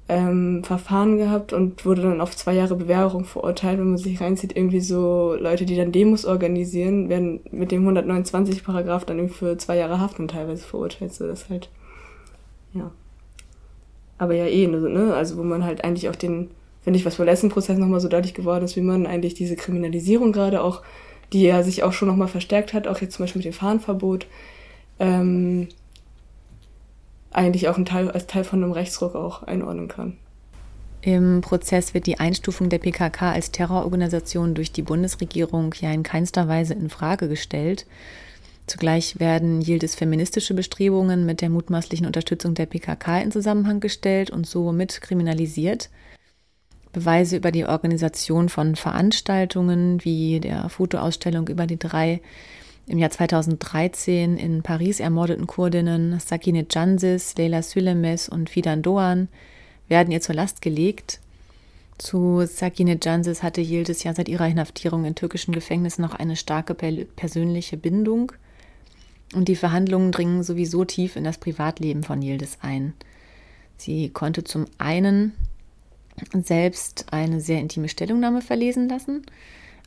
ähm, 0.09 0.63
Verfahren 0.63 1.17
gehabt 1.17 1.53
und 1.53 1.85
wurde 1.85 2.03
dann 2.03 2.21
auf 2.21 2.35
zwei 2.35 2.53
Jahre 2.53 2.75
Bewährung 2.75 3.25
verurteilt. 3.25 3.79
Wenn 3.79 3.89
man 3.89 3.97
sich 3.97 4.21
reinzieht, 4.21 4.55
irgendwie 4.55 4.81
so 4.81 5.35
Leute, 5.39 5.65
die 5.65 5.75
dann 5.75 5.91
Demos 5.91 6.25
organisieren, 6.25 7.09
werden 7.09 7.41
mit 7.51 7.71
dem 7.71 7.81
129 7.81 8.63
Paragraph 8.63 9.05
dann 9.05 9.17
irgendwie 9.17 9.35
für 9.35 9.57
zwei 9.57 9.77
Jahre 9.77 9.99
Haft 9.99 10.19
und 10.19 10.29
teilweise 10.31 10.63
verurteilt. 10.63 11.13
So 11.13 11.27
das 11.27 11.49
halt, 11.49 11.69
ja. 12.73 12.91
Aber 14.17 14.35
ja 14.35 14.45
eh, 14.45 14.67
ne? 14.67 15.13
Also 15.13 15.37
wo 15.37 15.43
man 15.43 15.63
halt 15.63 15.83
eigentlich 15.83 16.07
auch 16.09 16.15
den 16.15 16.51
finde 16.83 16.99
ich, 16.99 17.05
was 17.05 17.15
beim 17.15 17.25
letzten 17.25 17.49
Prozess 17.49 17.77
nochmal 17.77 17.99
so 17.99 18.07
deutlich 18.07 18.33
geworden 18.33 18.65
ist, 18.65 18.75
wie 18.75 18.81
man 18.81 19.07
eigentlich 19.07 19.33
diese 19.33 19.55
Kriminalisierung 19.55 20.31
gerade 20.31 20.61
auch, 20.61 20.81
die 21.31 21.43
ja 21.43 21.63
sich 21.63 21.83
auch 21.83 21.93
schon 21.93 22.07
nochmal 22.07 22.27
verstärkt 22.27 22.73
hat, 22.73 22.87
auch 22.87 22.99
jetzt 23.01 23.15
zum 23.15 23.23
Beispiel 23.23 23.39
mit 23.39 23.45
dem 23.45 23.53
Fahrenverbot, 23.53 24.27
ähm, 24.99 25.69
eigentlich 27.31 27.67
auch 27.67 27.77
Teil, 27.83 28.11
als 28.11 28.27
Teil 28.27 28.43
von 28.43 28.63
einem 28.63 28.73
Rechtsruck 28.73 29.15
auch 29.15 29.43
einordnen 29.43 29.87
kann. 29.87 30.17
Im 31.01 31.41
Prozess 31.41 31.93
wird 31.93 32.05
die 32.05 32.19
Einstufung 32.19 32.69
der 32.69 32.77
PKK 32.77 33.31
als 33.33 33.51
Terrororganisation 33.51 34.53
durch 34.53 34.71
die 34.71 34.83
Bundesregierung 34.83 35.75
ja 35.81 35.91
in 35.91 36.03
keinster 36.03 36.47
Weise 36.47 36.75
in 36.75 36.89
Frage 36.89 37.27
gestellt. 37.27 37.85
Zugleich 38.67 39.19
werden 39.19 39.61
Yildiz 39.61 39.95
feministische 39.95 40.53
Bestrebungen 40.53 41.25
mit 41.25 41.41
der 41.41 41.49
mutmaßlichen 41.49 42.05
Unterstützung 42.05 42.53
der 42.53 42.67
PKK 42.67 43.19
in 43.19 43.31
Zusammenhang 43.31 43.81
gestellt 43.81 44.29
und 44.29 44.47
somit 44.47 45.01
kriminalisiert. 45.01 45.89
Beweise 46.93 47.37
über 47.37 47.51
die 47.51 47.65
Organisation 47.65 48.49
von 48.49 48.75
Veranstaltungen 48.75 50.03
wie 50.05 50.39
der 50.39 50.69
Fotoausstellung 50.69 51.47
über 51.47 51.67
die 51.67 51.79
drei 51.79 52.21
im 52.85 52.99
Jahr 52.99 53.09
2013 53.09 54.37
in 54.37 54.61
Paris 54.61 54.99
ermordeten 54.99 55.47
Kurdinnen 55.47 56.19
Sakine 56.19 56.65
Cansis, 56.65 57.33
Leila 57.37 57.61
Sülemes 57.61 58.29
und 58.29 58.49
Fidan 58.49 58.81
Doğan 58.81 59.29
werden 59.87 60.11
ihr 60.11 60.21
zur 60.21 60.35
Last 60.35 60.61
gelegt. 60.61 61.19
Zu 61.97 62.45
Sakine 62.45 62.97
Cansis 62.97 63.41
hatte 63.41 63.61
Yildiz 63.61 64.03
ja 64.03 64.13
seit 64.13 64.27
ihrer 64.27 64.47
Inhaftierung 64.47 65.05
in 65.05 65.15
türkischen 65.15 65.53
Gefängnissen 65.53 66.01
noch 66.01 66.13
eine 66.13 66.35
starke 66.35 66.73
persönliche 66.73 67.77
Bindung. 67.77 68.33
Und 69.33 69.47
die 69.47 69.55
Verhandlungen 69.55 70.11
dringen 70.11 70.43
sowieso 70.43 70.83
tief 70.85 71.15
in 71.15 71.23
das 71.23 71.37
Privatleben 71.37 72.03
von 72.03 72.21
Yildiz 72.21 72.57
ein. 72.61 72.93
Sie 73.77 74.09
konnte 74.09 74.43
zum 74.43 74.65
einen 74.77 75.33
selbst 76.33 77.05
eine 77.11 77.41
sehr 77.41 77.59
intime 77.59 77.89
Stellungnahme 77.89 78.41
verlesen 78.41 78.89
lassen, 78.89 79.25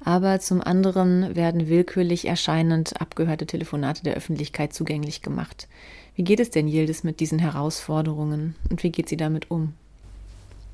aber 0.04 0.40
zum 0.40 0.60
anderen 0.60 1.34
werden 1.34 1.68
willkürlich 1.68 2.26
erscheinend 2.26 3.00
abgehörte 3.00 3.46
Telefonate 3.46 4.02
der 4.02 4.14
Öffentlichkeit 4.14 4.72
zugänglich 4.72 5.22
gemacht. 5.22 5.68
Wie 6.14 6.24
geht 6.24 6.40
es 6.40 6.50
denn 6.50 6.68
Yildiz 6.68 7.02
mit 7.02 7.20
diesen 7.20 7.38
Herausforderungen 7.38 8.56
und 8.70 8.82
wie 8.82 8.90
geht 8.90 9.08
sie 9.08 9.16
damit 9.16 9.50
um? 9.50 9.74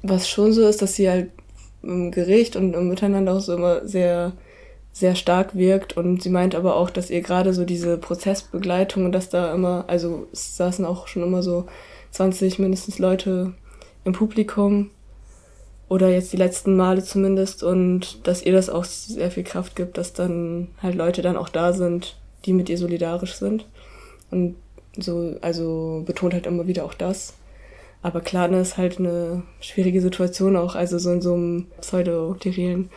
Was 0.03 0.29
schon 0.29 0.53
so 0.53 0.67
ist, 0.67 0.83
dass 0.83 0.97
sie 0.97 1.09
halt 1.09 1.31
im 1.83 2.11
Gericht 2.11 2.57
und 2.57 2.75
im 2.75 2.89
Miteinander 2.89 3.35
auch 3.35 3.41
so 3.41 3.55
immer 3.55 3.87
sehr, 3.87 4.33
sehr 4.93 5.15
stark 5.15 5.55
wirkt 5.55 5.97
und 5.97 6.23
sie 6.23 6.31
meint 6.31 6.55
aber 6.55 6.77
auch, 6.77 6.91
dass 6.91 7.11
ihr 7.11 7.23
gerade 7.23 7.55
so 7.55 7.65
diese 7.65 7.99
Prozessbegleitung 7.99 9.05
und 9.05 9.13
dass 9.13 9.29
da 9.29 9.55
immer, 9.55 9.85
also 9.89 10.27
es 10.33 10.57
saßen 10.57 10.85
auch 10.85 11.09
schon 11.09 11.23
immer 11.23 11.43
so 11.43 11.67
20 12.11 12.59
mindestens 12.59 12.99
Leute 12.99 13.55
im 14.05 14.13
Publikum 14.13 14.91
oder 15.93 16.09
jetzt 16.09 16.33
die 16.33 16.39
letzten 16.39 16.75
Male 16.75 17.05
zumindest 17.05 17.63
und 17.63 18.27
dass 18.27 18.43
ihr 18.43 18.55
das 18.55 18.71
auch 18.71 18.85
sehr 18.85 19.31
viel 19.31 19.45
Kraft 19.45 19.77
gibt, 19.77 19.99
dass 19.99 20.15
dann 20.15 20.69
halt 20.83 20.95
Leute 20.95 21.21
dann 21.21 21.37
auch 21.37 21.51
da 21.51 21.75
sind, 21.75 22.17
die 22.47 22.55
mit 22.55 22.71
ihr 22.71 22.79
solidarisch 22.79 23.35
sind. 23.35 23.67
Und 24.31 24.55
so, 24.97 25.37
also 25.43 26.03
betont 26.07 26.33
halt 26.33 26.47
immer 26.47 26.67
wieder 26.67 26.87
auch 26.87 26.95
das. 26.95 27.35
Aber 28.01 28.23
klar, 28.23 28.49
das 28.49 28.69
ist 28.69 28.79
halt 28.79 29.01
eine 29.01 29.43
schwierige 29.61 30.01
Situation 30.01 30.57
auch, 30.57 30.77
also 30.77 30.97
so 30.97 31.13
in 31.13 31.21
so 31.21 31.35
einem 31.35 31.67
pseudo-sterilen 31.83 32.89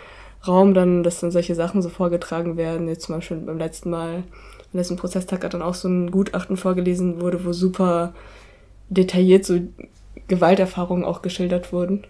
Raum 0.47 0.73
dann, 0.73 1.03
dass 1.03 1.19
dann 1.19 1.31
solche 1.31 1.53
Sachen 1.53 1.81
so 1.81 1.89
vorgetragen 1.89 2.55
werden. 2.55 2.87
Jetzt 2.87 3.07
zum 3.07 3.15
Beispiel 3.15 3.37
beim 3.37 3.57
letzten 3.57 3.89
Mal, 3.89 4.23
beim 4.71 4.79
letzten 4.79 4.95
Prozesstag 4.95 5.43
hat 5.43 5.53
dann 5.53 5.61
auch 5.61 5.75
so 5.75 5.89
ein 5.89 6.11
Gutachten 6.11 6.55
vorgelesen 6.55 7.19
wurde, 7.19 7.43
wo 7.43 7.51
super 7.51 8.13
detailliert 8.87 9.43
so 9.43 9.59
Gewalterfahrungen 10.29 11.03
auch 11.03 11.21
geschildert 11.21 11.73
wurden. 11.73 12.05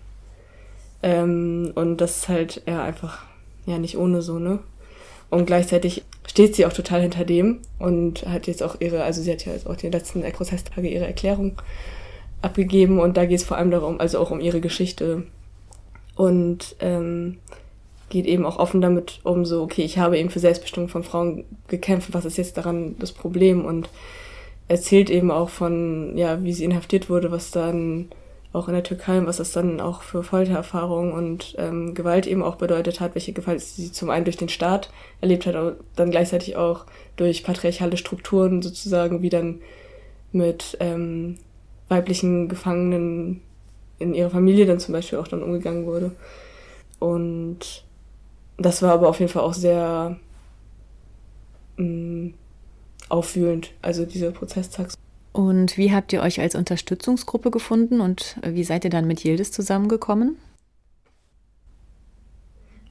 Ähm, 1.04 1.72
und 1.76 1.98
das 1.98 2.18
ist 2.18 2.30
halt 2.30 2.62
ja 2.68 2.84
einfach 2.84 3.24
ja 3.66 3.78
nicht 3.78 3.98
ohne 3.98 4.22
so, 4.22 4.40
ne? 4.40 4.60
Und 5.30 5.46
gleichzeitig 5.46 6.04
steht 6.28 6.56
sie 6.56 6.66
auch 6.66 6.74
total 6.74 7.02
hinter 7.02 7.26
dem 7.26 7.60
und 7.80 8.26
hat 8.28 8.48
jetzt 8.48 8.64
auch 8.64 8.80
ihre, 8.80 9.04
also 9.04 9.22
sie 9.22 9.32
hat 9.32 9.46
ja 9.46 9.54
jetzt 9.54 9.68
auch 9.68 9.76
die 9.76 9.90
letzten 9.90 10.22
Prozesstage 10.32 10.88
ihre 10.88 11.06
Erklärung 11.06 11.54
abgegeben 12.42 13.00
und 13.00 13.18
da 13.18 13.26
geht 13.26 13.40
es 13.40 13.46
vor 13.46 13.58
allem 13.58 13.72
darum, 13.72 14.00
also 14.00 14.20
auch 14.20 14.32
um 14.32 14.40
ihre 14.40 14.62
Geschichte 14.62 15.24
und 16.16 16.76
ähm, 16.80 17.38
geht 18.10 18.28
eben 18.28 18.46
auch 18.46 18.58
offen 18.58 18.82
damit 18.82 19.20
um 19.24 19.46
so, 19.46 19.64
okay, 19.64 19.82
ich 19.82 19.98
habe 19.98 20.18
eben 20.18 20.30
für 20.30 20.40
Selbstbestimmung 20.40 20.90
von 20.90 21.04
Frauen 21.04 21.44
gekämpft, 21.68 22.14
was 22.14 22.26
ist 22.26 22.38
jetzt 22.38 22.58
daran 22.58 22.96
das 23.00 23.12
Problem 23.12 23.66
und 23.66 23.90
erzählt 24.68 25.10
eben 25.10 25.32
auch 25.32 25.50
von, 25.50 26.18
ja, 26.18 26.44
wie 26.44 26.54
sie 26.54 26.66
inhaftiert 26.66 27.10
wurde, 27.10 27.32
was 27.32 27.52
dann 27.52 28.10
auch 28.56 28.68
in 28.68 28.74
der 28.74 28.84
Türkei 28.84 29.18
und 29.18 29.28
was 29.28 29.38
das 29.38 29.52
dann 29.52 29.82
auch 29.82 30.02
für 30.02 30.24
Foltererfahrungen 30.24 31.12
und 31.12 31.56
ähm, 31.58 31.94
Gewalt 31.94 32.26
eben 32.26 32.42
auch 32.42 32.56
bedeutet 32.56 33.00
hat, 33.00 33.16
welche 33.16 33.34
Gewalt 33.34 33.62
sie 33.62 33.92
zum 33.92 34.10
einen 34.10 34.26
durch 34.26 34.38
den 34.38 34.50
Staat 34.50 34.90
erlebt 35.22 35.46
hat, 35.46 35.56
aber 35.56 35.76
dann 35.96 36.12
gleichzeitig 36.12 36.56
auch 36.56 36.86
durch 37.18 37.44
patriarchale 37.44 37.98
Strukturen 37.98 38.62
sozusagen, 38.62 39.22
wie 39.22 39.30
dann 39.30 39.62
mit 40.32 40.78
ähm, 40.80 41.38
weiblichen 41.90 42.50
Gefangenen 42.50 43.42
in 44.00 44.14
ihrer 44.14 44.30
Familie 44.30 44.66
dann 44.66 44.80
zum 44.80 44.94
Beispiel 44.94 45.20
auch 45.20 45.28
dann 45.28 45.44
umgegangen 45.44 45.86
wurde. 45.86 46.12
Und 47.00 47.86
das 48.58 48.82
war 48.82 48.94
aber 48.94 49.10
auf 49.10 49.20
jeden 49.20 49.32
Fall 49.32 49.44
auch 49.44 49.54
sehr 49.54 50.18
mh, 51.78 51.86
mm, 51.86 52.34
aufwühlend, 53.10 53.72
also 53.82 54.06
dieser 54.06 54.32
Prozesstag. 54.32 54.92
Und 55.36 55.78
wie 55.78 55.92
habt 55.92 56.14
ihr 56.14 56.22
euch 56.22 56.40
als 56.40 56.56
Unterstützungsgruppe 56.56 57.52
gefunden 57.52 58.00
und 58.00 58.38
wie 58.42 58.64
seid 58.64 58.86
ihr 58.86 58.90
dann 58.90 59.06
mit 59.06 59.26
Yildiz 59.26 59.52
zusammengekommen? 59.52 60.38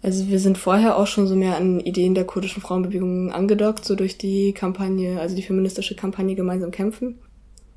Also 0.03 0.29
wir 0.29 0.39
sind 0.39 0.59
vorher 0.59 0.99
auch 0.99 1.07
schon 1.07 1.27
so 1.27 1.37
mehr 1.37 1.57
an 1.57 1.81
Ideen 1.81 2.15
der 2.15 2.27
kurdischen 2.27 2.61
Frauenbewegung 2.61 3.33
angedockt, 3.33 3.87
so 3.87 3.95
durch 3.95 4.19
die 4.19 4.53
Kampagne, 4.53 5.19
also 5.19 5.35
die 5.35 5.43
feministische 5.43 5.97
Kampagne 5.97 6.35
Gemeinsam 6.35 6.71
kämpfen, 6.71 7.19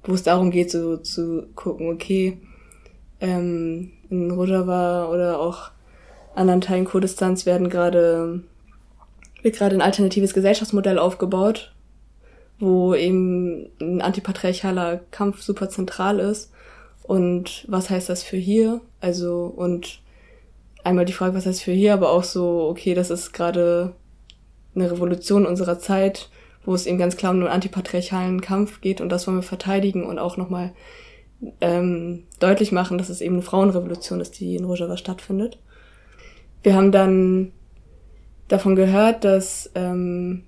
wo 0.03 0.13
es 0.13 0.23
darum 0.23 0.51
geht, 0.51 0.69
so 0.69 0.97
zu 0.97 1.47
gucken, 1.55 1.87
okay, 1.89 2.37
ähm, 3.21 3.93
in 4.09 4.31
Rojava 4.31 5.07
oder 5.09 5.39
auch 5.39 5.71
anderen 6.35 6.59
Teilen 6.59 6.83
Kurdistans 6.83 7.45
werden 7.45 7.69
gerade 7.69 8.43
wird 9.43 9.55
gerade 9.55 9.75
ein 9.77 9.81
alternatives 9.81 10.33
Gesellschaftsmodell 10.33 10.99
aufgebaut, 10.99 11.71
wo 12.59 12.95
eben 12.95 13.69
ein 13.79 14.01
antipatriarchaler 14.01 15.01
Kampf 15.11 15.41
super 15.41 15.69
zentral 15.69 16.19
ist. 16.19 16.51
Und 17.03 17.65
was 17.67 17.89
heißt 17.89 18.09
das 18.09 18.23
für 18.23 18.37
hier? 18.37 18.81
Also, 18.99 19.45
und 19.45 20.01
einmal 20.83 21.05
die 21.05 21.13
Frage, 21.13 21.35
was 21.35 21.45
heißt 21.45 21.63
für 21.63 21.71
hier, 21.71 21.93
aber 21.93 22.11
auch 22.11 22.23
so, 22.23 22.67
okay, 22.69 22.93
das 22.93 23.09
ist 23.09 23.33
gerade 23.33 23.93
eine 24.75 24.91
Revolution 24.91 25.45
unserer 25.45 25.79
Zeit, 25.79 26.29
wo 26.65 26.73
es 26.73 26.85
eben 26.85 26.97
ganz 26.97 27.17
klar 27.17 27.31
um 27.31 27.39
einen 27.39 27.47
antipatriarchalen 27.47 28.41
Kampf 28.41 28.81
geht 28.81 29.01
und 29.01 29.09
das 29.09 29.25
wollen 29.25 29.37
wir 29.37 29.43
verteidigen 29.43 30.05
und 30.05 30.19
auch 30.19 30.37
nochmal 30.37 30.73
ähm, 31.61 32.23
deutlich 32.39 32.71
machen, 32.71 32.97
dass 32.97 33.09
es 33.09 33.21
eben 33.21 33.35
eine 33.35 33.43
Frauenrevolution 33.43 34.19
ist, 34.19 34.39
die 34.39 34.55
in 34.55 34.65
Rojava 34.65 34.97
stattfindet. 34.97 35.59
Wir 36.63 36.75
haben 36.75 36.91
dann 36.91 37.51
davon 38.47 38.75
gehört, 38.75 39.23
dass 39.23 39.71
ähm, 39.75 40.43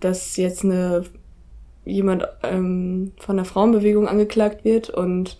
dass 0.00 0.36
jetzt 0.36 0.64
eine 0.64 1.04
jemand 1.84 2.26
ähm, 2.42 3.12
von 3.18 3.36
der 3.36 3.44
Frauenbewegung 3.44 4.08
angeklagt 4.08 4.64
wird 4.64 4.90
und 4.90 5.38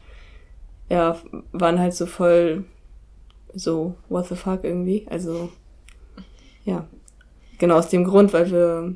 ja, 0.90 1.18
waren 1.52 1.78
halt 1.78 1.94
so 1.94 2.06
voll 2.06 2.64
so, 3.54 3.94
what 4.08 4.26
the 4.26 4.34
fuck 4.34 4.64
irgendwie. 4.64 5.06
Also, 5.08 5.50
ja. 6.64 6.86
Genau 7.58 7.76
aus 7.76 7.88
dem 7.88 8.04
Grund, 8.04 8.32
weil 8.32 8.50
wir 8.50 8.94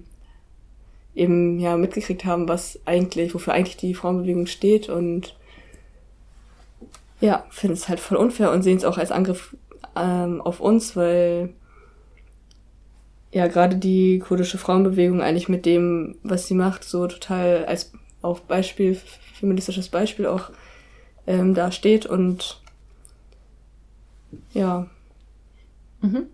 eben 1.14 1.58
ja 1.58 1.76
mitgekriegt 1.76 2.24
haben, 2.24 2.48
was 2.48 2.80
eigentlich, 2.84 3.34
wofür 3.34 3.52
eigentlich 3.52 3.76
die 3.76 3.94
Frauenbewegung 3.94 4.46
steht 4.46 4.88
und 4.88 5.36
ja, 7.20 7.44
finden 7.50 7.74
es 7.74 7.88
halt 7.88 8.00
voll 8.00 8.18
unfair 8.18 8.52
und 8.52 8.62
sehen 8.62 8.76
es 8.76 8.84
auch 8.84 8.98
als 8.98 9.10
Angriff 9.10 9.56
ähm, 9.96 10.40
auf 10.40 10.60
uns, 10.60 10.96
weil 10.96 11.50
ja 13.32 13.46
gerade 13.46 13.76
die 13.76 14.18
kurdische 14.20 14.58
Frauenbewegung 14.58 15.20
eigentlich 15.20 15.48
mit 15.48 15.66
dem, 15.66 16.16
was 16.22 16.46
sie 16.46 16.54
macht, 16.54 16.84
so 16.84 17.06
total 17.06 17.64
als 17.66 17.92
auch 18.22 18.40
Beispiel, 18.40 18.98
feministisches 19.34 19.88
Beispiel 19.88 20.26
auch 20.26 20.50
ähm, 21.26 21.54
da 21.54 21.70
steht 21.70 22.06
und 22.06 22.60
ja. 24.52 24.86
Mhm. 26.00 26.26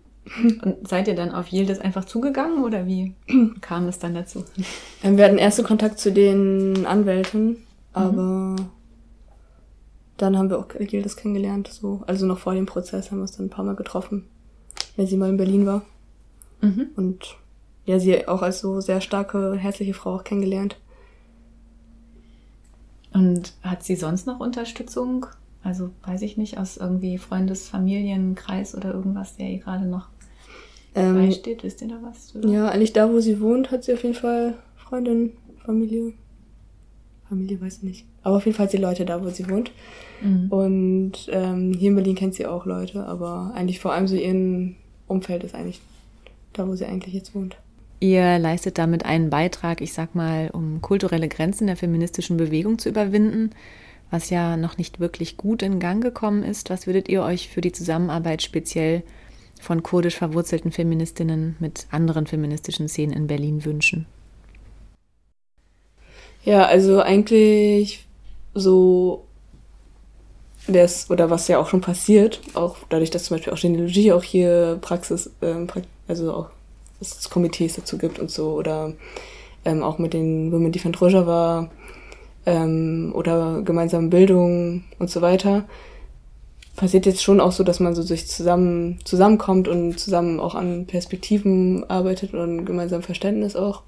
Und 0.63 0.87
seid 0.87 1.07
ihr 1.07 1.15
dann 1.15 1.31
auf 1.31 1.51
Yildiz 1.51 1.77
einfach 1.79 2.05
zugegangen 2.05 2.63
oder 2.63 2.87
wie 2.87 3.13
kam 3.61 3.87
es 3.87 3.99
dann 3.99 4.15
dazu? 4.15 4.43
Ähm, 5.03 5.17
wir 5.17 5.25
hatten 5.25 5.37
ersten 5.37 5.63
Kontakt 5.63 5.99
zu 5.99 6.11
den 6.11 6.87
Anwälten, 6.87 7.57
aber 7.93 8.55
mhm. 8.57 8.69
dann 10.17 10.37
haben 10.37 10.49
wir 10.49 10.57
auch 10.57 10.67
Yildiz 10.79 11.15
kennengelernt, 11.15 11.67
so. 11.67 12.01
Also 12.07 12.25
noch 12.25 12.39
vor 12.39 12.55
dem 12.55 12.65
Prozess 12.65 13.11
haben 13.11 13.19
wir 13.19 13.23
uns 13.23 13.33
dann 13.33 13.47
ein 13.47 13.51
paar 13.51 13.65
Mal 13.65 13.75
getroffen, 13.75 14.25
wenn 14.95 15.05
sie 15.05 15.17
mal 15.17 15.29
in 15.29 15.37
Berlin 15.37 15.67
war. 15.67 15.83
Mhm. 16.61 16.87
Und 16.95 17.37
ja, 17.85 17.99
sie 17.99 18.27
auch 18.27 18.41
als 18.41 18.59
so 18.59 18.81
sehr 18.81 19.01
starke, 19.01 19.55
herzliche 19.55 19.93
Frau 19.93 20.15
auch 20.15 20.23
kennengelernt. 20.23 20.77
Und 23.13 23.53
hat 23.61 23.83
sie 23.83 23.95
sonst 23.95 24.27
noch 24.27 24.39
Unterstützung? 24.39 25.27
Also 25.63 25.91
weiß 26.05 26.21
ich 26.21 26.37
nicht, 26.37 26.57
aus 26.57 26.77
irgendwie 26.77 27.17
Freundes-, 27.17 27.69
Familienkreis 27.69 28.75
oder 28.75 28.93
irgendwas, 28.93 29.37
der 29.37 29.49
ihr 29.49 29.59
gerade 29.59 29.85
noch 29.85 30.09
ähm, 30.95 31.15
beisteht? 31.15 31.63
Wisst 31.63 31.81
ihr 31.81 31.87
da 31.87 31.99
was? 32.01 32.35
Oder? 32.35 32.49
Ja, 32.49 32.69
eigentlich 32.69 32.93
da, 32.93 33.11
wo 33.11 33.19
sie 33.19 33.39
wohnt, 33.39 33.71
hat 33.71 33.83
sie 33.83 33.93
auf 33.93 34.03
jeden 34.03 34.15
Fall 34.15 34.55
Freundin, 34.75 35.33
Familie. 35.65 36.13
Familie 37.29 37.59
weiß 37.61 37.77
ich 37.77 37.83
nicht. 37.83 38.05
Aber 38.23 38.37
auf 38.37 38.45
jeden 38.45 38.55
Fall 38.55 38.65
hat 38.65 38.71
sie 38.71 38.77
Leute 38.77 39.05
da, 39.05 39.23
wo 39.23 39.29
sie 39.29 39.49
wohnt. 39.49 39.71
Mhm. 40.21 40.51
Und 40.51 41.13
ähm, 41.29 41.73
hier 41.73 41.89
in 41.89 41.95
Berlin 41.95 42.15
kennt 42.15 42.35
sie 42.35 42.45
auch 42.45 42.65
Leute, 42.65 43.05
aber 43.05 43.51
eigentlich 43.55 43.79
vor 43.79 43.93
allem 43.93 44.07
so 44.07 44.15
ihren 44.15 44.75
Umfeld 45.07 45.43
ist 45.43 45.55
eigentlich 45.55 45.81
da 46.57 46.67
wo 46.67 46.75
sie 46.75 46.85
eigentlich 46.85 47.13
jetzt 47.13 47.35
wohnt. 47.35 47.57
Ihr 47.99 48.39
leistet 48.39 48.77
damit 48.77 49.05
einen 49.05 49.29
Beitrag, 49.29 49.81
ich 49.81 49.93
sag 49.93 50.15
mal, 50.15 50.49
um 50.51 50.81
kulturelle 50.81 51.29
Grenzen 51.29 51.67
der 51.67 51.77
feministischen 51.77 52.37
Bewegung 52.37 52.77
zu 52.77 52.89
überwinden, 52.89 53.51
was 54.11 54.29
ja 54.29 54.57
noch 54.57 54.77
nicht 54.77 54.99
wirklich 54.99 55.37
gut 55.37 55.63
in 55.63 55.79
Gang 55.79 56.03
gekommen 56.03 56.43
ist. 56.43 56.69
Was 56.69 56.87
würdet 56.87 57.09
ihr 57.09 57.23
euch 57.23 57.49
für 57.49 57.61
die 57.61 57.71
Zusammenarbeit 57.71 58.41
speziell 58.41 59.03
von 59.59 59.81
kurdisch 59.81 60.17
verwurzelten 60.17 60.71
Feministinnen 60.71 61.55
mit 61.59 61.87
anderen 61.89 62.27
feministischen 62.27 62.87
Szenen 62.87 63.13
in 63.13 63.27
Berlin 63.27 63.65
wünschen? 63.65 64.05
Ja, 66.43 66.65
also 66.65 67.01
eigentlich 67.01 68.05
so 68.53 69.25
wäre 70.67 70.85
es, 70.85 71.09
oder 71.09 71.29
was 71.29 71.47
ja 71.47 71.59
auch 71.59 71.67
schon 71.67 71.81
passiert, 71.81 72.41
auch 72.53 72.77
dadurch, 72.89 73.09
dass 73.09 73.25
zum 73.25 73.37
Beispiel 73.37 73.53
auch 73.53 73.59
Genealogie 73.59 74.11
auch 74.11 74.23
hier 74.23 74.77
Praxis, 74.81 75.31
ähm, 75.41 75.67
also 76.07 76.33
auch 76.33 76.49
es 77.01 77.29
Komitees 77.29 77.75
dazu 77.75 77.97
gibt 77.97 78.19
und 78.19 78.31
so, 78.31 78.53
oder 78.53 78.93
ähm, 79.65 79.83
auch 79.83 79.97
mit 79.97 80.13
den 80.13 80.51
Women 80.51 80.71
Defend 80.71 80.99
Rojava 81.01 81.69
ähm, 82.45 83.11
oder 83.15 83.61
gemeinsame 83.63 84.07
Bildung 84.07 84.83
und 84.99 85.09
so 85.09 85.21
weiter, 85.21 85.65
passiert 86.75 87.05
jetzt 87.05 87.23
schon 87.23 87.39
auch 87.39 87.51
so, 87.51 87.63
dass 87.63 87.79
man 87.79 87.95
so 87.95 88.01
sich 88.01 88.27
zusammen 88.27 88.99
zusammenkommt 89.03 89.67
und 89.67 89.99
zusammen 89.99 90.39
auch 90.39 90.55
an 90.55 90.85
Perspektiven 90.85 91.89
arbeitet 91.89 92.33
und 92.33 92.65
gemeinsam 92.65 93.01
Verständnis 93.01 93.55
auch. 93.55 93.83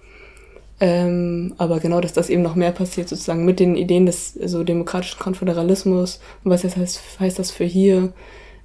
Ähm, 0.80 1.55
aber 1.57 1.80
genau, 1.80 2.01
dass 2.01 2.13
das 2.13 2.30
eben 2.30 2.43
noch 2.43 2.55
mehr 2.55 2.72
passiert, 2.72 3.09
sozusagen 3.09 3.45
mit 3.45 3.59
den 3.59 3.76
Ideen 3.76 4.05
des 4.05 4.34
so 4.34 4.63
demokratischen 4.63 5.20
Konföderalismus 5.20 6.20
und 6.43 6.51
was 6.51 6.61
das 6.61 6.78
heißt, 6.78 7.01
heißt 7.20 7.39
das 7.39 7.49
für 7.49 7.65
hier, 7.65 8.13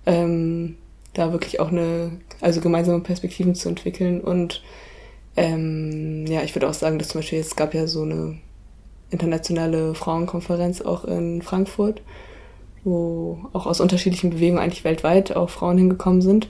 ähm, 0.04 0.76
da 1.14 1.32
wirklich 1.32 1.60
auch 1.60 1.68
eine, 1.68 2.12
also 2.40 2.60
gemeinsame 2.60 3.00
Perspektiven 3.00 3.54
zu 3.54 3.68
entwickeln. 3.68 4.20
Und 4.20 4.62
ähm, 5.36 6.26
ja, 6.26 6.42
ich 6.42 6.54
würde 6.54 6.68
auch 6.68 6.74
sagen, 6.74 6.98
dass 6.98 7.08
zum 7.08 7.20
Beispiel 7.20 7.38
jetzt 7.38 7.56
gab 7.56 7.74
ja 7.74 7.86
so 7.86 8.02
eine 8.02 8.38
internationale 9.10 9.94
Frauenkonferenz 9.94 10.80
auch 10.80 11.04
in 11.04 11.42
Frankfurt, 11.42 12.02
wo 12.84 13.38
auch 13.52 13.66
aus 13.66 13.80
unterschiedlichen 13.80 14.30
Bewegungen 14.30 14.62
eigentlich 14.62 14.84
weltweit 14.84 15.36
auch 15.36 15.50
Frauen 15.50 15.78
hingekommen 15.78 16.22
sind, 16.22 16.48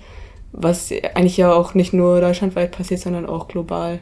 was 0.52 0.92
eigentlich 1.14 1.36
ja 1.36 1.52
auch 1.52 1.74
nicht 1.74 1.92
nur 1.92 2.20
deutschlandweit 2.20 2.72
passiert, 2.72 3.00
sondern 3.00 3.26
auch 3.26 3.48
global 3.48 4.00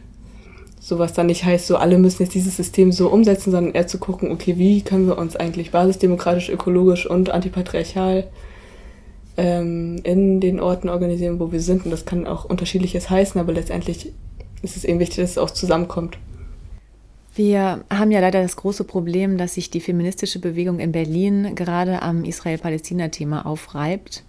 sowas 0.81 1.13
dann 1.13 1.27
nicht 1.27 1.45
heißt, 1.45 1.67
so 1.67 1.77
alle 1.77 1.99
müssen 1.99 2.23
jetzt 2.23 2.35
dieses 2.35 2.57
System 2.57 2.91
so 2.91 3.09
umsetzen, 3.09 3.51
sondern 3.51 3.75
eher 3.75 3.87
zu 3.87 3.99
gucken, 3.99 4.33
okay, 4.33 4.57
wie 4.57 4.81
können 4.81 5.07
wir 5.07 5.19
uns 5.19 5.37
eigentlich 5.37 5.71
basisdemokratisch, 5.71 6.49
ökologisch 6.49 7.07
und 7.07 7.31
antipatriarchal 7.31 8.27
ähm, 9.37 10.01
in 10.05 10.41
den 10.41 10.61
Orten 10.61 10.89
organisieren, 10.89 11.41
wo 11.41 11.53
wir 11.53 11.61
sind. 11.61 11.85
Und 11.85 11.91
das 11.91 12.05
kann 12.05 12.26
auch 12.26 12.45
unterschiedliches 12.45 13.11
heißen, 13.11 13.41
aber 13.41 13.53
letztendlich 13.53 14.12
ist 14.62 14.76
es 14.76 14.85
eben 14.85 14.99
wichtig, 14.99 15.16
dass 15.16 15.31
es 15.31 15.39
auch 15.39 15.51
zusammenkommt. 15.51 16.18
Wir 17.35 17.85
haben 17.91 18.11
ja 18.11 18.20
leider 18.20 18.43
das 18.43 18.57
große 18.57 18.85
Problem, 18.85 19.39
dass 19.39 19.55
sich 19.55 19.70
die 19.70 19.81
feministische 19.81 20.41
Bewegung 20.41 20.81
in 20.81 20.93
Berlin 20.93 21.55
gerade 21.55 22.03
am 22.03 22.24
Israel-Palästina-Thema 22.24 23.47
aufreibt. 23.47 24.24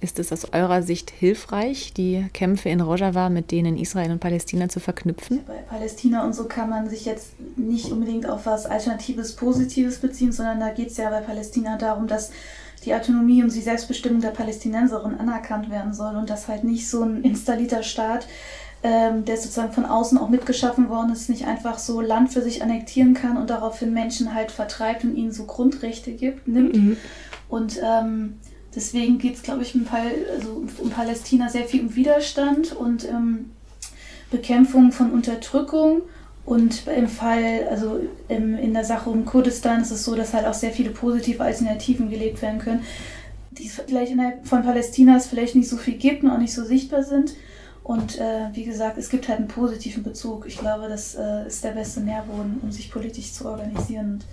Ist 0.00 0.20
es 0.20 0.32
aus 0.32 0.52
eurer 0.52 0.82
Sicht 0.82 1.10
hilfreich, 1.10 1.92
die 1.92 2.24
Kämpfe 2.32 2.68
in 2.68 2.80
Rojava 2.80 3.30
mit 3.30 3.50
denen 3.50 3.74
in 3.74 3.82
Israel 3.82 4.12
und 4.12 4.20
Palästina 4.20 4.68
zu 4.68 4.78
verknüpfen? 4.78 5.40
Bei 5.44 5.54
Palästina 5.68 6.24
und 6.24 6.36
so 6.36 6.44
kann 6.44 6.70
man 6.70 6.88
sich 6.88 7.04
jetzt 7.04 7.32
nicht 7.56 7.90
unbedingt 7.90 8.28
auf 8.28 8.46
was 8.46 8.64
Alternatives, 8.64 9.34
Positives 9.34 9.98
beziehen, 9.98 10.30
sondern 10.30 10.60
da 10.60 10.70
geht 10.70 10.88
es 10.88 10.98
ja 10.98 11.10
bei 11.10 11.20
Palästina 11.20 11.76
darum, 11.78 12.06
dass 12.06 12.30
die 12.84 12.94
Autonomie 12.94 13.42
und 13.42 13.54
die 13.54 13.60
Selbstbestimmung 13.60 14.20
der 14.20 14.30
Palästinenserin 14.30 15.18
anerkannt 15.18 15.70
werden 15.70 15.92
soll 15.92 16.16
und 16.16 16.30
dass 16.30 16.48
halt 16.48 16.64
nicht 16.64 16.88
so 16.88 17.02
ein 17.02 17.22
installierter 17.22 17.82
Staat, 17.82 18.26
ähm, 18.82 19.24
der 19.24 19.36
sozusagen 19.36 19.72
von 19.72 19.84
außen 19.84 20.18
auch 20.18 20.28
mitgeschaffen 20.28 20.88
worden 20.88 21.12
ist, 21.12 21.28
nicht 21.28 21.46
einfach 21.46 21.78
so 21.78 22.00
Land 22.00 22.32
für 22.32 22.42
sich 22.42 22.62
annektieren 22.62 23.14
kann 23.14 23.36
und 23.36 23.50
daraufhin 23.50 23.92
Menschen 23.92 24.34
halt 24.34 24.52
vertreibt 24.52 25.02
und 25.04 25.16
ihnen 25.16 25.32
so 25.32 25.44
Grundrechte 25.44 26.12
gibt, 26.12 26.46
nimmt. 26.46 26.76
Mhm. 26.76 26.96
Und 27.48 27.80
ähm, 27.82 28.34
deswegen 28.74 29.18
geht 29.18 29.34
es, 29.34 29.42
glaube 29.42 29.62
ich, 29.62 29.74
im 29.74 29.84
Fall, 29.84 30.12
also 30.36 30.64
um 30.78 30.90
Palästina 30.90 31.48
sehr 31.48 31.64
viel 31.64 31.80
um 31.80 31.96
Widerstand 31.96 32.72
und 32.72 33.08
ähm, 33.08 33.50
Bekämpfung 34.30 34.92
von 34.92 35.10
Unterdrückung. 35.10 36.02
Und 36.48 36.86
im 36.86 37.08
Fall, 37.08 37.68
also 37.70 38.00
im, 38.28 38.56
in 38.56 38.72
der 38.72 38.84
Sache 38.84 39.10
um 39.10 39.26
Kurdistan 39.26 39.82
ist 39.82 39.90
es 39.90 40.02
so, 40.02 40.14
dass 40.14 40.32
halt 40.32 40.46
auch 40.46 40.54
sehr 40.54 40.70
viele 40.70 40.88
positive 40.88 41.42
Alternativen 41.42 42.08
gelebt 42.08 42.40
werden 42.40 42.58
können, 42.58 42.84
die 43.50 43.66
es 43.66 43.74
vielleicht 43.74 44.12
innerhalb 44.12 44.46
von 44.46 44.62
Palästina 44.62 45.18
es 45.18 45.26
vielleicht 45.26 45.56
nicht 45.56 45.68
so 45.68 45.76
viel 45.76 45.98
gibt 45.98 46.24
und 46.24 46.30
auch 46.30 46.38
nicht 46.38 46.54
so 46.54 46.64
sichtbar 46.64 47.02
sind. 47.02 47.34
Und 47.84 48.18
äh, 48.18 48.48
wie 48.54 48.64
gesagt, 48.64 48.96
es 48.96 49.10
gibt 49.10 49.28
halt 49.28 49.40
einen 49.40 49.48
positiven 49.48 50.02
Bezug. 50.02 50.46
Ich 50.46 50.56
glaube, 50.56 50.88
das 50.88 51.16
äh, 51.16 51.46
ist 51.46 51.62
der 51.64 51.72
beste 51.72 52.00
Nährboden, 52.00 52.60
um 52.62 52.72
sich 52.72 52.90
politisch 52.90 53.30
zu 53.34 53.44
organisieren. 53.44 54.24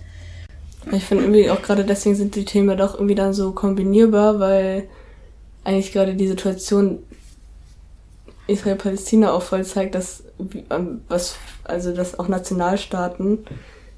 Ich 0.92 1.04
finde 1.04 1.24
irgendwie 1.24 1.50
auch 1.50 1.60
gerade 1.60 1.84
deswegen 1.84 2.16
sind 2.16 2.34
die 2.34 2.46
Themen 2.46 2.78
doch 2.78 2.94
irgendwie 2.94 3.14
dann 3.14 3.34
so 3.34 3.52
kombinierbar, 3.52 4.40
weil 4.40 4.88
eigentlich 5.64 5.92
gerade 5.92 6.14
die 6.14 6.28
Situation 6.28 7.00
Israel-Palästina 8.46 9.32
auch 9.32 9.42
voll 9.42 9.64
zeigt, 9.64 9.94
dass 9.94 10.24
ähm, 10.70 11.02
was 11.08 11.36
also 11.64 11.92
dass 11.92 12.18
auch 12.18 12.28
Nationalstaaten 12.28 13.44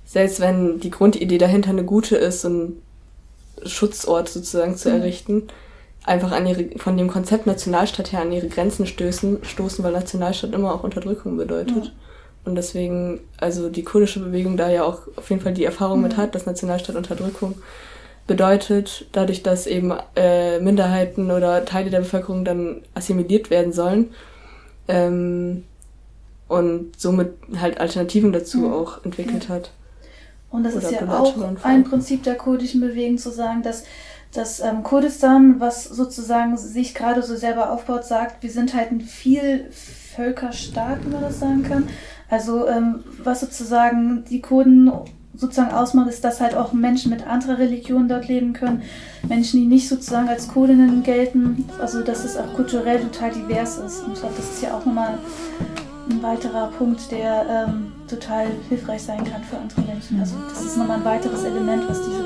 selbst 0.09 0.41
wenn 0.41 0.81
die 0.81 0.91
Grundidee 0.91 1.37
dahinter 1.37 1.69
eine 1.69 1.85
gute 1.85 2.17
ist, 2.17 2.41
so 2.41 2.49
einen 2.49 2.83
Schutzort 3.67 4.31
sozusagen 4.31 4.75
zu 4.75 4.89
mhm. 4.89 4.95
errichten, 4.97 5.43
einfach 6.03 6.33
an 6.33 6.47
ihre, 6.47 6.79
von 6.79 6.97
dem 6.97 7.09
Konzept 7.09 7.47
Nationalstaat 7.47 8.13
her 8.13 8.23
an 8.23 8.33
ihre 8.33 8.49
Grenzen 8.49 8.87
stößen, 8.87 9.45
stoßen, 9.45 9.85
weil 9.85 9.93
Nationalstaat 9.93 10.55
immer 10.55 10.73
auch 10.73 10.83
Unterdrückung 10.83 11.37
bedeutet. 11.37 11.85
Ja. 11.85 11.93
Und 12.47 12.55
deswegen, 12.55 13.21
also 13.37 13.69
die 13.69 13.85
kurdische 13.85 14.21
Bewegung 14.21 14.57
da 14.57 14.71
ja 14.71 14.85
auch 14.85 15.01
auf 15.17 15.29
jeden 15.29 15.43
Fall 15.43 15.53
die 15.53 15.67
Erfahrung 15.67 15.99
mhm. 15.99 16.05
mit 16.05 16.17
hat, 16.17 16.35
dass 16.35 16.47
Nationalstaat 16.47 16.97
Unterdrückung 16.97 17.57
bedeutet, 18.27 19.09
dadurch, 19.13 19.43
dass 19.43 19.67
eben 19.67 19.93
äh, 20.17 20.59
Minderheiten 20.61 21.31
oder 21.31 21.67
Teile 21.67 21.91
der 21.91 21.99
Bevölkerung 22.01 22.47
dann 22.47 22.81
assimiliert 22.95 23.51
werden 23.51 23.75
sollen. 23.75 24.11
Ähm, 24.89 25.65
und 26.49 26.99
somit 26.99 27.35
halt 27.61 27.79
Alternativen 27.79 28.33
dazu 28.33 28.59
mhm. 28.59 28.73
auch 28.73 29.05
entwickelt 29.05 29.49
ja. 29.49 29.57
hat. 29.57 29.71
Und 30.51 30.65
das 30.65 30.77
Oder 30.77 30.91
ist 30.91 30.93
ja 30.93 31.19
auch 31.19 31.35
ein 31.63 31.85
Prinzip 31.85 32.23
der 32.23 32.37
kurdischen 32.37 32.81
Bewegung 32.81 33.19
zu 33.19 33.31
sagen, 33.31 33.63
dass 33.63 33.85
dass 34.33 34.61
ähm, 34.61 34.83
Kurdistan, 34.83 35.59
was 35.59 35.85
sozusagen 35.85 36.57
sich 36.57 36.95
gerade 36.95 37.23
so 37.23 37.37
selber 37.37 37.73
aufbaut, 37.73 38.05
sagt, 38.05 38.43
wir 38.43 38.51
sind 38.51 38.75
halt 38.75 38.91
ein 38.91 39.01
Vielvölkerstaat, 39.01 41.05
wie 41.05 41.11
man 41.11 41.23
das 41.23 41.41
sagen 41.41 41.63
kann. 41.63 41.89
Also 42.29 42.69
ähm, 42.69 43.05
was 43.23 43.41
sozusagen 43.41 44.25
die 44.29 44.43
Kurden 44.43 44.91
sozusagen 45.39 45.73
ausmacht, 45.73 46.09
ist, 46.09 46.25
dass 46.25 46.41
halt 46.41 46.57
auch 46.57 46.73
Menschen 46.73 47.11
mit 47.11 47.27
anderer 47.27 47.59
Religion 47.59 48.09
dort 48.09 48.29
leben 48.29 48.53
können. 48.53 48.83
Menschen, 49.29 49.61
die 49.61 49.67
nicht 49.67 49.89
sozusagen 49.89 50.29
als 50.29 50.49
Kurdinnen 50.49 51.03
gelten. 51.03 51.65
Also 51.81 52.03
dass 52.03 52.25
es 52.25 52.37
auch 52.37 52.53
kulturell 52.55 53.01
total 53.01 53.31
divers 53.31 53.79
ist. 53.79 54.01
Und 54.01 54.15
ich 54.15 54.21
glaube, 54.21 54.35
das 54.37 54.51
ist 54.51 54.63
ja 54.63 54.75
auch 54.75 54.85
nochmal 54.85 55.19
ein 56.11 56.23
weiterer 56.23 56.69
Punkt, 56.69 57.11
der 57.11 57.67
ähm, 57.69 57.93
total 58.09 58.47
hilfreich 58.69 59.03
sein 59.03 59.25
kann 59.25 59.43
für 59.45 59.59
andere 59.59 59.83
Menschen. 59.83 60.19
Also 60.21 60.35
das 60.49 60.65
ist 60.65 60.77
nochmal 60.77 60.99
ein 60.99 61.05
weiteres 61.05 61.45
Element, 61.45 61.89
was 61.89 62.01
diese 62.03 62.18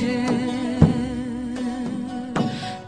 gece 0.00 0.26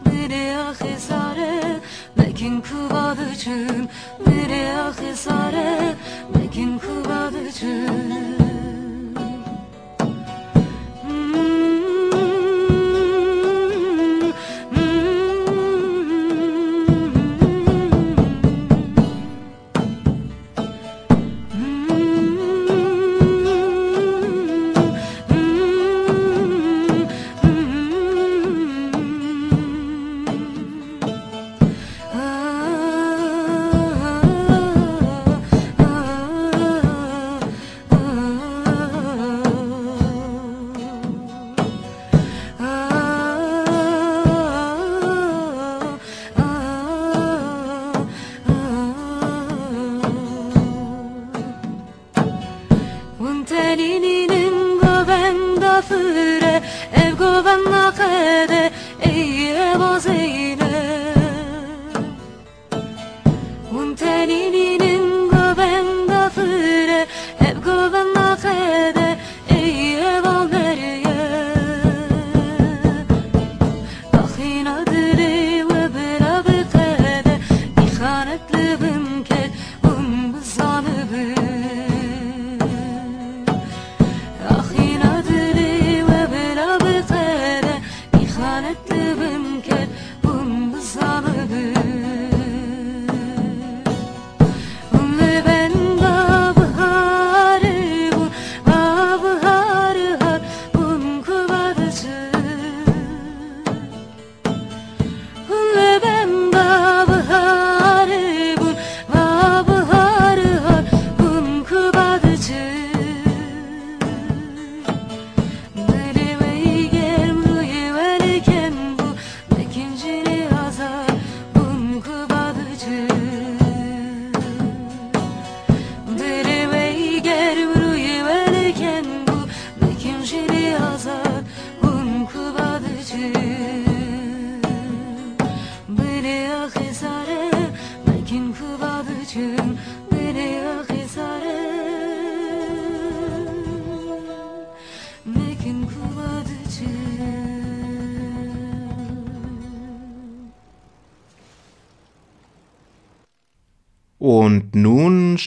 Nereye 0.06 0.64
hesare 0.78 1.80
Mekin 2.16 2.60
kuvadıcım 2.60 3.88
Nereye 4.26 4.92
hesare 5.00 5.94
Mekin 6.34 6.78
kuvadıcım 6.78 8.51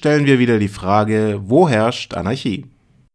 stellen 0.06 0.28
wir 0.28 0.38
wieder 0.38 0.60
die 0.60 0.68
Frage, 0.68 1.42
wo 1.46 1.68
herrscht 1.68 2.14
Anarchie? 2.14 2.66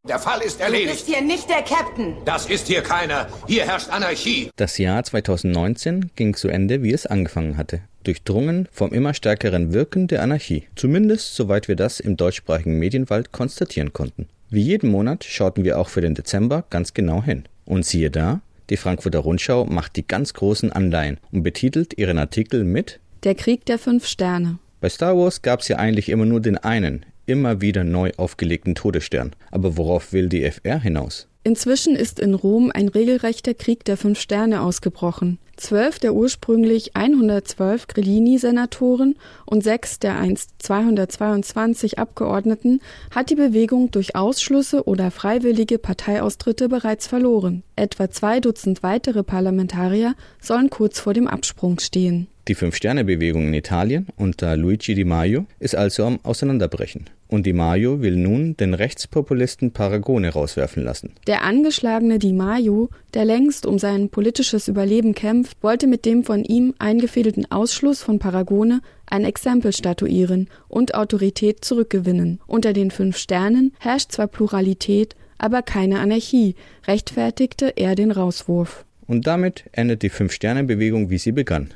Der 0.09 0.18
Fall 0.18 0.41
ist 0.41 0.59
Du 0.59 0.64
erledigt. 0.64 0.91
bist 0.91 1.07
hier 1.07 1.22
nicht 1.22 1.49
der 1.49 1.62
Captain. 1.62 2.16
Das 2.24 2.47
ist 2.47 2.66
hier 2.66 2.82
keiner. 2.82 3.28
Hier 3.47 3.64
herrscht 3.64 3.91
Anarchie. 3.91 4.51
Das 4.57 4.76
Jahr 4.76 5.05
2019 5.05 6.11
ging 6.16 6.34
zu 6.34 6.49
Ende, 6.49 6.82
wie 6.82 6.93
es 6.93 7.07
angefangen 7.07 7.57
hatte. 7.57 7.82
Durchdrungen 8.03 8.66
vom 8.72 8.93
immer 8.93 9.14
stärkeren 9.14 9.72
Wirken 9.72 10.09
der 10.09 10.20
Anarchie. 10.20 10.64
Zumindest 10.74 11.36
soweit 11.36 11.68
wir 11.68 11.76
das 11.76 12.01
im 12.01 12.16
deutschsprachigen 12.16 12.76
Medienwald 12.80 13.30
konstatieren 13.30 13.93
konnten. 13.93 14.26
Wie 14.49 14.62
jeden 14.62 14.91
Monat 14.91 15.22
schauten 15.22 15.62
wir 15.62 15.78
auch 15.78 15.91
für 15.91 16.01
den 16.01 16.16
Dezember 16.16 16.64
ganz 16.70 16.93
genau 16.93 17.22
hin. 17.22 17.45
Und 17.66 17.86
siehe 17.86 18.11
da, 18.11 18.41
die 18.68 18.76
Frankfurter 18.76 19.20
Rundschau 19.20 19.64
macht 19.64 19.95
die 19.95 20.09
ganz 20.09 20.34
großen 20.34 20.72
Anleihen 20.72 21.18
und 21.30 21.45
betitelt 21.45 21.97
ihren 21.97 22.18
Artikel 22.18 22.64
mit 22.64 22.99
Der 23.22 23.36
Krieg 23.36 23.64
der 23.66 23.78
fünf 23.78 24.09
Sterne. 24.09 24.59
Bei 24.81 24.89
Star 24.89 25.16
Wars 25.16 25.43
gab's 25.43 25.68
ja 25.68 25.76
eigentlich 25.76 26.09
immer 26.09 26.24
nur 26.24 26.41
den 26.41 26.57
einen, 26.57 27.05
immer 27.26 27.61
wieder 27.61 27.85
neu 27.85 28.12
aufgelegten 28.16 28.74
Todesstern. 28.74 29.33
Aber 29.51 29.76
worauf 29.76 30.12
will 30.14 30.31
die 30.31 30.51
FR 30.51 30.81
hinaus? 30.81 31.28
Inzwischen 31.43 31.97
ist 31.97 32.18
in 32.18 32.35
Rom 32.35 32.70
ein 32.72 32.89
regelrechter 32.89 33.55
Krieg 33.55 33.85
der 33.85 33.97
fünf 33.97 34.20
Sterne 34.20 34.62
ausgebrochen. 34.62 35.39
Zwölf 35.57 35.99
der 35.99 36.14
ursprünglich 36.14 36.97
112 36.97 37.87
Grillini-Senatoren 37.89 39.16
und 39.45 39.62
sechs 39.62 39.99
der 39.99 40.18
einst 40.18 40.51
222 40.59 41.99
Abgeordneten 41.99 42.81
hat 43.14 43.28
die 43.28 43.35
Bewegung 43.35 43.91
durch 43.91 44.16
Ausschlüsse 44.16 44.85
oder 44.85 45.11
freiwillige 45.11 45.78
Parteiaustritte 45.78 46.70
bereits 46.70 47.07
verloren. 47.07 47.62
Etwa 47.76 48.11
zwei 48.11 48.41
Dutzend 48.41 48.83
weitere 48.83 49.22
Parlamentarier 49.22 50.14
sollen 50.41 50.70
kurz 50.70 51.01
vor 51.01 51.12
dem 51.12 51.28
Absprung 51.28 51.78
stehen. 51.78 52.28
Die 52.49 52.55
Fünf-Sterne-Bewegung 52.55 53.49
in 53.49 53.55
Italien 53.55 54.07
unter 54.16 54.57
Luigi 54.57 54.95
Di 54.95 55.05
Maio 55.05 55.47
ist 55.59 55.76
also 55.76 56.05
am 56.05 56.18
Auseinanderbrechen. 56.22 57.05
Und 57.28 57.47
Di 57.47 57.53
Maio 57.53 58.01
will 58.01 58.16
nun 58.16 58.57
den 58.57 58.74
Rechtspopulisten 58.74 59.72
Paragone 59.72 60.30
rauswerfen 60.30 60.82
lassen. 60.82 61.12
Der 61.26 61.45
angeschlagene 61.45 62.18
Di 62.18 62.32
Maio, 62.32 62.88
der 63.14 63.24
längst 63.24 63.66
um 63.66 63.78
sein 63.78 64.09
politisches 64.09 64.68
Überleben 64.68 65.14
kämpft, 65.14 65.59
wollte 65.62 65.86
mit 65.86 66.05
dem 66.07 66.24
von 66.24 66.43
ihm 66.45 66.74
eingefädelten 66.78 67.51
Ausschluss 67.51 68.03
von 68.03 68.18
Paragone 68.18 68.80
ein 69.07 69.24
Exempel 69.24 69.72
statuieren 69.72 70.49
und 70.68 70.95
Autorität 70.95 71.64
zurückgewinnen. 71.64 72.41
Unter 72.47 72.72
den 72.72 72.91
fünf 72.91 73.16
Sternen 73.16 73.72
herrscht 73.78 74.12
zwar 74.12 74.28
Pluralität, 74.28 75.14
aber 75.38 75.62
keine 75.62 76.01
Anarchie, 76.01 76.55
rechtfertigte 76.86 77.74
er 77.76 77.95
den 77.95 78.11
Rauswurf. 78.11 78.84
Und 79.07 79.26
damit 79.26 79.64
endet 79.72 80.03
die 80.03 80.09
Fünf-Sterne-Bewegung, 80.09 81.11
wie 81.11 81.18
sie 81.18 81.32
begann. 81.32 81.74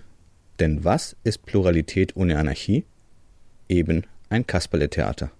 Denn 0.60 0.84
was 0.84 1.16
ist 1.24 1.44
Pluralität 1.46 2.16
ohne 2.16 2.38
Anarchie? 2.38 2.84
Eben 3.68 4.04
ein 4.28 4.46
Kasperle-Theater. 4.46 5.30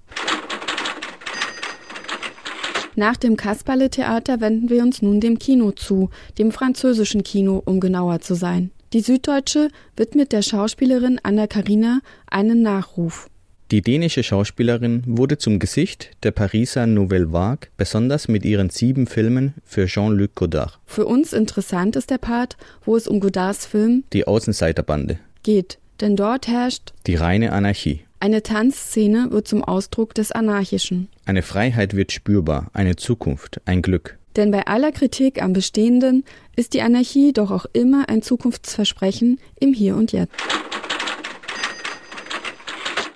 Nach 2.96 3.16
dem 3.16 3.36
Kasperle-Theater 3.36 4.40
wenden 4.40 4.70
wir 4.70 4.82
uns 4.82 5.02
nun 5.02 5.20
dem 5.20 5.38
Kino 5.38 5.72
zu, 5.72 6.10
dem 6.38 6.52
französischen 6.52 7.24
Kino, 7.24 7.60
um 7.64 7.80
genauer 7.80 8.20
zu 8.20 8.34
sein. 8.34 8.70
Die 8.92 9.00
Süddeutsche 9.00 9.70
widmet 9.96 10.30
der 10.30 10.42
Schauspielerin 10.42 11.18
Anna 11.24 11.48
Karina 11.48 12.00
einen 12.30 12.62
Nachruf. 12.62 13.28
Die 13.74 13.82
dänische 13.82 14.22
Schauspielerin 14.22 15.02
wurde 15.04 15.36
zum 15.36 15.58
Gesicht 15.58 16.10
der 16.22 16.30
Pariser 16.30 16.86
Nouvelle 16.86 17.32
Vague, 17.32 17.70
besonders 17.76 18.28
mit 18.28 18.44
ihren 18.44 18.70
sieben 18.70 19.08
Filmen 19.08 19.54
für 19.64 19.86
Jean-Luc 19.86 20.36
Godard. 20.36 20.78
Für 20.86 21.06
uns 21.06 21.32
interessant 21.32 21.96
ist 21.96 22.08
der 22.10 22.18
Part, 22.18 22.56
wo 22.84 22.94
es 22.94 23.08
um 23.08 23.18
Godards 23.18 23.66
Film 23.66 24.04
Die 24.12 24.28
Außenseiterbande. 24.28 25.18
geht, 25.42 25.78
denn 26.00 26.14
dort 26.14 26.46
herrscht 26.46 26.92
Die 27.08 27.16
reine 27.16 27.50
Anarchie. 27.50 28.02
eine 28.20 28.44
Tanzszene 28.44 29.32
wird 29.32 29.48
zum 29.48 29.64
Ausdruck 29.64 30.14
des 30.14 30.30
Anarchischen. 30.30 31.08
Eine 31.24 31.42
Freiheit 31.42 31.96
wird 31.96 32.12
spürbar, 32.12 32.70
eine 32.74 32.94
Zukunft, 32.94 33.60
ein 33.64 33.82
Glück. 33.82 34.18
Denn 34.36 34.52
bei 34.52 34.68
aller 34.68 34.92
Kritik 34.92 35.42
am 35.42 35.52
Bestehenden 35.52 36.22
ist 36.54 36.74
die 36.74 36.82
Anarchie 36.82 37.32
doch 37.32 37.50
auch 37.50 37.66
immer 37.72 38.08
ein 38.08 38.22
Zukunftsversprechen 38.22 39.40
im 39.58 39.72
Hier 39.72 39.96
und 39.96 40.12
Jetzt. 40.12 40.32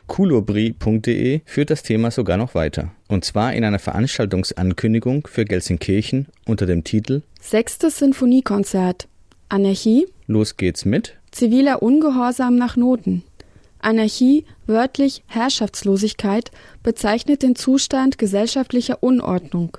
Kulobri.de 0.08 1.42
führt 1.44 1.70
das 1.70 1.84
Thema 1.84 2.10
sogar 2.10 2.36
noch 2.36 2.54
weiter. 2.56 2.90
Und 3.06 3.24
zwar 3.24 3.54
in 3.54 3.62
einer 3.62 3.78
Veranstaltungsankündigung 3.78 5.28
für 5.28 5.44
Gelsenkirchen 5.44 6.26
unter 6.46 6.66
dem 6.66 6.82
Titel 6.82 7.22
Sechstes 7.40 7.98
Sinfoniekonzert. 7.98 9.06
Anarchie, 9.48 10.06
Los 10.26 10.56
geht's 10.56 10.84
mit 10.84 11.14
ziviler 11.30 11.82
Ungehorsam 11.82 12.56
nach 12.56 12.76
Noten. 12.76 13.22
Anarchie, 13.80 14.44
wörtlich 14.66 15.22
Herrschaftslosigkeit, 15.26 16.50
bezeichnet 16.82 17.42
den 17.42 17.54
Zustand 17.54 18.18
gesellschaftlicher 18.18 19.02
Unordnung. 19.02 19.78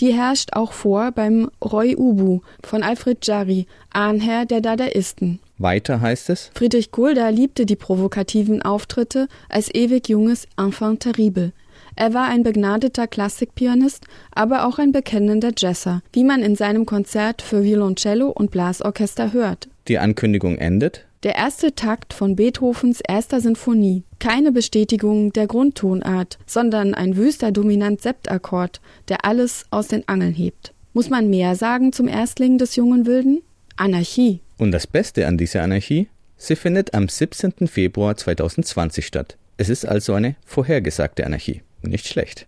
Die 0.00 0.12
herrscht 0.12 0.52
auch 0.52 0.72
vor 0.72 1.12
beim 1.12 1.50
Roy 1.64 1.94
Ubu 1.96 2.40
von 2.62 2.82
Alfred 2.82 3.26
Jarry, 3.26 3.66
Ahnherr 3.90 4.44
der 4.44 4.60
Dadaisten. 4.60 5.38
Weiter 5.58 6.00
heißt 6.00 6.30
es 6.30 6.50
Friedrich 6.54 6.90
Gulda 6.90 7.30
liebte 7.30 7.64
die 7.64 7.76
provokativen 7.76 8.62
Auftritte 8.62 9.28
als 9.48 9.74
ewig 9.74 10.08
junges 10.08 10.46
Enfant 10.56 11.00
terrible. 11.00 11.52
Er 11.94 12.12
war 12.12 12.28
ein 12.28 12.42
begnadeter 12.42 13.06
Klassikpianist, 13.06 14.04
aber 14.34 14.66
auch 14.66 14.78
ein 14.78 14.92
bekennender 14.92 15.52
Jazzer, 15.56 16.02
wie 16.12 16.24
man 16.24 16.42
in 16.42 16.56
seinem 16.56 16.84
Konzert 16.84 17.40
für 17.40 17.64
Violoncello 17.64 18.28
und 18.28 18.50
Blasorchester 18.50 19.32
hört. 19.32 19.68
Die 19.88 19.98
Ankündigung 19.98 20.58
endet 20.58 21.06
Der 21.22 21.36
erste 21.36 21.74
Takt 21.74 22.12
von 22.12 22.36
Beethovens 22.36 23.00
erster 23.00 23.40
Sinfonie. 23.40 24.02
Keine 24.18 24.52
Bestätigung 24.52 25.32
der 25.32 25.46
Grundtonart, 25.46 26.38
sondern 26.46 26.92
ein 26.92 27.16
wüster 27.16 27.50
Dominant-Septakkord, 27.50 28.80
der 29.08 29.24
alles 29.24 29.64
aus 29.70 29.88
den 29.88 30.06
Angeln 30.06 30.34
hebt. 30.34 30.74
Muss 30.92 31.08
man 31.08 31.30
mehr 31.30 31.54
sagen 31.54 31.92
zum 31.92 32.08
Erstling 32.08 32.58
des 32.58 32.76
jungen 32.76 33.06
Wilden? 33.06 33.40
Anarchie. 33.76 34.40
Und 34.58 34.72
das 34.72 34.86
Beste 34.86 35.26
an 35.26 35.36
dieser 35.36 35.62
Anarchie? 35.62 36.08
Sie 36.38 36.56
findet 36.56 36.94
am 36.94 37.08
17. 37.08 37.66
Februar 37.66 38.16
2020 38.16 39.06
statt. 39.06 39.36
Es 39.56 39.68
ist 39.68 39.86
also 39.86 40.14
eine 40.14 40.36
vorhergesagte 40.44 41.24
Anarchie. 41.24 41.62
Nicht 41.82 42.06
schlecht. 42.08 42.46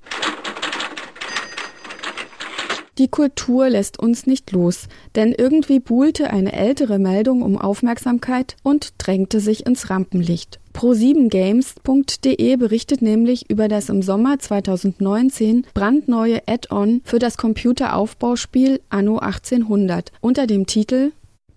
Die 2.98 3.08
Kultur 3.08 3.68
lässt 3.70 4.00
uns 4.00 4.26
nicht 4.26 4.50
los, 4.50 4.88
denn 5.14 5.32
irgendwie 5.32 5.78
buhlte 5.78 6.30
eine 6.30 6.52
ältere 6.52 6.98
Meldung 6.98 7.42
um 7.42 7.56
Aufmerksamkeit 7.56 8.56
und 8.64 8.94
drängte 8.98 9.38
sich 9.38 9.66
ins 9.66 9.88
Rampenlicht. 9.88 10.58
Pro7games.de 10.74 12.56
berichtet 12.56 13.00
nämlich 13.00 13.48
über 13.50 13.68
das 13.68 13.88
im 13.88 14.02
Sommer 14.02 14.40
2019 14.40 15.66
brandneue 15.74 16.42
Add-on 16.46 17.00
für 17.04 17.20
das 17.20 17.36
Computeraufbauspiel 17.36 18.80
Anno 18.88 19.18
1800 19.18 20.10
unter 20.20 20.48
dem 20.48 20.66
Titel 20.66 21.12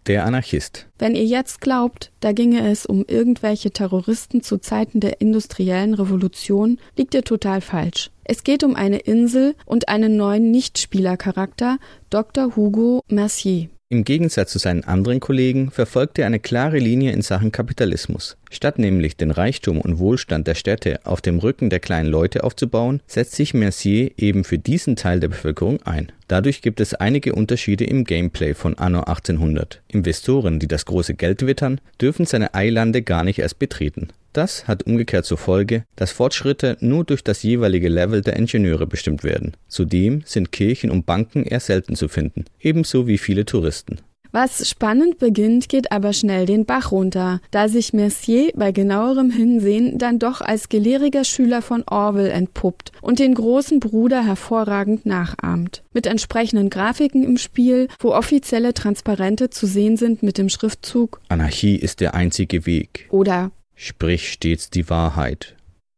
Der 0.07 0.25
Anarchist. 0.25 0.87
Wenn 0.97 1.13
ihr 1.13 1.25
jetzt 1.25 1.61
glaubt, 1.61 2.11
da 2.21 2.31
ginge 2.31 2.67
es 2.67 2.87
um 2.87 3.05
irgendwelche 3.07 3.69
Terroristen 3.69 4.41
zu 4.41 4.57
Zeiten 4.57 4.99
der 4.99 5.21
industriellen 5.21 5.93
Revolution, 5.93 6.79
liegt 6.97 7.13
ihr 7.13 7.23
total 7.23 7.61
falsch. 7.61 8.09
Es 8.23 8.43
geht 8.43 8.63
um 8.63 8.75
eine 8.75 8.97
Insel 8.97 9.55
und 9.65 9.89
einen 9.89 10.17
neuen 10.17 10.49
Nichtspielercharakter, 10.49 11.77
Dr. 12.09 12.55
Hugo 12.55 13.01
Mercier. 13.09 13.69
Im 13.91 14.05
Gegensatz 14.05 14.53
zu 14.53 14.57
seinen 14.57 14.85
anderen 14.85 15.19
Kollegen 15.19 15.69
verfolgt 15.69 16.17
er 16.17 16.25
eine 16.25 16.39
klare 16.39 16.77
Linie 16.77 17.11
in 17.11 17.21
Sachen 17.21 17.51
Kapitalismus. 17.51 18.37
Statt 18.49 18.79
nämlich 18.79 19.17
den 19.17 19.31
Reichtum 19.31 19.81
und 19.81 19.99
Wohlstand 19.99 20.47
der 20.47 20.55
Städte 20.55 21.01
auf 21.03 21.19
dem 21.19 21.39
Rücken 21.39 21.69
der 21.69 21.81
kleinen 21.81 22.07
Leute 22.07 22.45
aufzubauen, 22.45 23.01
setzt 23.05 23.35
sich 23.35 23.53
Mercier 23.53 24.11
eben 24.15 24.45
für 24.45 24.57
diesen 24.57 24.95
Teil 24.95 25.19
der 25.19 25.27
Bevölkerung 25.27 25.81
ein. 25.81 26.09
Dadurch 26.29 26.61
gibt 26.61 26.79
es 26.79 26.93
einige 26.93 27.35
Unterschiede 27.35 27.83
im 27.83 28.05
Gameplay 28.05 28.53
von 28.53 28.77
Anno 28.77 28.99
1800. 28.99 29.81
Investoren, 29.89 30.59
die 30.59 30.69
das 30.69 30.85
große 30.85 31.15
Geld 31.15 31.45
wittern, 31.45 31.81
dürfen 31.99 32.25
seine 32.25 32.53
Eilande 32.53 33.01
gar 33.01 33.25
nicht 33.25 33.39
erst 33.39 33.59
betreten. 33.59 34.07
Das 34.33 34.67
hat 34.67 34.83
umgekehrt 34.83 35.25
zur 35.25 35.37
Folge, 35.37 35.83
dass 35.95 36.11
Fortschritte 36.11 36.77
nur 36.79 37.03
durch 37.03 37.23
das 37.23 37.43
jeweilige 37.43 37.89
Level 37.89 38.21
der 38.21 38.37
Ingenieure 38.37 38.87
bestimmt 38.87 39.23
werden. 39.23 39.57
Zudem 39.67 40.23
sind 40.25 40.51
Kirchen 40.51 40.89
und 40.89 41.05
Banken 41.05 41.43
eher 41.43 41.59
selten 41.59 41.95
zu 41.95 42.07
finden, 42.07 42.45
ebenso 42.59 43.07
wie 43.07 43.17
viele 43.17 43.45
Touristen. 43.45 43.97
Was 44.33 44.69
spannend 44.69 45.19
beginnt, 45.19 45.67
geht 45.67 45.91
aber 45.91 46.13
schnell 46.13 46.45
den 46.45 46.65
Bach 46.65 46.93
runter, 46.93 47.41
da 47.51 47.67
sich 47.67 47.91
Mercier 47.91 48.51
bei 48.55 48.71
genauerem 48.71 49.29
Hinsehen 49.29 49.97
dann 49.97 50.19
doch 50.19 50.39
als 50.39 50.69
gelehriger 50.69 51.25
Schüler 51.25 51.61
von 51.61 51.83
Orwell 51.85 52.31
entpuppt 52.31 52.93
und 53.01 53.19
den 53.19 53.33
großen 53.33 53.81
Bruder 53.81 54.25
hervorragend 54.25 55.05
nachahmt. 55.05 55.83
Mit 55.93 56.07
entsprechenden 56.07 56.69
Grafiken 56.69 57.25
im 57.25 57.37
Spiel, 57.37 57.89
wo 57.99 58.13
offizielle 58.13 58.73
Transparente 58.73 59.49
zu 59.49 59.67
sehen 59.67 59.97
sind 59.97 60.23
mit 60.23 60.37
dem 60.37 60.47
Schriftzug 60.47 61.19
Anarchie 61.27 61.75
ist 61.75 61.99
der 61.99 62.13
einzige 62.13 62.65
Weg. 62.65 63.07
oder 63.09 63.51
Sprich 63.83 64.31
stets 64.31 64.69
die 64.69 64.87
Wahrheit. 64.91 65.55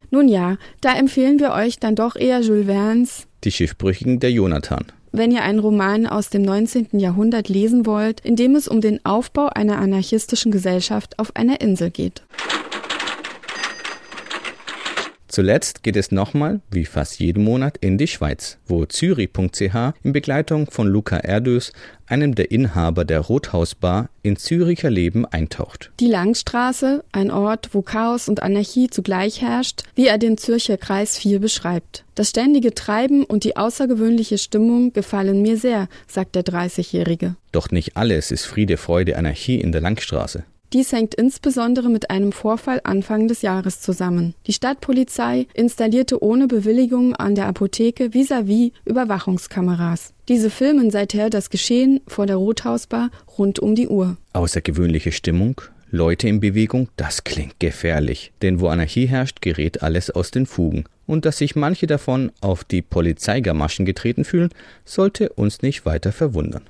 Nun 0.10 0.30
ja, 0.30 0.56
da 0.80 0.96
empfehlen 0.96 1.42
wir 1.42 1.52
euch 1.52 1.80
dann 1.80 1.96
doch 1.98 2.16
eher 2.16 2.40
Jules 2.40 2.68
Verne's 2.68 3.28
Die 3.44 3.52
Schiffbrüchigen 3.52 4.22
der 4.22 4.32
Jonathan. 4.32 4.86
wenn 5.12 5.32
ihr 5.32 5.44
einen 5.44 5.60
Roman 5.60 6.08
aus 6.08 6.30
dem 6.30 6.44
19. 6.44 6.98
Jahrhundert 6.98 7.50
lesen 7.50 7.86
wollt, 7.86 8.22
in 8.22 8.38
dem 8.38 8.56
es 8.56 8.70
um 8.70 8.80
den 8.80 9.06
Aufbau 9.06 9.48
einer 9.48 9.80
anarchistischen 9.80 10.50
Gesellschaft 10.50 11.20
auf 11.20 11.36
einer 11.36 11.60
Insel 11.60 11.92
geht. 11.92 12.24
Zuletzt 15.34 15.82
geht 15.82 15.96
es 15.96 16.12
nochmal, 16.12 16.62
wie 16.70 16.86
fast 16.86 17.20
jeden 17.20 17.44
Monat, 17.44 17.78
in 17.78 17.98
die 17.98 18.06
Schweiz, 18.06 18.60
wo 18.68 18.86
Zürich.ch 18.86 19.76
in 20.04 20.14
Begleitung 20.14 20.70
von 20.70 20.86
Luca 20.86 21.18
Erdös, 21.18 21.74
einem 22.06 22.36
der 22.36 22.52
Inhaber 22.52 23.04
der 23.04 23.20
Rothausbar, 23.20 24.12
in 24.22 24.36
Züricher 24.36 24.92
Leben 24.92 25.26
eintaucht. 25.26 25.92
Die 26.00 26.06
Langstraße, 26.06 27.04
ein 27.12 27.32
Ort, 27.32 27.70
wo 27.72 27.82
Chaos 27.82 28.30
und 28.30 28.44
Anarchie 28.44 28.92
zugleich 28.92 29.42
herrscht, 29.42 29.82
wie 29.96 30.06
er 30.06 30.20
den 30.20 30.38
Zürcher 30.38 30.78
Kreis 30.78 31.18
4 31.18 31.40
beschreibt. 31.40 32.06
Das 32.14 32.30
ständige 32.30 32.76
Treiben 32.76 33.24
und 33.24 33.44
die 33.44 33.58
außergewöhnliche 33.58 34.38
Stimmung 34.38 34.94
gefallen 34.94 35.42
mir 35.42 35.58
sehr, 35.58 35.88
sagt 36.06 36.36
der 36.36 36.44
30-Jährige. 36.44 37.38
Doch 37.52 37.72
nicht 37.72 37.98
alles 37.98 38.30
ist 38.30 38.46
Friede, 38.46 38.78
Freude, 38.78 39.18
Anarchie 39.18 39.60
in 39.60 39.72
der 39.72 39.82
Langstraße. 39.82 40.44
Dies 40.74 40.92
hängt 40.92 41.14
insbesondere 41.14 41.88
mit 41.88 42.10
einem 42.10 42.32
Vorfall 42.32 42.82
Anfang 42.84 43.28
des 43.28 43.44
Jahres 43.44 43.80
zusammen. 43.80 44.34
Die 44.48 44.54
Stadtpolizei 44.54 45.46
installierte 45.54 46.24
ohne 46.24 46.48
Bewilligung 46.48 47.16
an 47.16 47.36
der 47.36 47.46
Apotheke 47.46 48.14
vis-à-vis 48.14 48.72
Überwachungskameras. 48.84 50.14
Diese 50.28 50.50
filmen 50.50 50.90
seither 50.90 51.30
das 51.30 51.52
Geschehen 51.52 52.02
vor 52.08 52.26
der 52.26 52.38
Rothausbar 52.38 53.12
rund 53.38 53.60
um 53.60 53.76
die 53.76 53.88
Uhr. 53.88 54.18
Außergewöhnliche 54.34 55.12
Stimmung, 55.12 55.62
Leute 55.92 56.28
in 56.28 56.40
Bewegung, 56.40 56.90
das 56.98 57.24
klingt 57.24 57.60
gefährlich. 57.60 58.32
Denn 58.42 58.60
wo 58.60 58.68
Anarchie 58.70 59.06
herrscht, 59.06 59.42
gerät 59.42 59.84
alles 59.84 60.10
aus 60.10 60.32
den 60.32 60.48
Fugen. 60.48 60.86
Und 61.06 61.26
dass 61.26 61.38
sich 61.38 61.56
manche 61.56 61.86
davon 61.86 62.32
auf 62.42 62.64
die 62.64 62.82
Polizeigamaschen 62.82 63.86
getreten 63.86 64.26
fühlen, 64.26 64.50
sollte 64.86 65.30
uns 65.34 65.62
nicht 65.62 65.86
weiter 65.86 66.12
verwundern. 66.12 66.64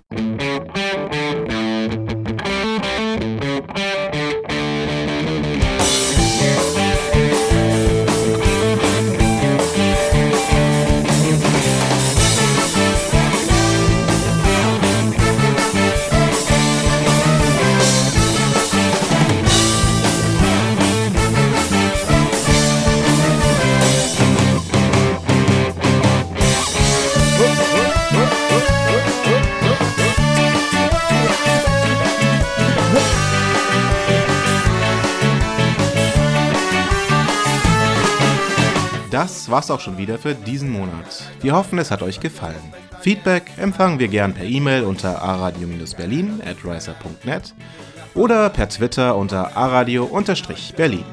Das 39.43 39.51
war's 39.51 39.71
auch 39.71 39.81
schon 39.81 39.97
wieder 39.97 40.17
für 40.17 40.35
diesen 40.35 40.69
Monat. 40.69 41.21
Wir 41.41 41.53
hoffen, 41.53 41.77
es 41.77 41.91
hat 41.91 42.01
euch 42.01 42.21
gefallen. 42.21 42.73
Feedback 43.01 43.51
empfangen 43.57 43.99
wir 43.99 44.07
gern 44.07 44.33
per 44.33 44.45
E-Mail 44.45 44.85
unter 44.85 45.21
aradio-berlin 45.21 46.41
at 46.45 46.63
riser.net 46.63 47.53
oder 48.13 48.49
per 48.49 48.69
Twitter 48.69 49.17
unter 49.17 49.57
aradio-berlin. 49.57 51.03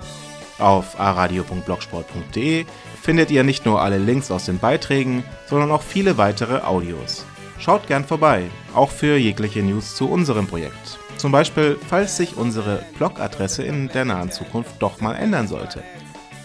Auf 0.60 1.00
aradio.blogsport.de 1.00 2.66
findet 3.02 3.32
ihr 3.32 3.42
nicht 3.42 3.66
nur 3.66 3.82
alle 3.82 3.98
Links 3.98 4.30
aus 4.30 4.44
den 4.44 4.60
Beiträgen, 4.60 5.24
sondern 5.46 5.72
auch 5.72 5.82
viele 5.82 6.16
weitere 6.16 6.60
Audios. 6.60 7.26
Schaut 7.58 7.88
gern 7.88 8.04
vorbei, 8.04 8.44
auch 8.76 8.90
für 8.90 9.16
jegliche 9.16 9.64
News 9.64 9.96
zu 9.96 10.08
unserem 10.08 10.46
Projekt. 10.46 11.00
Zum 11.16 11.32
Beispiel, 11.32 11.76
falls 11.88 12.16
sich 12.16 12.36
unsere 12.36 12.84
Blogadresse 12.96 13.64
in 13.64 13.88
der 13.88 14.04
nahen 14.04 14.30
Zukunft 14.30 14.76
doch 14.78 15.00
mal 15.00 15.16
ändern 15.16 15.48
sollte. 15.48 15.82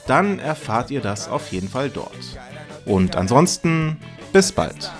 Dann 0.07 0.39
erfahrt 0.39 0.91
ihr 0.91 1.01
das 1.01 1.27
auf 1.27 1.51
jeden 1.51 1.69
Fall 1.69 1.89
dort. 1.89 2.11
Und 2.85 3.15
ansonsten, 3.15 3.97
bis 4.31 4.51
bald. 4.51 4.91